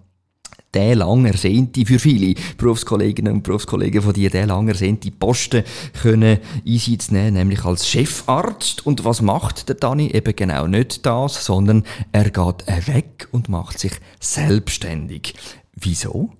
der 0.74 0.96
lang 0.96 1.24
ersehnte, 1.24 1.86
für 1.86 1.98
viele 1.98 2.34
Berufskolleginnen 2.58 3.32
und 3.32 3.42
Berufskollegen 3.42 4.02
von 4.02 4.12
dir, 4.12 4.28
der 4.30 4.46
lang 4.46 4.68
ersehnte 4.68 5.10
Posten 5.10 5.64
können 6.02 6.38
Einsatz 6.66 7.10
nehmen, 7.10 7.34
nämlich 7.34 7.64
als 7.64 7.88
Chefarzt. 7.88 8.86
Und 8.86 9.04
was 9.04 9.22
macht 9.22 9.68
der 9.68 9.76
Dani? 9.76 10.08
Eben 10.08 10.36
genau 10.36 10.66
nicht 10.66 11.06
das, 11.06 11.44
sondern 11.44 11.84
er 12.12 12.24
geht 12.24 12.66
weg 12.86 13.28
und 13.32 13.48
macht 13.48 13.78
sich 13.78 13.92
selbstständig. 14.20 15.34
Wieso? 15.74 16.30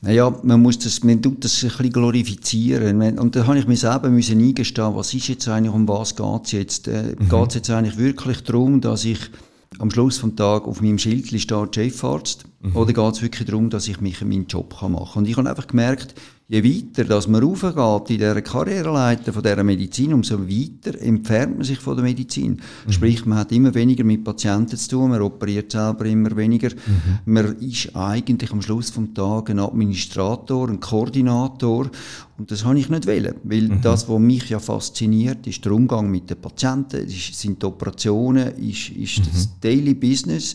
Naja, 0.00 0.32
man 0.44 0.62
muss 0.62 0.78
das, 0.78 1.02
man 1.02 1.20
tut 1.20 1.44
das 1.44 1.62
ein 1.64 1.70
bisschen 1.70 1.90
glorifizieren. 1.90 3.18
Und 3.18 3.34
da 3.34 3.46
habe 3.46 3.58
ich 3.58 3.66
mir 3.66 3.76
selber 3.76 4.10
müssen 4.10 4.38
eingestehen, 4.38 4.94
was 4.94 5.12
ist 5.12 5.28
jetzt 5.28 5.48
eigentlich, 5.48 5.74
um 5.74 5.88
was 5.88 6.14
geht 6.14 6.44
es 6.44 6.52
jetzt? 6.52 6.88
Äh, 6.88 7.16
mhm. 7.18 7.28
Geht 7.28 7.48
es 7.48 7.54
jetzt 7.54 7.70
eigentlich 7.70 7.96
wirklich 7.96 8.42
darum, 8.44 8.80
dass 8.80 9.04
ich 9.04 9.18
am 9.78 9.90
Schluss 9.90 10.18
vom 10.18 10.36
Tag 10.36 10.66
auf 10.66 10.80
meinem 10.80 10.98
Schild 10.98 11.28
steht 11.28 11.74
Chefarzt? 11.74 12.44
Mhm. 12.60 12.76
Oder 12.76 12.92
geht 12.92 13.14
es 13.14 13.22
wirklich 13.22 13.48
darum, 13.48 13.70
dass 13.70 13.88
ich 13.88 14.00
mich 14.00 14.20
meinen 14.22 14.46
Job 14.46 14.74
machen 14.82 15.12
kann? 15.12 15.22
Und 15.22 15.28
ich 15.28 15.36
habe 15.36 15.48
einfach 15.48 15.66
gemerkt, 15.66 16.14
je 16.48 16.64
weiter 16.64 17.04
dass 17.04 17.28
man 17.28 17.42
raufgeht 17.42 18.10
in 18.10 18.18
dieser 18.18 18.42
Karriereleiter 18.42 19.32
von 19.32 19.42
dieser 19.42 19.62
Medizin, 19.62 20.14
umso 20.14 20.48
weiter 20.48 20.98
entfernt 21.00 21.56
man 21.56 21.64
sich 21.64 21.78
von 21.78 21.94
der 21.94 22.04
Medizin. 22.04 22.60
Mhm. 22.86 22.92
Sprich, 22.92 23.26
man 23.26 23.38
hat 23.38 23.52
immer 23.52 23.74
weniger 23.74 24.02
mit 24.02 24.24
Patienten 24.24 24.76
zu 24.76 24.90
tun, 24.90 25.10
man 25.10 25.22
operiert 25.22 25.70
selber 25.70 26.06
immer 26.06 26.36
weniger. 26.36 26.70
Mhm. 26.70 27.32
Man 27.32 27.58
ist 27.58 27.94
eigentlich 27.94 28.50
am 28.50 28.62
Schluss 28.62 28.90
vom 28.90 29.14
Tag 29.14 29.50
ein 29.50 29.58
Administrator, 29.58 30.68
ein 30.68 30.80
Koordinator 30.80 31.90
und 32.38 32.52
das 32.52 32.64
habe 32.64 32.78
ich 32.78 32.88
nicht 32.88 33.08
wollen, 33.08 33.34
weil 33.42 33.62
mhm. 33.62 33.80
das, 33.82 34.08
was 34.08 34.18
mich 34.20 34.48
ja 34.48 34.60
fasziniert, 34.60 35.44
ist 35.48 35.64
der 35.64 35.72
Umgang 35.72 36.08
mit 36.08 36.30
den 36.30 36.40
Patienten, 36.40 37.04
ist, 37.04 37.34
sind 37.34 37.60
die 37.60 37.66
Operationen, 37.66 38.56
ist, 38.58 38.90
ist 38.90 39.26
das 39.26 39.46
mhm. 39.46 39.52
Daily 39.60 39.94
Business, 39.94 40.54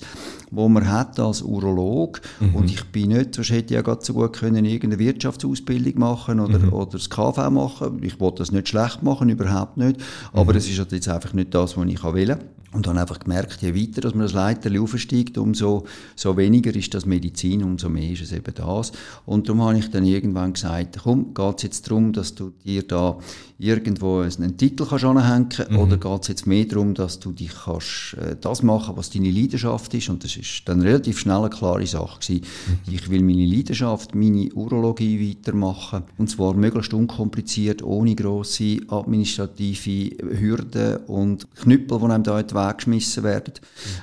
wo 0.50 0.69
man 0.69 0.89
hat 0.89 1.19
als 1.19 1.41
Urolog. 1.41 2.22
Mhm. 2.39 2.56
Und 2.56 2.72
ich 2.72 2.86
bin 2.86 3.10
nicht, 3.10 3.36
sonst 3.36 3.50
hätte 3.50 3.74
ich 3.74 3.76
ja 3.76 3.82
gerade 3.82 4.04
so 4.04 4.13
gut 4.13 4.32
können 4.32 4.63
irgendeine 4.63 4.98
Wirtschaftsausbildung 4.98 6.00
machen 6.00 6.39
oder, 6.39 6.60
mhm. 6.60 6.72
oder 6.72 6.91
das 6.91 7.10
KV 7.10 7.50
machen. 7.50 8.02
Ich 8.02 8.17
wollte 8.17 8.38
das 8.38 8.54
nicht 8.54 8.69
schlecht 8.69 9.04
machen, 9.04 9.28
überhaupt 9.28 9.76
nicht. 9.76 10.00
Aber 10.32 10.56
es 10.56 10.69
ist 10.69 10.80
halt 10.80 10.93
jetzt 10.93 11.10
einfach 11.10 11.34
nicht 11.34 11.54
das, 11.54 11.76
was 11.76 11.86
ich 11.86 12.02
will. 12.02 12.38
Und 12.74 12.88
dann 12.88 12.98
einfach 12.98 13.19
gemerkt, 13.19 13.62
je 13.62 13.76
weiter 13.76 14.02
dass 14.02 14.15
man 14.15 14.24
das 14.24 14.34
Leiterli 14.34 14.80
aufsteigt, 14.80 15.38
umso 15.38 15.86
so 16.15 16.36
weniger 16.38 16.76
ist 16.76 16.93
das 16.93 17.06
Medizin, 17.06 17.63
umso 17.63 17.88
mehr 17.88 18.10
ist 18.10 18.24
es 18.24 18.32
eben 18.32 18.54
das. 18.54 18.91
Und 19.26 19.48
darum 19.48 19.62
habe 19.62 19.78
ich 19.78 19.91
dann 19.91 20.06
irgendwann 20.06 20.54
gesagt, 20.54 20.98
komm, 21.04 21.34
geht 21.36 21.58
es 21.58 21.63
jetzt 21.73 21.89
darum, 21.89 22.13
dass 22.13 22.36
du 22.36 22.51
dir 22.63 22.83
da 22.83 23.17
irgendwo 23.57 24.19
einen 24.19 24.57
Titel 24.57 24.86
kannst 24.86 25.05
anhängen 25.05 25.49
mhm. 25.69 25.79
oder 25.79 25.97
geht 25.97 26.21
es 26.21 26.27
jetzt 26.27 26.47
mehr 26.47 26.65
darum, 26.65 26.93
dass 26.93 27.19
du 27.19 27.31
dich 27.31 27.51
kannst, 27.65 28.15
äh, 28.19 28.36
das 28.39 28.62
machen, 28.63 28.95
was 28.95 29.09
deine 29.09 29.31
Leidenschaft 29.31 29.93
ist? 29.93 30.09
Und 30.09 30.23
das 30.23 30.36
ist 30.36 30.63
dann 30.65 30.81
relativ 30.81 31.19
schnell 31.19 31.38
eine 31.38 31.49
klare 31.49 31.86
Sache 31.88 32.19
gewesen. 32.19 32.45
Mhm. 32.86 32.93
Ich 32.93 33.09
will 33.09 33.23
meine 33.23 33.45
Leidenschaft, 33.45 34.15
meine 34.15 34.53
Urologie 34.53 35.29
weitermachen 35.29 36.03
und 36.17 36.29
zwar 36.29 36.53
möglichst 36.53 36.93
unkompliziert, 36.93 37.83
ohne 37.83 38.15
grosse 38.15 38.77
administrative 38.88 40.39
Hürden 40.39 40.97
und 41.07 41.47
Knüppel, 41.55 41.99
die 41.99 42.05
einem 42.05 42.23
da 42.23 42.39
in 42.39 42.47
den 42.47 42.57
Weg 42.57 42.77
geschmissen 42.77 43.23
werden. 43.23 43.53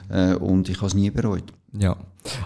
Mhm. 0.08 0.14
Äh, 0.14 0.34
und 0.34 0.68
ich 0.68 0.76
habe 0.78 0.86
es 0.86 0.94
nie 0.94 1.10
bereut. 1.10 1.52
Ja. 1.78 1.96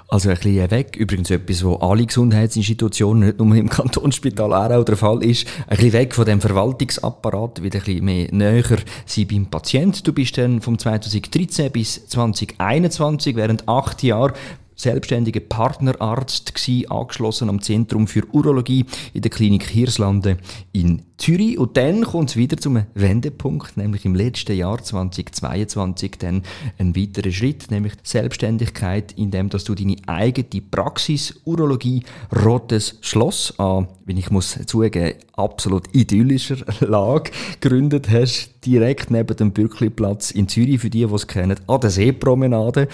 Also 0.08 0.28
ein 0.28 0.37
bisschen 0.37 0.70
weg, 0.70 0.96
übrigens 0.96 1.30
etwas, 1.30 1.64
wo 1.64 1.74
alle 1.76 2.06
Gesundheitsinstitutionen, 2.06 3.26
nicht 3.26 3.38
nur 3.40 3.56
im 3.56 3.68
Kantonsspital 3.70 4.52
Aarau 4.52 4.84
der 4.84 4.96
Fall 4.96 5.24
ist, 5.24 5.46
ein 5.66 5.76
bisschen 5.76 5.92
weg 5.92 6.14
von 6.14 6.24
dem 6.24 6.40
Verwaltungsapparat, 6.40 7.62
wieder 7.62 7.80
ein 7.80 7.84
bisschen 7.84 8.04
mehr 8.04 8.28
näher 8.30 8.78
sein 9.06 9.26
beim 9.26 9.46
Patient. 9.46 10.06
Du 10.06 10.12
bist 10.12 10.38
dann 10.38 10.60
vom 10.60 10.78
2013 10.78 11.72
bis 11.72 12.06
2021 12.06 13.34
während 13.34 13.68
acht 13.68 14.02
Jahren 14.02 14.34
selbstständiger 14.76 15.40
Partnerarzt 15.40 16.54
gsi, 16.54 16.87
angeschlossen 16.88 17.48
am 17.48 17.60
Zentrum 17.60 18.06
für 18.06 18.22
Urologie 18.32 18.84
in 19.12 19.22
der 19.22 19.30
Klinik 19.30 19.64
Hirslande 19.64 20.38
in 20.72 21.02
Zürich. 21.16 21.58
Und 21.58 21.76
dann 21.76 22.02
kommt 22.02 22.30
es 22.30 22.37
wieder 22.37 22.56
zum 22.56 22.84
Wendepunkt, 22.94 23.76
nämlich 23.76 24.04
im 24.04 24.14
letzten 24.14 24.56
Jahr 24.56 24.82
2022 24.82 26.12
dann 26.18 26.42
ein 26.78 26.96
weiterer 26.96 27.30
Schritt, 27.30 27.70
nämlich 27.70 27.92
Selbstständigkeit, 28.02 29.12
indem 29.12 29.48
dass 29.48 29.64
du 29.64 29.74
deine 29.74 29.96
eigene 30.06 30.62
Praxis 30.70 31.40
Urologie 31.44 32.02
Rotes 32.44 32.98
Schloss 33.00 33.58
an, 33.58 33.88
wenn 34.04 34.16
ich 34.16 34.30
muss 34.30 34.58
zugeben, 34.66 35.14
absolut 35.34 35.84
idyllischer 35.94 36.56
Lage 36.80 37.30
gegründet 37.60 38.10
hast, 38.10 38.50
direkt 38.66 39.10
neben 39.10 39.37
dem 39.37 39.52
Bürkliplatz 39.52 40.30
in 40.30 40.48
Zürich, 40.48 40.80
für 40.80 40.90
die, 40.90 41.06
die 41.06 41.14
es 41.14 41.26
kennen, 41.26 41.58
an 41.66 41.80
der 41.80 41.90
Seepromenade. 41.90 42.88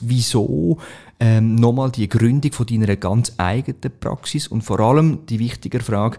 Wieso 0.00 0.78
ähm, 1.24 1.54
nochmal 1.54 1.90
die 1.90 2.06
Gründung 2.06 2.52
von 2.52 2.66
deiner 2.66 2.96
ganz 2.96 3.32
eigenen 3.38 3.98
Praxis 3.98 4.46
und 4.46 4.60
vor 4.60 4.78
allem 4.80 5.24
die 5.24 5.38
wichtige 5.38 5.80
Frage, 5.80 6.18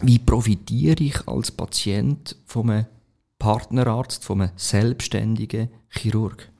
wie 0.00 0.18
profitiere 0.18 1.04
ich 1.04 1.28
als 1.28 1.52
Patient 1.52 2.36
vom 2.44 2.86
Partnerarzt, 3.38 4.24
vom 4.24 4.48
selbstständigen 4.56 5.68
Chirurg? 5.90 6.50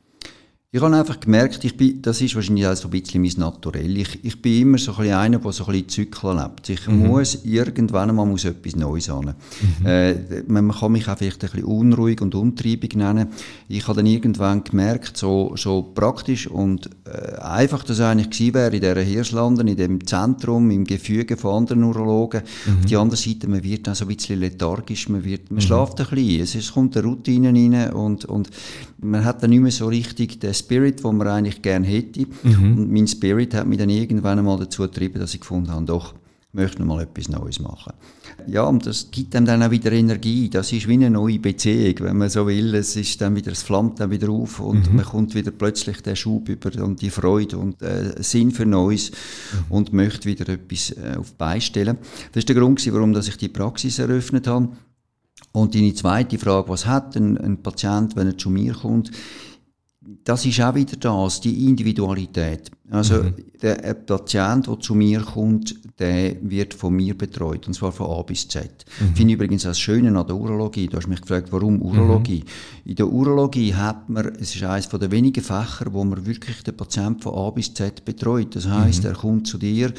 Ich 0.73 0.83
habe 0.83 0.97
einfach 0.97 1.21
gemerkt, 1.21 1.63
ich 1.65 1.77
bin, 1.77 2.03
das 2.03 2.21
ist 2.21 2.35
wahrscheinlich 2.35 2.67
auch 2.67 2.75
so 2.75 2.89
ein 2.89 2.91
bisschen 2.91 3.23
mein 3.23 3.33
Naturell. 3.37 3.99
Ich, 3.99 4.25
ich 4.25 4.43
bin 4.43 4.63
immer 4.63 4.79
so 4.79 4.91
ein 4.95 4.99
bisschen 4.99 5.15
einer, 5.15 5.39
der 5.39 5.53
so 5.53 5.65
ein 5.65 5.73
bisschen 5.73 5.89
Zyklen 5.89 6.39
lebt. 6.39 6.69
Ich 6.69 6.89
mhm. 6.89 7.07
muss 7.07 7.45
irgendwann 7.45 8.13
mal 8.15 8.27
muss 8.27 8.45
etwas 8.45 8.75
Neues 8.75 9.09
an. 9.09 9.37
Mhm. 9.81 9.87
Äh, 9.87 10.15
man 10.49 10.73
kann 10.73 10.91
mich 10.91 11.07
auch 11.09 11.17
vielleicht 11.17 11.45
ein 11.45 11.51
bisschen 11.51 11.67
unruhig 11.67 12.21
und 12.21 12.35
untriebig 12.35 12.97
nennen. 12.97 13.29
Ich 13.69 13.87
habe 13.87 13.99
dann 13.99 14.07
irgendwann 14.07 14.65
gemerkt, 14.65 15.17
so, 15.17 15.55
so 15.55 15.83
praktisch 15.83 16.49
und 16.49 16.91
äh, 17.05 17.37
einfach 17.39 17.85
das 17.85 18.01
eigentlich 18.01 18.31
gewesen 18.31 18.55
wäre 18.55 18.75
in 18.75 18.81
dieser 18.81 19.01
Hirslanden, 19.03 19.69
in 19.69 19.77
dem 19.77 20.05
Zentrum, 20.05 20.73
im 20.73 20.85
Gefüge 20.85 21.37
von 21.37 21.59
anderen 21.59 21.85
Urologen. 21.85 22.43
Mhm. 22.67 22.79
Auf 22.81 22.85
die 22.87 22.97
andere 22.97 23.17
Seite, 23.17 23.47
man 23.47 23.63
wird 23.63 23.87
dann 23.87 23.95
so 23.95 24.05
ein 24.05 24.15
bisschen 24.15 24.41
lethargisch, 24.41 25.09
man, 25.09 25.23
wird, 25.23 25.49
man 25.49 25.59
mhm. 25.59 25.61
schlaft 25.61 26.01
ein 26.01 26.09
bisschen, 26.09 26.43
es, 26.43 26.55
es 26.57 26.73
kommt 26.73 26.97
eine 26.97 27.07
Routine 27.07 27.51
rein 27.51 27.93
und, 27.93 28.25
und 28.25 28.51
man 28.99 29.25
hat 29.25 29.43
dann 29.43 29.51
nicht 29.51 29.61
mehr 29.61 29.71
so 29.71 29.87
richtig 29.87 30.41
den 30.41 30.56
Spirit, 30.59 31.05
den 31.05 31.17
man 31.17 31.29
eigentlich 31.29 31.63
gerne 31.63 31.87
hätte. 31.87 32.27
Mhm. 32.43 32.79
Und 32.79 32.93
mein 32.93 33.07
Spirit 33.07 33.55
hat 33.55 33.67
mich 33.67 33.79
dann 33.79 33.91
irgendwann 33.91 34.39
einmal 34.39 34.59
dazu 34.59 34.83
getrieben, 34.83 35.21
dass 35.21 35.35
ich 35.35 35.41
gefunden 35.41 35.71
habe, 35.71 35.85
doch, 35.85 36.15
ich 36.49 36.55
möchte 36.55 36.81
noch 36.81 36.87
mal 36.87 37.03
etwas 37.03 37.29
Neues 37.29 37.61
machen. 37.61 37.93
Ja, 38.47 38.63
und 38.63 38.87
das 38.87 39.11
gibt 39.11 39.35
einem 39.35 39.47
dann 39.47 39.63
auch 39.63 39.71
wieder 39.71 39.93
Energie. 39.93 40.49
Das 40.49 40.73
ist 40.73 40.87
wie 40.87 40.95
eine 40.95 41.11
neue 41.11 41.39
Beziehung, 41.39 41.95
wenn 42.01 42.19
man 42.19 42.31
so 42.31 42.47
will. 42.47 42.75
Es 42.75 42.95
ist 42.97 43.21
dann 43.21 43.35
wieder, 43.35 43.53
es 43.53 43.63
flammt 43.63 43.99
dann 43.99 44.11
wieder 44.11 44.29
auf 44.31 44.61
und 44.61 44.91
mhm. 44.91 44.97
man 44.97 45.05
kommt 45.05 45.35
wieder 45.35 45.51
plötzlich 45.51 46.01
den 46.03 46.17
Schub 46.17 46.49
über 46.49 46.71
und 46.83 47.03
die 47.03 47.11
Freude 47.11 47.59
und 47.59 47.83
äh, 47.83 48.15
Sinn 48.23 48.53
für 48.53 48.67
Neues 48.67 49.11
mhm. 49.11 49.59
und 49.71 49.93
möchte 49.93 50.29
wieder 50.29 50.49
etwas 50.49 50.91
äh, 50.91 51.17
auf 51.17 51.35
beistellen. 51.35 51.99
Das 52.33 52.43
ist 52.43 52.49
der 52.49 52.57
Grund, 52.57 52.87
warum 52.93 53.13
dass 53.13 53.29
ich 53.29 53.37
die 53.37 53.49
Praxis 53.49 53.99
eröffnet 53.99 54.47
habe. 54.47 54.69
Und 55.53 55.75
deine 55.75 55.95
zweite 55.95 56.39
Frage, 56.39 56.69
was 56.69 56.87
hat 56.87 57.17
ein, 57.17 57.39
ein 57.39 57.63
Patient, 57.63 58.15
wenn 58.15 58.29
er 58.29 58.39
zu 58.39 58.51
mir 58.51 58.75
kommt? 58.75 59.11
Das 60.25 60.45
ist 60.47 60.61
auch 60.61 60.75
wieder 60.75 60.97
das, 60.97 61.41
die 61.41 61.67
Individualität. 61.69 62.71
Also 62.91 63.23
mhm. 63.23 63.35
der, 63.61 63.77
der 63.77 63.95
Patient, 63.95 64.67
der 64.67 64.79
zu 64.79 64.95
mir 64.95 65.21
kommt, 65.21 65.75
der 65.99 66.37
wird 66.43 66.75
von 66.75 66.95
mir 66.95 67.17
betreut, 67.17 67.67
und 67.67 67.75
zwar 67.75 67.91
von 67.91 68.07
A 68.11 68.23
bis 68.23 68.47
Z. 68.47 68.85
Mhm. 69.01 69.09
Ich 69.11 69.17
finde 69.17 69.35
übrigens 69.35 69.63
das 69.63 69.79
Schöne 69.79 70.17
an 70.17 70.27
der 70.27 70.37
Urologie, 70.37 70.87
du 70.87 70.97
hast 70.97 71.09
mich 71.09 71.21
gefragt, 71.21 71.49
warum 71.51 71.83
Urologie? 71.83 72.45
Mhm. 72.45 72.91
In 72.91 72.97
der 72.97 73.09
Urologie 73.09 73.75
hat 73.75 74.09
man, 74.09 74.27
es 74.39 74.55
ist 74.55 74.63
eines 74.63 74.89
der 74.89 75.11
wenigen 75.11 75.43
Fächer, 75.43 75.93
wo 75.93 76.05
man 76.05 76.25
wirklich 76.25 76.63
den 76.63 76.77
Patient 76.77 77.23
von 77.23 77.35
A 77.35 77.51
bis 77.51 77.75
Z 77.75 78.05
betreut. 78.05 78.55
Das 78.55 78.69
heißt, 78.69 79.03
mhm. 79.03 79.11
er 79.11 79.15
kommt 79.17 79.47
zu 79.49 79.59
dir, 79.59 79.93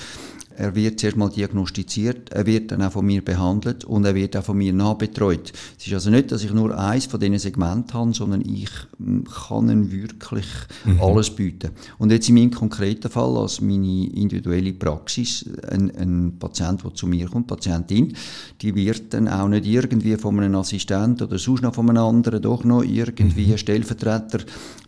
er 0.58 0.76
wird 0.76 1.00
zuerst 1.00 1.18
mal 1.18 1.30
diagnostiziert, 1.30 2.32
er 2.32 2.46
wird 2.46 2.72
dann 2.72 2.82
auch 2.82 2.92
von 2.92 3.06
mir 3.06 3.24
behandelt 3.24 3.86
und 3.86 4.06
er 4.06 4.16
wird 4.16 4.36
auch 4.36 4.44
von 4.44 4.58
mir 4.58 4.74
nachbetreut. 4.74 5.54
Es 5.78 5.86
ist 5.86 5.94
also 5.94 6.10
nicht, 6.10 6.32
dass 6.32 6.44
ich 6.44 6.52
nur 6.52 6.78
eins 6.78 7.06
von 7.06 7.20
diesen 7.20 7.38
Segmenten 7.38 7.94
habe, 7.94 8.14
sondern 8.14 8.42
ich 8.42 8.70
hm, 8.98 9.26
kann 9.26 9.70
ihm 9.70 9.92
wirklich 9.92 10.48
mhm. 10.84 11.00
alles 11.00 11.30
bieten. 11.30 11.72
Und 12.00 12.12
jetzt 12.12 12.28
in 12.28 12.36
meinem 12.36 12.52
konkreten 12.52 13.10
Fall, 13.12 13.38
als 13.38 13.62
meine 13.62 14.08
individuelle 14.08 14.74
Praxis, 14.74 15.46
ein, 15.70 15.96
ein 15.96 16.34
Patient, 16.40 16.84
der 16.84 16.94
zu 16.96 17.06
mir 17.06 17.28
kommt, 17.28 17.48
Patientin, 17.48 18.16
die 18.62 18.74
wird 18.74 19.14
dann 19.14 19.28
auch 19.28 19.48
nicht 19.48 19.66
irgendwie 19.66 20.18
von 20.18 20.40
einem 20.40 20.56
Assistent 20.56 21.22
oder 21.22 21.38
sonst 21.38 21.62
noch 21.62 21.76
von 21.76 21.90
einem 21.90 22.04
anderen 22.04 22.42
doch 22.42 22.64
noch 22.64 22.84
irgendwie 22.84 23.52
mhm. 23.52 23.58
Stellvertreter 23.58 24.40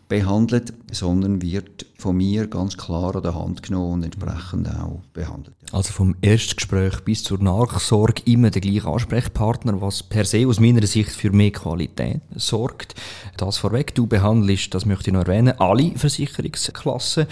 behandelt, 0.09 0.73
sondern 0.91 1.41
wird 1.43 1.85
von 1.95 2.17
mir 2.17 2.47
ganz 2.47 2.75
klar 2.75 3.15
an 3.15 3.21
der 3.21 3.35
Hand 3.35 3.61
genommen 3.61 3.93
und 3.93 4.03
entsprechend 4.03 4.67
auch 4.67 5.01
behandelt. 5.13 5.55
Ja. 5.67 5.77
Also 5.77 5.93
vom 5.93 6.15
Erstgespräch 6.21 7.01
bis 7.01 7.23
zur 7.23 7.37
Nachsorge 7.37 8.23
immer 8.25 8.49
der 8.49 8.61
gleiche 8.61 8.87
Ansprechpartner, 8.87 9.81
was 9.81 10.01
per 10.01 10.25
se 10.25 10.47
aus 10.47 10.59
meiner 10.59 10.85
Sicht 10.87 11.11
für 11.11 11.29
mehr 11.29 11.51
Qualität 11.51 12.21
sorgt. 12.35 12.95
Das 13.37 13.59
vorweg, 13.59 13.93
du 13.93 14.07
behandelst, 14.07 14.73
das 14.73 14.87
möchte 14.87 15.11
ich 15.11 15.13
noch 15.13 15.27
erwähnen, 15.27 15.59
alle 15.59 15.91
Versicherungsklassen. 15.95 17.27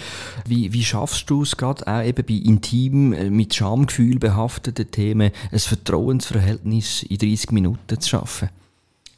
Wie, 0.46 0.72
wie 0.72 0.84
schaffst 0.84 1.28
du 1.28 1.42
es 1.42 1.56
gerade 1.56 1.84
auch 1.84 2.04
eben 2.04 2.24
bei 2.24 2.34
intim, 2.34 3.12
äh, 3.12 3.28
mit 3.28 3.54
Schamgefühl 3.56 4.20
behafteten 4.20 4.88
Themen, 4.88 5.32
ein 5.50 5.58
Vertrauensverhältnis 5.58 7.02
in 7.02 7.18
30 7.18 7.50
Minuten 7.50 8.00
zu 8.00 8.08
schaffen? 8.08 8.50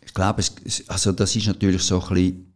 Ich 0.03 0.15
glaube, 0.15 0.41
es, 0.41 0.89
also 0.89 1.13
das 1.13 1.37
ist 1.37 1.47
natürlich 1.47 1.83
so 1.83 2.01
ein 2.01 2.09
bisschen 2.09 2.51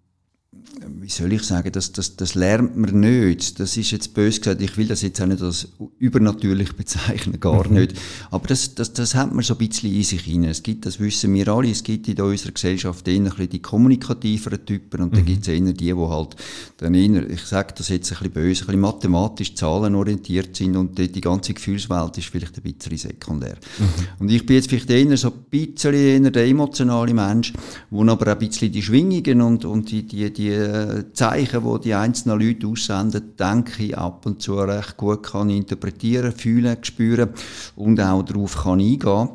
wie 1.05 1.11
soll 1.11 1.35
ich 1.35 1.43
sagen, 1.43 1.71
das, 1.71 1.93
das, 1.93 2.17
das 2.17 2.35
lernt 2.35 2.79
man 2.79 2.99
nicht. 2.99 3.61
Das 3.61 3.77
ist 3.77 3.91
jetzt 3.91 4.15
bös 4.15 4.41
gesagt, 4.41 4.63
ich 4.63 4.79
will 4.79 4.87
das 4.87 5.03
jetzt 5.03 5.21
auch 5.21 5.27
nicht 5.27 5.43
als 5.43 5.69
übernatürlich 5.99 6.73
bezeichnen, 6.77 7.39
gar 7.39 7.69
mhm. 7.69 7.75
nicht. 7.75 7.95
Aber 8.31 8.47
das, 8.47 8.75
das, 8.75 8.95
das 8.95 9.15
hat 9.15 9.35
man 9.35 9.45
so 9.45 9.53
ein 9.53 9.59
bisschen 9.59 9.95
in 9.95 10.03
sich 10.03 10.23
hinein. 10.23 10.49
Es 10.49 10.63
gibt, 10.63 10.87
das 10.87 10.99
wissen 10.99 11.35
wir 11.35 11.47
alle, 11.49 11.71
es 11.71 11.85
gibt 11.85 12.09
in 12.09 12.19
unserer 12.19 12.53
Gesellschaft 12.53 13.07
eher 13.07 13.17
ein 13.17 13.25
bisschen 13.25 13.51
die 13.51 13.61
kommunikativeren 13.61 14.65
Typen 14.65 15.03
und 15.03 15.13
mhm. 15.13 15.17
dann 15.17 15.25
gibt 15.27 15.43
es 15.43 15.49
eher 15.49 15.61
die, 15.61 15.75
die 15.75 15.95
halt 15.95 16.37
dann 16.79 16.95
eher, 16.95 17.29
ich 17.29 17.43
sage 17.43 17.75
das 17.77 17.91
jetzt 17.91 18.11
ein 18.11 18.17
bisschen 18.17 18.33
böse, 18.33 18.63
ein 18.63 18.67
bisschen 18.67 18.81
mathematisch 18.81 19.55
zahlenorientiert 19.55 20.57
sind 20.57 20.75
und 20.75 20.97
die, 20.97 21.13
die 21.13 21.21
ganze 21.21 21.53
Gefühlswelt 21.53 22.17
ist 22.17 22.29
vielleicht 22.29 22.57
ein 22.57 22.63
bisschen 22.63 22.97
sekundär. 22.97 23.57
Mhm. 23.79 23.85
Und 24.21 24.31
ich 24.31 24.47
bin 24.47 24.57
jetzt 24.57 24.71
vielleicht 24.71 24.89
eher 24.89 25.15
so 25.19 25.29
ein 25.29 25.45
bisschen 25.51 25.93
eher 25.93 26.31
der 26.31 26.47
emotionale 26.47 27.13
Mensch, 27.13 27.53
wo 27.91 28.03
aber 28.07 28.29
auch 28.29 28.41
ein 28.41 28.49
bisschen 28.49 28.73
die 28.73 28.83
Schwingungen 28.83 29.43
und, 29.43 29.67
und 29.67 29.91
die, 29.91 30.05
die, 30.05 30.33
die 30.33 30.94
Zeichen, 31.13 31.65
die 31.65 31.81
die 31.81 31.95
einzelnen 31.95 32.41
Leute 32.41 32.67
aussenden, 32.67 33.37
denke 33.39 33.85
ich 33.85 33.99
ab 33.99 34.27
und 34.27 34.43
zu 34.43 34.55
recht 34.55 34.97
gut 34.97 35.23
kann 35.23 35.51
interpretieren, 35.51 36.33
fühlen, 36.33 36.77
spüren 36.83 37.31
und 37.77 38.01
auch 38.01 38.23
darauf 38.23 38.63
kann 38.63 38.81
eingehen. 38.81 39.29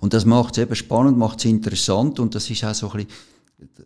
Und 0.00 0.14
das 0.14 0.24
macht 0.24 0.56
es 0.56 0.64
eben 0.64 0.74
spannend, 0.74 1.18
macht 1.18 1.38
es 1.38 1.44
interessant 1.44 2.18
und 2.18 2.34
das 2.34 2.50
ist 2.50 2.64
auch 2.64 2.74
so 2.74 2.90
ein 2.90 3.06
bisschen 3.06 3.31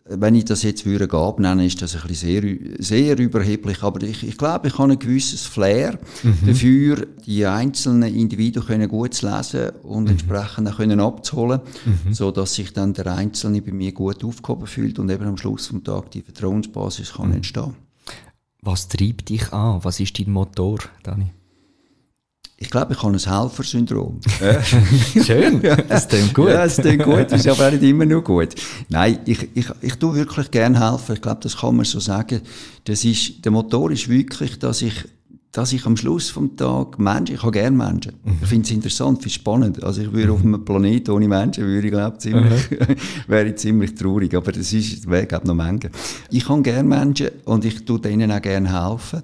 wenn 0.09 0.35
ich 0.35 0.45
das 0.45 0.63
jetzt 0.63 0.87
würde 0.87 1.13
abnennen, 1.13 1.67
ist 1.67 1.81
das 1.83 1.97
ein 1.97 2.07
bisschen 2.07 2.77
sehr, 2.79 3.17
sehr 3.17 3.19
überheblich. 3.19 3.83
Aber 3.83 4.03
ich, 4.03 4.27
ich 4.27 4.39
glaube, 4.39 4.69
ich 4.69 4.79
habe 4.79 4.93
ein 4.93 4.99
gewisses 4.99 5.47
Flair 5.47 5.99
mhm. 6.23 6.47
dafür, 6.47 7.07
die 7.27 7.45
einzelnen 7.47 8.15
Individuen 8.15 8.67
können 8.67 8.89
gut 8.89 9.15
zu 9.15 9.29
lesen 9.29 9.71
und 9.83 10.05
mhm. 10.05 10.11
entsprechend 10.11 10.69
auch 10.69 10.77
können 10.77 11.01
abzuholen, 11.01 11.61
mhm. 11.85 12.15
so 12.15 12.31
dass 12.31 12.55
sich 12.55 12.73
dann 12.73 12.95
der 12.95 13.07
Einzelne 13.15 13.63
bei 13.63 13.73
mir 13.73 13.93
gut 13.93 14.25
aufgehoben 14.25 14.67
fühlt 14.67 14.99
und 14.99 15.11
eben 15.11 15.27
am 15.27 15.37
Schluss 15.37 15.67
vom 15.67 15.83
Tag 15.83 16.11
die 16.11 16.23
Vertrauensbasis 16.23 17.15
kann 17.15 17.29
mhm. 17.29 17.37
entstehen. 17.37 17.75
Was 18.63 18.89
treibt 18.89 19.29
dich 19.29 19.53
an? 19.53 19.81
Was 19.83 20.01
ist 20.01 20.19
dein 20.19 20.31
Motor, 20.31 20.79
Dani? 21.03 21.31
Ich 22.59 22.71
glaube, 22.71 22.95
ich 22.95 23.03
habe 23.03 23.13
ein 23.13 23.19
Helfersyndrom. 23.19 24.19
Schön, 25.27 25.61
das 25.89 26.09
klingt 26.09 26.33
gut. 26.33 26.49
Ja, 26.49 26.65
das 26.65 26.77
klingt 26.77 27.03
gut, 27.03 27.31
ist 27.31 27.47
aber 27.47 27.67
auch 27.69 27.71
nicht 27.71 27.83
immer 27.83 28.07
nur 28.07 28.25
gut. 28.25 28.55
Nein, 28.89 29.19
ich, 29.27 29.47
ich, 29.55 29.67
ich 29.83 29.95
tue 29.97 30.15
wirklich 30.15 30.51
gerne 30.51 30.81
helfen. 30.81 31.17
Ich 31.17 31.21
glaube, 31.21 31.41
das 31.43 31.55
kann 31.59 31.77
man 31.77 31.85
so 31.85 32.01
sagen. 32.01 32.41
Das 32.85 33.05
ist, 33.05 33.45
der 33.45 33.53
Motor 33.53 33.91
ist 33.91 34.09
wirklich, 34.09 34.59
dass 34.59 34.81
ich, 34.81 34.95
dass 35.53 35.75
ich 35.75 35.85
am 35.85 35.99
Schluss 35.99 36.31
vom 36.31 36.57
Tag 36.57 36.99
Menschen, 36.99 37.35
ich 37.35 37.43
habe 37.43 37.53
gerne 37.53 37.77
Menschen. 37.77 38.13
Mhm. 38.25 38.39
Ich 38.41 38.49
finde 38.49 38.65
es 38.65 38.71
interessant, 38.71 39.19
finde 39.19 39.29
es 39.29 39.35
spannend. 39.35 39.85
Also 39.85 40.01
ich 40.01 40.13
würde 40.13 40.29
mhm. 40.29 40.33
auf 40.33 40.43
einem 40.43 40.65
Planeten 40.65 41.11
ohne 41.11 41.29
Menschen, 41.29 41.65
würde 41.65 41.87
ich 41.87 41.93
glaube 41.93 42.17
ziemlich, 42.17 42.71
mhm. 42.71 42.97
wäre 43.27 43.49
ich 43.49 43.57
ziemlich 43.57 43.95
traurig. 43.95 44.35
Aber 44.35 44.51
das 44.51 44.73
ist, 44.73 45.11
wäre 45.11 45.27
glaube 45.27 45.47
noch 45.47 45.55
Menge. 45.55 45.91
Ich 46.31 46.49
habe 46.49 46.63
gerne 46.63 46.89
Menschen 46.89 47.29
und 47.45 47.67
ich 47.67 47.85
tue 47.85 48.01
denen 48.01 48.33
auch 48.33 48.41
gerne 48.41 48.73
helfen. 48.73 49.23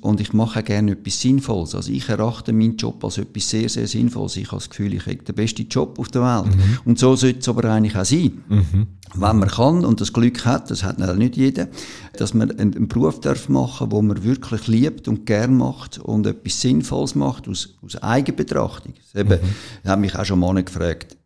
Und 0.00 0.20
ich 0.20 0.32
mache 0.32 0.60
auch 0.60 0.64
gerne 0.64 0.92
etwas 0.92 1.20
Sinnvolles. 1.20 1.74
Also 1.74 1.92
ich 1.92 2.08
erachte 2.08 2.52
meinen 2.52 2.76
Job 2.76 3.04
als 3.04 3.18
etwas 3.18 3.50
sehr, 3.50 3.68
sehr 3.68 3.86
Sinnvolles. 3.86 4.36
Ich 4.36 4.46
habe 4.46 4.56
das 4.56 4.70
Gefühl, 4.70 4.94
ich 4.94 5.04
habe 5.04 5.16
den 5.16 5.34
besten 5.34 5.68
Job 5.68 5.98
auf 5.98 6.08
der 6.08 6.22
Welt. 6.22 6.56
Mhm. 6.56 6.78
Und 6.86 6.98
so 6.98 7.14
sollte 7.16 7.40
es 7.40 7.48
aber 7.48 7.70
eigentlich 7.70 7.96
auch 7.96 8.04
sein. 8.04 8.42
Mhm. 8.48 8.86
Wenn 9.14 9.38
man 9.38 9.48
kann 9.48 9.84
und 9.84 10.00
das 10.00 10.12
Glück 10.12 10.46
hat, 10.46 10.70
das 10.70 10.84
hat 10.84 10.98
nicht 10.98 11.36
jeder, 11.36 11.68
dass 12.16 12.32
man 12.32 12.50
einen, 12.52 12.88
Beruf 12.88 13.20
darf 13.20 13.48
machen, 13.48 13.90
wo 13.90 14.00
man 14.00 14.22
wirklich 14.22 14.68
liebt 14.68 15.08
und 15.08 15.26
gern 15.26 15.56
macht 15.56 15.98
und 15.98 16.26
etwas 16.26 16.60
Sinnvolles 16.60 17.14
macht 17.14 17.48
aus, 17.48 17.76
aus 17.82 17.96
Eigenbetrachtung. 17.96 18.94
Das 19.12 19.24
mhm. 19.24 19.38
haben 19.84 20.00
mich 20.00 20.16
auch 20.16 20.24
schon 20.24 20.38
mal 20.38 20.62
gefragt, 20.62 21.16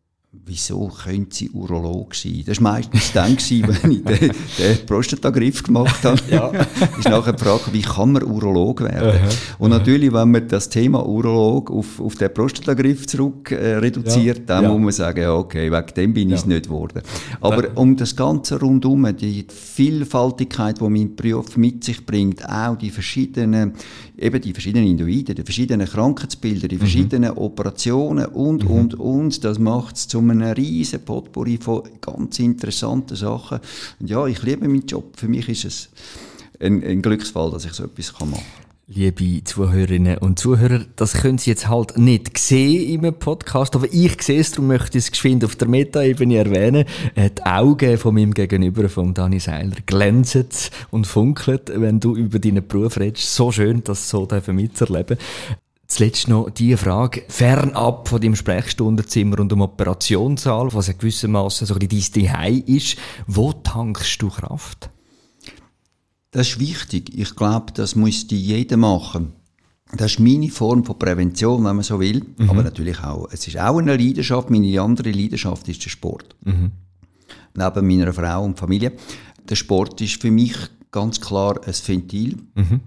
wieso 0.47 0.89
könnte 0.89 1.35
sie 1.35 1.51
Urolog 1.51 2.15
sein? 2.15 2.43
Das 2.47 2.63
war 2.63 2.73
meistens 2.73 3.13
dann, 3.13 3.37
wenn 3.83 3.91
ich 3.91 4.05
den, 4.05 4.31
den 4.59 4.87
Prostatagriff 4.87 5.63
gemacht 5.63 6.05
habe. 6.05 6.21
ja. 6.31 6.49
ist 6.99 7.09
nachher 7.09 7.33
die 7.33 7.43
Frage, 7.43 7.63
wie 7.73 7.83
kann 7.83 8.13
man 8.13 8.23
Urolog 8.23 8.83
werden? 8.83 9.21
Aha, 9.21 9.29
und 9.59 9.71
natürlich, 9.71 10.13
wenn 10.13 10.31
man 10.31 10.47
das 10.49 10.69
Thema 10.69 11.07
Urolog 11.07 11.71
auf, 11.71 12.01
auf 12.01 12.15
den 12.17 12.33
Prostatagriff 12.33 13.07
zurück 13.07 13.51
äh, 13.51 13.77
reduziert, 13.77 14.39
ja. 14.39 14.45
dann 14.47 14.65
ja. 14.65 14.71
muss 14.71 14.81
man 14.81 14.93
sagen, 14.93 15.21
ja, 15.21 15.35
okay, 15.35 15.71
wegen 15.71 15.95
dem 15.97 16.15
bin 16.15 16.29
ich 16.31 16.37
es 16.37 16.47
nicht 16.47 16.65
geworden. 16.65 17.03
Aber 17.41 17.69
um 17.77 17.97
das 17.97 18.15
Ganze 18.15 18.61
rundum, 18.61 19.07
die 19.17 19.47
Vielfaltigkeit, 19.49 20.81
die 20.81 20.89
mein 20.89 21.15
Beruf 21.15 21.57
mit 21.57 21.85
sich 21.85 22.05
bringt, 22.05 22.49
auch 22.49 22.77
die 22.77 22.91
verschiedenen, 22.91 23.75
eben 24.19 24.41
die 24.41 24.53
verschiedenen 24.53 24.87
Individuen, 24.87 25.37
die 25.37 25.43
verschiedenen 25.43 25.87
Krankheitsbilder, 25.87 26.69
die 26.69 26.77
mhm. 26.77 26.81
verschiedenen 26.81 27.31
Operationen 27.33 28.27
und, 28.27 28.65
mhm. 28.65 28.71
und, 28.71 28.95
und, 28.95 29.45
das 29.45 29.59
macht 29.59 29.97
es 29.97 30.09
zum 30.09 30.31
einem 30.31 30.53
riesen 30.53 31.05
Potpourri 31.05 31.59
von 31.59 31.83
ganz 32.01 32.39
interessanten 32.39 33.17
Sachen. 33.17 33.61
Und 34.01 34.11
ja, 34.11 34.27
ich 34.27 34.43
liebe 34.43 34.69
meinen 34.69 34.87
Job. 34.87 35.17
Für 35.17 35.29
mich 35.29 35.49
ist 35.49 35.65
es 35.65 35.89
ein, 36.61 36.83
ein 36.85 37.03
Glücksfall, 37.03 37.51
dass 37.51 37.65
ich 37.65 37.73
so 37.73 37.85
etwas 37.85 38.13
machen 38.21 38.33
kann. 38.33 38.64
Liebe 38.87 39.43
Zuhörerinnen 39.43 40.19
und 40.19 40.39
Zuhörer, 40.39 40.85
das 40.97 41.15
können 41.15 41.39
Sie 41.39 41.49
jetzt 41.49 41.69
halt 41.69 41.97
nicht 41.97 42.37
sehen 42.37 43.03
im 43.03 43.15
Podcast, 43.15 43.75
aber 43.77 43.87
ich 43.91 44.21
sehe 44.21 44.39
es, 44.39 44.51
darum 44.51 44.67
möchte 44.67 44.99
ich 44.99 45.05
es 45.05 45.11
geschwind 45.11 45.43
auf 45.43 45.57
der 45.57 45.69
Meta-Ebene 45.69 46.37
erwähnen. 46.37 46.85
Äh, 47.15 47.31
die 47.31 47.47
Augen 47.47 47.97
von 47.97 48.13
meinem 48.13 48.35
Gegenüber, 48.35 48.91
von 48.91 49.15
Dani 49.15 49.41
Seiler, 49.41 49.77
glänzen 49.87 50.49
und 50.91 51.07
funkeln, 51.07 51.61
wenn 51.77 51.99
du 51.99 52.15
über 52.15 52.39
deinen 52.39 52.69
Beruf 52.69 52.99
redest. 52.99 53.35
So 53.35 53.51
schön, 53.51 53.83
das 53.85 54.11
so 54.11 54.29
mitzuerleben. 54.49 55.17
Zuletzt 55.87 56.29
noch 56.29 56.51
die 56.51 56.77
Frage, 56.77 57.23
fernab 57.29 58.07
von 58.07 58.21
dem 58.21 58.37
Sprechstundenzimmer 58.37 59.41
und 59.41 59.51
dem 59.51 59.63
Operationssaal, 59.63 60.75
was 60.75 60.89
ja 60.89 60.93
gewissermaßen 60.93 61.67
so 61.67 61.73
ein 61.73 61.89
bisschen 61.89 62.27
dein 62.27 62.59
ist, 62.67 62.99
wo 63.27 63.55
tankst 63.55 64.21
du 64.21 64.29
Kraft? 64.29 64.91
Das 66.35 66.49
ist 66.49 66.59
wichtig. 66.59 67.17
Ich 67.17 67.37
glaube, 67.37 67.67
das 67.73 67.95
müsste 67.95 68.35
jeder 68.35 68.77
machen. 68.77 69.35
Das 69.97 70.13
ist 70.13 70.19
meine 70.19 70.51
Form 70.51 70.85
von 70.85 70.99
Prävention, 70.99 71.63
wenn 71.65 71.77
man 71.77 71.85
so 71.85 72.01
will. 72.01 72.25
Mhm. 72.37 72.51
Aber 72.51 72.65
natürlich 72.65 72.99
auch, 73.05 73.29
es 73.31 73.47
ist 73.47 73.57
auch 73.57 73.79
eine 73.79 73.97
Leidenschaft. 73.97 74.51
Meine 74.51 74.81
andere 74.81 75.13
Leidenschaft 75.13 75.69
ist 75.69 75.85
der 75.85 75.91
Sport. 75.91 76.35
Mhm. 76.43 76.73
Neben 77.55 77.87
meiner 77.87 78.13
Frau 78.13 78.43
und 78.43 78.59
Familie. 78.59 78.95
Der 79.49 79.55
Sport 79.55 80.01
ist 80.01 80.21
für 80.21 80.33
mich 80.33 80.57
ganz 80.91 81.21
klar 81.21 81.61
ein 81.65 81.75
Ventil. 81.87 82.37
Mhm. 82.57 82.81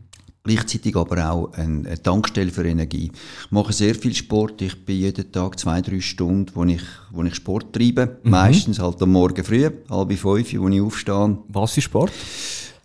Gleichzeitig 0.43 0.98
aber 0.98 1.32
auch 1.32 1.54
eine 1.54 2.04
Tankstelle 2.04 2.52
für 2.52 2.68
Energie. 2.68 3.12
Ich 3.45 3.52
mache 3.52 3.72
sehr 3.72 3.95
viel 3.95 4.14
Sport. 4.14 4.62
Ich 4.62 4.84
bin 4.84 4.98
jeden 4.98 5.32
Tag 5.32 5.58
zwei, 5.58 5.80
drei 5.80 6.02
Stunden, 6.02 6.52
wo 6.54 6.66
ich, 6.66 6.84
wo 7.12 7.24
ich 7.24 7.36
Sport 7.36 7.72
treibe. 7.72 8.20
Mhm. 8.24 8.30
Meistens 8.30 8.80
halt 8.80 9.02
am 9.02 9.14
Morgen 9.14 9.45
früh, 9.45 9.70
halb 9.89 10.14
fünf, 10.18 10.54
wo 10.54 10.68
ich 10.68 10.82
aufstehe. 10.82 11.38
Was 11.48 11.78
ist 11.78 11.86
Sport? 11.86 12.12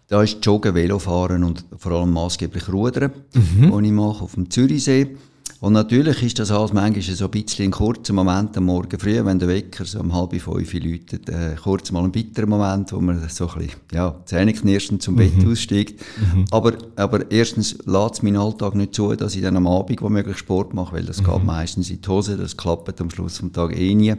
Da 0.09 0.23
ist 0.23 0.45
Joggen, 0.45 0.75
Velofahren 0.75 1.45
und 1.45 1.65
vor 1.77 1.93
allem 1.93 2.13
maßgeblich 2.13 2.69
Rudern, 2.73 3.13
mhm. 3.35 3.73
was 3.73 3.83
ich 3.83 3.93
mache 3.93 4.25
auf 4.25 4.35
dem 4.35 4.51
Zürichsee. 4.51 5.17
Und 5.63 5.75
natürlich 5.75 6.21
ist 6.25 6.41
das 6.41 6.51
alles 6.51 6.73
manchmal 6.73 7.03
so 7.03 7.27
ein 7.27 7.31
bisschen 7.31 7.67
ein 7.67 7.71
kurzer 7.71 8.13
Moment 8.13 8.57
am 8.57 8.65
Morgen 8.65 8.99
früh, 8.99 9.25
wenn 9.25 9.39
der 9.39 9.47
Wecker 9.47 9.85
so 9.85 10.01
um 10.01 10.13
halb 10.13 10.35
fünf 10.35 10.73
läutet, 10.73 11.29
äh, 11.29 11.55
kurz 11.63 11.93
mal 11.93 12.03
ein 12.03 12.11
bitterer 12.11 12.47
Moment, 12.47 12.93
wo 12.93 13.01
man 13.01 13.29
so 13.29 13.49
ein 13.49 13.59
bisschen, 13.59 13.81
ja, 13.93 14.13
zähneknirschend 14.25 15.03
zum 15.03 15.15
mhm. 15.15 15.19
Bett 15.19 15.47
aussteigt. 15.47 16.01
Mhm. 16.35 16.47
Aber, 16.51 16.73
aber 16.97 17.31
erstens 17.31 17.79
lässt 17.87 18.15
es 18.15 18.23
meinen 18.23 18.39
Alltag 18.39 18.75
nicht 18.75 18.97
zu, 18.97 19.15
dass 19.15 19.37
ich 19.37 19.43
dann 19.43 19.57
am 19.57 19.69
Abend 19.69 20.03
womöglich 20.03 20.37
Sport 20.37 20.75
mache, 20.75 20.97
weil 20.97 21.05
das 21.05 21.23
mhm. 21.23 21.27
geht 21.27 21.45
meistens 21.45 21.91
in 21.91 22.01
die 22.01 22.09
Hose, 22.09 22.37
das 22.37 22.57
klappt 22.57 23.01
am 23.01 23.11
Schluss 23.11 23.39
vom 23.39 23.53
Tag 23.53 23.79
eh 23.79 23.95
nie 23.95 24.17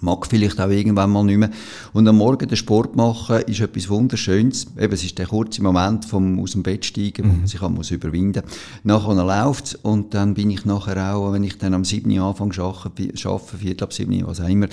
mag 0.00 0.26
vielleicht 0.26 0.60
auch 0.60 0.70
irgendwann 0.70 1.10
mal 1.10 1.24
nicht 1.24 1.38
mehr. 1.38 1.50
Und 1.92 2.08
am 2.08 2.16
Morgen 2.16 2.48
den 2.48 2.56
Sport 2.56 2.96
machen 2.96 3.42
ist 3.42 3.60
etwas 3.60 3.88
Wunderschönes. 3.88 4.66
Eben, 4.78 4.92
es 4.92 5.04
ist 5.04 5.18
der 5.18 5.26
kurze 5.26 5.62
Moment 5.62 6.04
vom 6.04 6.38
aus 6.40 6.52
dem 6.52 6.62
Bett 6.62 6.84
steigen, 6.84 7.24
wo 7.24 7.28
man 7.28 7.40
mhm. 7.42 7.46
sich 7.46 7.62
auch 7.62 7.70
muss 7.70 7.90
überwinden 7.90 8.42
muss. 8.44 8.54
Nachher 8.84 9.14
läuft 9.14 9.78
und 9.82 10.14
dann 10.14 10.34
bin 10.34 10.50
ich 10.50 10.64
nachher 10.64 11.14
auch, 11.14 11.32
wenn 11.32 11.44
ich 11.44 11.58
dann 11.58 11.74
am 11.74 11.84
7. 11.84 12.10
Uhr 12.10 12.24
anfange 12.24 12.52
zu 12.52 12.62
arbeiten, 12.62 13.16
Viertel 13.58 13.84
ab 13.84 13.92
7 13.92 14.26
was 14.26 14.40
auch 14.40 14.48
immer, 14.48 14.68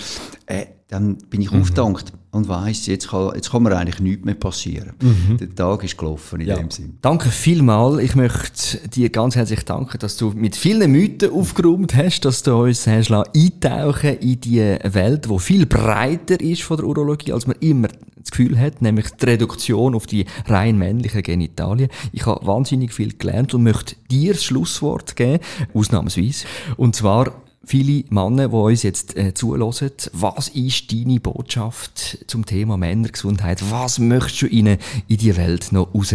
äh, 0.46 0.66
dann 0.88 1.16
bin 1.30 1.40
ich 1.40 1.50
mhm. 1.50 1.62
aufgedankt 1.62 2.12
und 2.30 2.48
weiss, 2.48 2.86
jetzt 2.86 3.08
kann, 3.08 3.32
jetzt 3.34 3.50
kann 3.50 3.64
mir 3.64 3.76
eigentlich 3.76 3.98
nichts 3.98 4.24
mehr 4.24 4.34
passieren. 4.34 4.92
Mhm. 5.02 5.36
Der 5.38 5.54
Tag 5.54 5.82
ist 5.82 5.98
gelaufen 5.98 6.40
in 6.40 6.46
ja. 6.46 6.56
dem 6.56 6.70
Sinn. 6.70 6.98
Danke 7.02 7.30
vielmals. 7.30 7.98
Ich 7.98 8.14
möchte 8.14 8.88
dir 8.88 9.10
ganz 9.10 9.34
herzlich 9.34 9.64
danken, 9.64 9.98
dass 9.98 10.16
du 10.16 10.30
mit 10.30 10.54
vielen 10.54 10.92
Mythen 10.92 11.32
aufgeräumt 11.32 11.94
hast, 11.96 12.20
dass 12.20 12.44
du 12.44 12.54
uns 12.54 12.86
hast 12.86 13.10
eintauchen 13.10 14.18
in 14.20 14.40
die 14.40 14.60
Welt, 14.84 15.28
die 15.28 15.38
viel 15.40 15.66
breiter 15.66 16.40
ist 16.40 16.62
von 16.62 16.76
der 16.76 16.86
Urologie, 16.86 17.32
als 17.32 17.48
man 17.48 17.56
immer 17.60 17.88
das 18.16 18.30
Gefühl 18.30 18.58
hat, 18.58 18.82
nämlich 18.82 19.10
die 19.10 19.24
Reduktion 19.24 19.94
auf 19.94 20.06
die 20.06 20.26
rein 20.46 20.78
männlichen 20.78 21.22
Genitalien. 21.22 21.88
Ich 22.12 22.26
habe 22.26 22.46
wahnsinnig 22.46 22.92
viel 22.92 23.12
gelernt 23.14 23.54
und 23.54 23.62
möchte 23.62 23.96
dir 24.10 24.34
das 24.34 24.44
Schlusswort 24.44 25.16
geben, 25.16 25.42
ausnahmsweise. 25.74 26.46
Und 26.76 26.94
zwar, 26.94 27.32
viele 27.66 28.04
Männer, 28.10 28.48
die 28.48 28.54
uns 28.54 28.82
jetzt 28.82 29.16
äh, 29.16 29.34
zulassen, 29.34 29.90
was 30.12 30.48
ist 30.48 30.92
deine 30.92 31.20
Botschaft 31.20 32.24
zum 32.26 32.46
Thema 32.46 32.76
Männergesundheit? 32.76 33.70
Was 33.70 33.98
möchtest 33.98 34.42
du 34.42 34.46
ihnen 34.46 34.78
in 35.08 35.16
die 35.18 35.36
Welt 35.36 35.72
noch 35.72 35.92
raus 35.92 36.14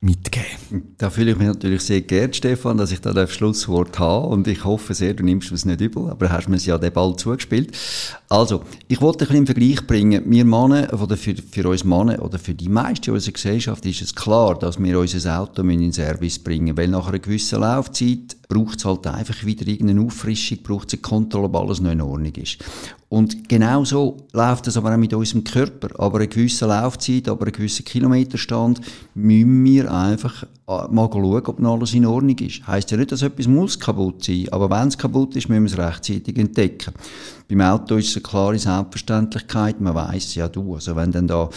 mitgeben? 0.00 0.94
Da 0.98 1.10
fühle 1.10 1.32
ich 1.32 1.38
mich 1.38 1.46
natürlich 1.46 1.82
sehr 1.82 2.00
geehrt, 2.00 2.36
Stefan, 2.36 2.78
dass 2.78 2.92
ich 2.92 3.00
da 3.00 3.12
das 3.12 3.32
Schlusswort 3.32 3.98
habe 3.98 4.26
und 4.28 4.48
ich 4.48 4.64
hoffe 4.64 4.94
sehr, 4.94 5.14
du 5.14 5.24
nimmst 5.24 5.52
es 5.52 5.64
nicht 5.64 5.80
übel, 5.80 6.08
aber 6.08 6.30
hast 6.30 6.48
mir 6.48 6.56
es 6.56 6.66
ja 6.66 6.78
den 6.78 6.92
Ball 6.92 7.14
zugespielt. 7.16 7.76
Also, 8.28 8.62
ich 8.88 9.00
wollte 9.00 9.24
ein 9.24 9.28
bisschen 9.28 9.46
Vergleich 9.46 9.86
bringen. 9.86 10.22
Wir 10.26 10.44
Männer, 10.44 11.00
oder 11.00 11.16
für, 11.16 11.34
für 11.34 11.68
uns 11.68 11.84
Männer, 11.84 12.22
oder 12.22 12.38
für 12.38 12.54
die 12.54 12.68
meisten 12.68 13.10
unserer 13.10 13.32
Gesellschaft 13.32 13.84
ist 13.86 14.02
es 14.02 14.14
klar, 14.14 14.58
dass 14.58 14.82
wir 14.82 14.98
unser 14.98 15.40
Auto 15.40 15.62
in 15.62 15.80
den 15.80 15.92
Service 15.92 16.38
bringen 16.38 16.76
weil 16.76 16.88
nach 16.88 17.08
einer 17.08 17.18
gewissen 17.18 17.60
Laufzeit 17.60 18.36
braucht 18.48 18.78
es 18.78 18.84
halt 18.84 19.06
einfach 19.06 19.44
wieder 19.44 19.66
irgendeine 19.66 20.02
Auffrischung, 20.02 20.58
braucht 20.62 20.88
es 20.88 20.94
eine 20.94 21.02
Kontrolle, 21.02 21.46
ob 21.46 21.56
alles 21.56 21.80
noch 21.80 21.92
in 21.92 22.00
Ordnung 22.00 22.34
ist. 22.34 22.58
Und 23.10 23.48
genau 23.48 23.84
so 23.84 24.18
läuft 24.32 24.68
es 24.68 24.76
aber 24.76 24.94
auch 24.94 24.96
mit 24.96 25.12
unserem 25.12 25.42
Körper. 25.42 25.88
Aber 25.98 26.18
eine 26.18 26.28
gewisse 26.28 26.66
Laufzeit, 26.66 27.28
aber 27.28 27.42
einen 27.42 27.52
gewissen 27.52 27.84
Kilometerstand 27.84 28.80
müssen 29.14 29.64
wir 29.64 29.92
einfach 29.92 30.44
äh, 30.44 30.86
mal 30.88 31.10
schauen, 31.12 31.42
ob 31.44 31.58
noch 31.58 31.74
alles 31.74 31.92
in 31.92 32.06
Ordnung 32.06 32.38
ist. 32.38 32.64
Heißt 32.68 32.88
ja 32.92 32.96
nicht, 32.96 33.10
dass 33.10 33.22
etwas 33.22 33.48
muss 33.48 33.80
kaputt 33.80 34.22
sein, 34.22 34.46
aber 34.52 34.70
wenn 34.70 34.86
es 34.86 34.96
kaputt 34.96 35.34
ist, 35.34 35.48
müssen 35.48 35.64
wir 35.64 35.72
es 35.72 35.78
rechtzeitig 35.78 36.38
entdecken. 36.38 36.94
Beim 37.48 37.62
Auto 37.62 37.96
ist 37.96 38.10
es 38.10 38.14
eine 38.14 38.22
klare 38.22 38.58
Selbstverständlichkeit. 38.60 39.80
Man 39.80 39.96
weiß 39.96 40.36
ja, 40.36 40.46
du, 40.46 40.74
also 40.74 40.94
wenn 40.94 41.10
dann 41.10 41.26
da 41.26 41.50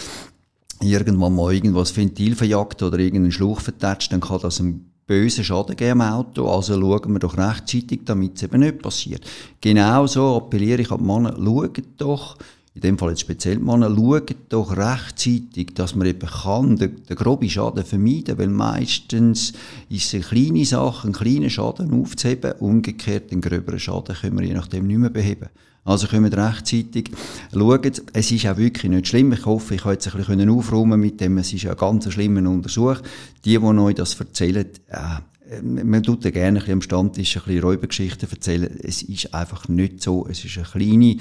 irgendwann 0.82 1.36
mal 1.36 1.54
irgendwas 1.54 1.96
Ventil 1.96 2.34
verjagt 2.34 2.82
oder 2.82 2.98
irgendeinen 2.98 3.30
Schlauch 3.30 3.60
vertätscht, 3.60 4.12
dann 4.12 4.20
kann 4.20 4.40
das 4.42 4.58
ein 4.58 4.90
bösen 5.06 5.44
Schaden 5.44 5.76
geben 5.76 6.00
am 6.00 6.14
Auto, 6.14 6.48
also 6.48 6.80
schauen 6.80 7.12
wir 7.12 7.18
doch 7.18 7.36
rechtzeitig, 7.36 8.00
damit 8.04 8.36
es 8.36 8.44
eben 8.44 8.60
nicht 8.60 8.80
passiert. 8.80 9.22
Genauso 9.60 10.36
appelliere 10.36 10.82
ich 10.82 10.90
an 10.90 10.98
die 10.98 11.04
Männer, 11.04 11.36
schaut 11.36 11.82
doch, 11.98 12.36
in 12.74 12.80
dem 12.80 12.98
Fall 12.98 13.10
jetzt 13.10 13.20
speziell 13.20 13.56
die 13.56 13.62
Männer, 13.62 13.94
schaut 13.94 14.34
doch 14.48 14.76
rechtzeitig, 14.76 15.74
dass 15.74 15.94
man 15.94 16.06
eben 16.06 16.28
kann 16.28 16.76
den, 16.76 17.04
den 17.04 17.16
groben 17.16 17.48
Schaden 17.48 17.84
vermeiden, 17.84 18.38
weil 18.38 18.48
meistens 18.48 19.52
ist 19.88 20.06
es 20.06 20.14
eine 20.14 20.24
kleine 20.24 20.64
Sache, 20.64 21.04
einen 21.04 21.12
kleinen 21.12 21.50
Schaden 21.50 21.92
aufzuheben, 21.92 22.52
umgekehrt 22.60 23.30
den 23.30 23.40
gröberen 23.40 23.78
Schaden 23.78 24.14
können 24.14 24.38
wir 24.38 24.46
je 24.46 24.54
nachdem 24.54 24.86
nicht 24.86 24.98
mehr 24.98 25.10
beheben. 25.10 25.50
Also 25.84 26.06
kommen 26.06 26.32
rechtzeitig 26.32 27.10
schauen. 27.52 27.92
Es 28.12 28.32
ist 28.32 28.46
auch 28.46 28.56
wirklich 28.56 28.90
nicht 28.90 29.06
schlimm. 29.06 29.32
Ich 29.32 29.44
hoffe, 29.44 29.74
ich 29.74 29.82
konnte 29.82 29.96
jetzt 29.96 30.14
ein 30.14 30.24
bisschen 30.24 30.50
aufräumen 30.50 30.98
mit 30.98 31.20
dem. 31.20 31.36
Es 31.38 31.52
ist 31.52 31.64
ja 31.64 31.72
ein 31.72 31.76
ganz 31.76 32.10
schlimmer 32.10 32.48
Untersuch. 32.48 33.00
Die, 33.44 33.58
die 33.58 33.58
euch 33.58 33.94
das 33.94 34.18
erzählen, 34.18 34.66
äh, 34.88 35.60
man 35.62 36.02
tut 36.02 36.24
ja 36.24 36.30
gerne 36.30 36.58
ein 36.58 36.60
bisschen 36.60 36.72
am 36.72 36.82
Stammtisch 36.82 37.36
ein 37.36 37.42
bisschen 37.44 37.62
Räubergeschichten 37.62 38.30
erzählen. 38.30 38.80
Es 38.82 39.02
ist 39.02 39.34
einfach 39.34 39.68
nicht 39.68 40.02
so. 40.02 40.26
Es 40.26 40.42
ist 40.44 40.56
eine 40.56 40.66
kleine 40.66 41.16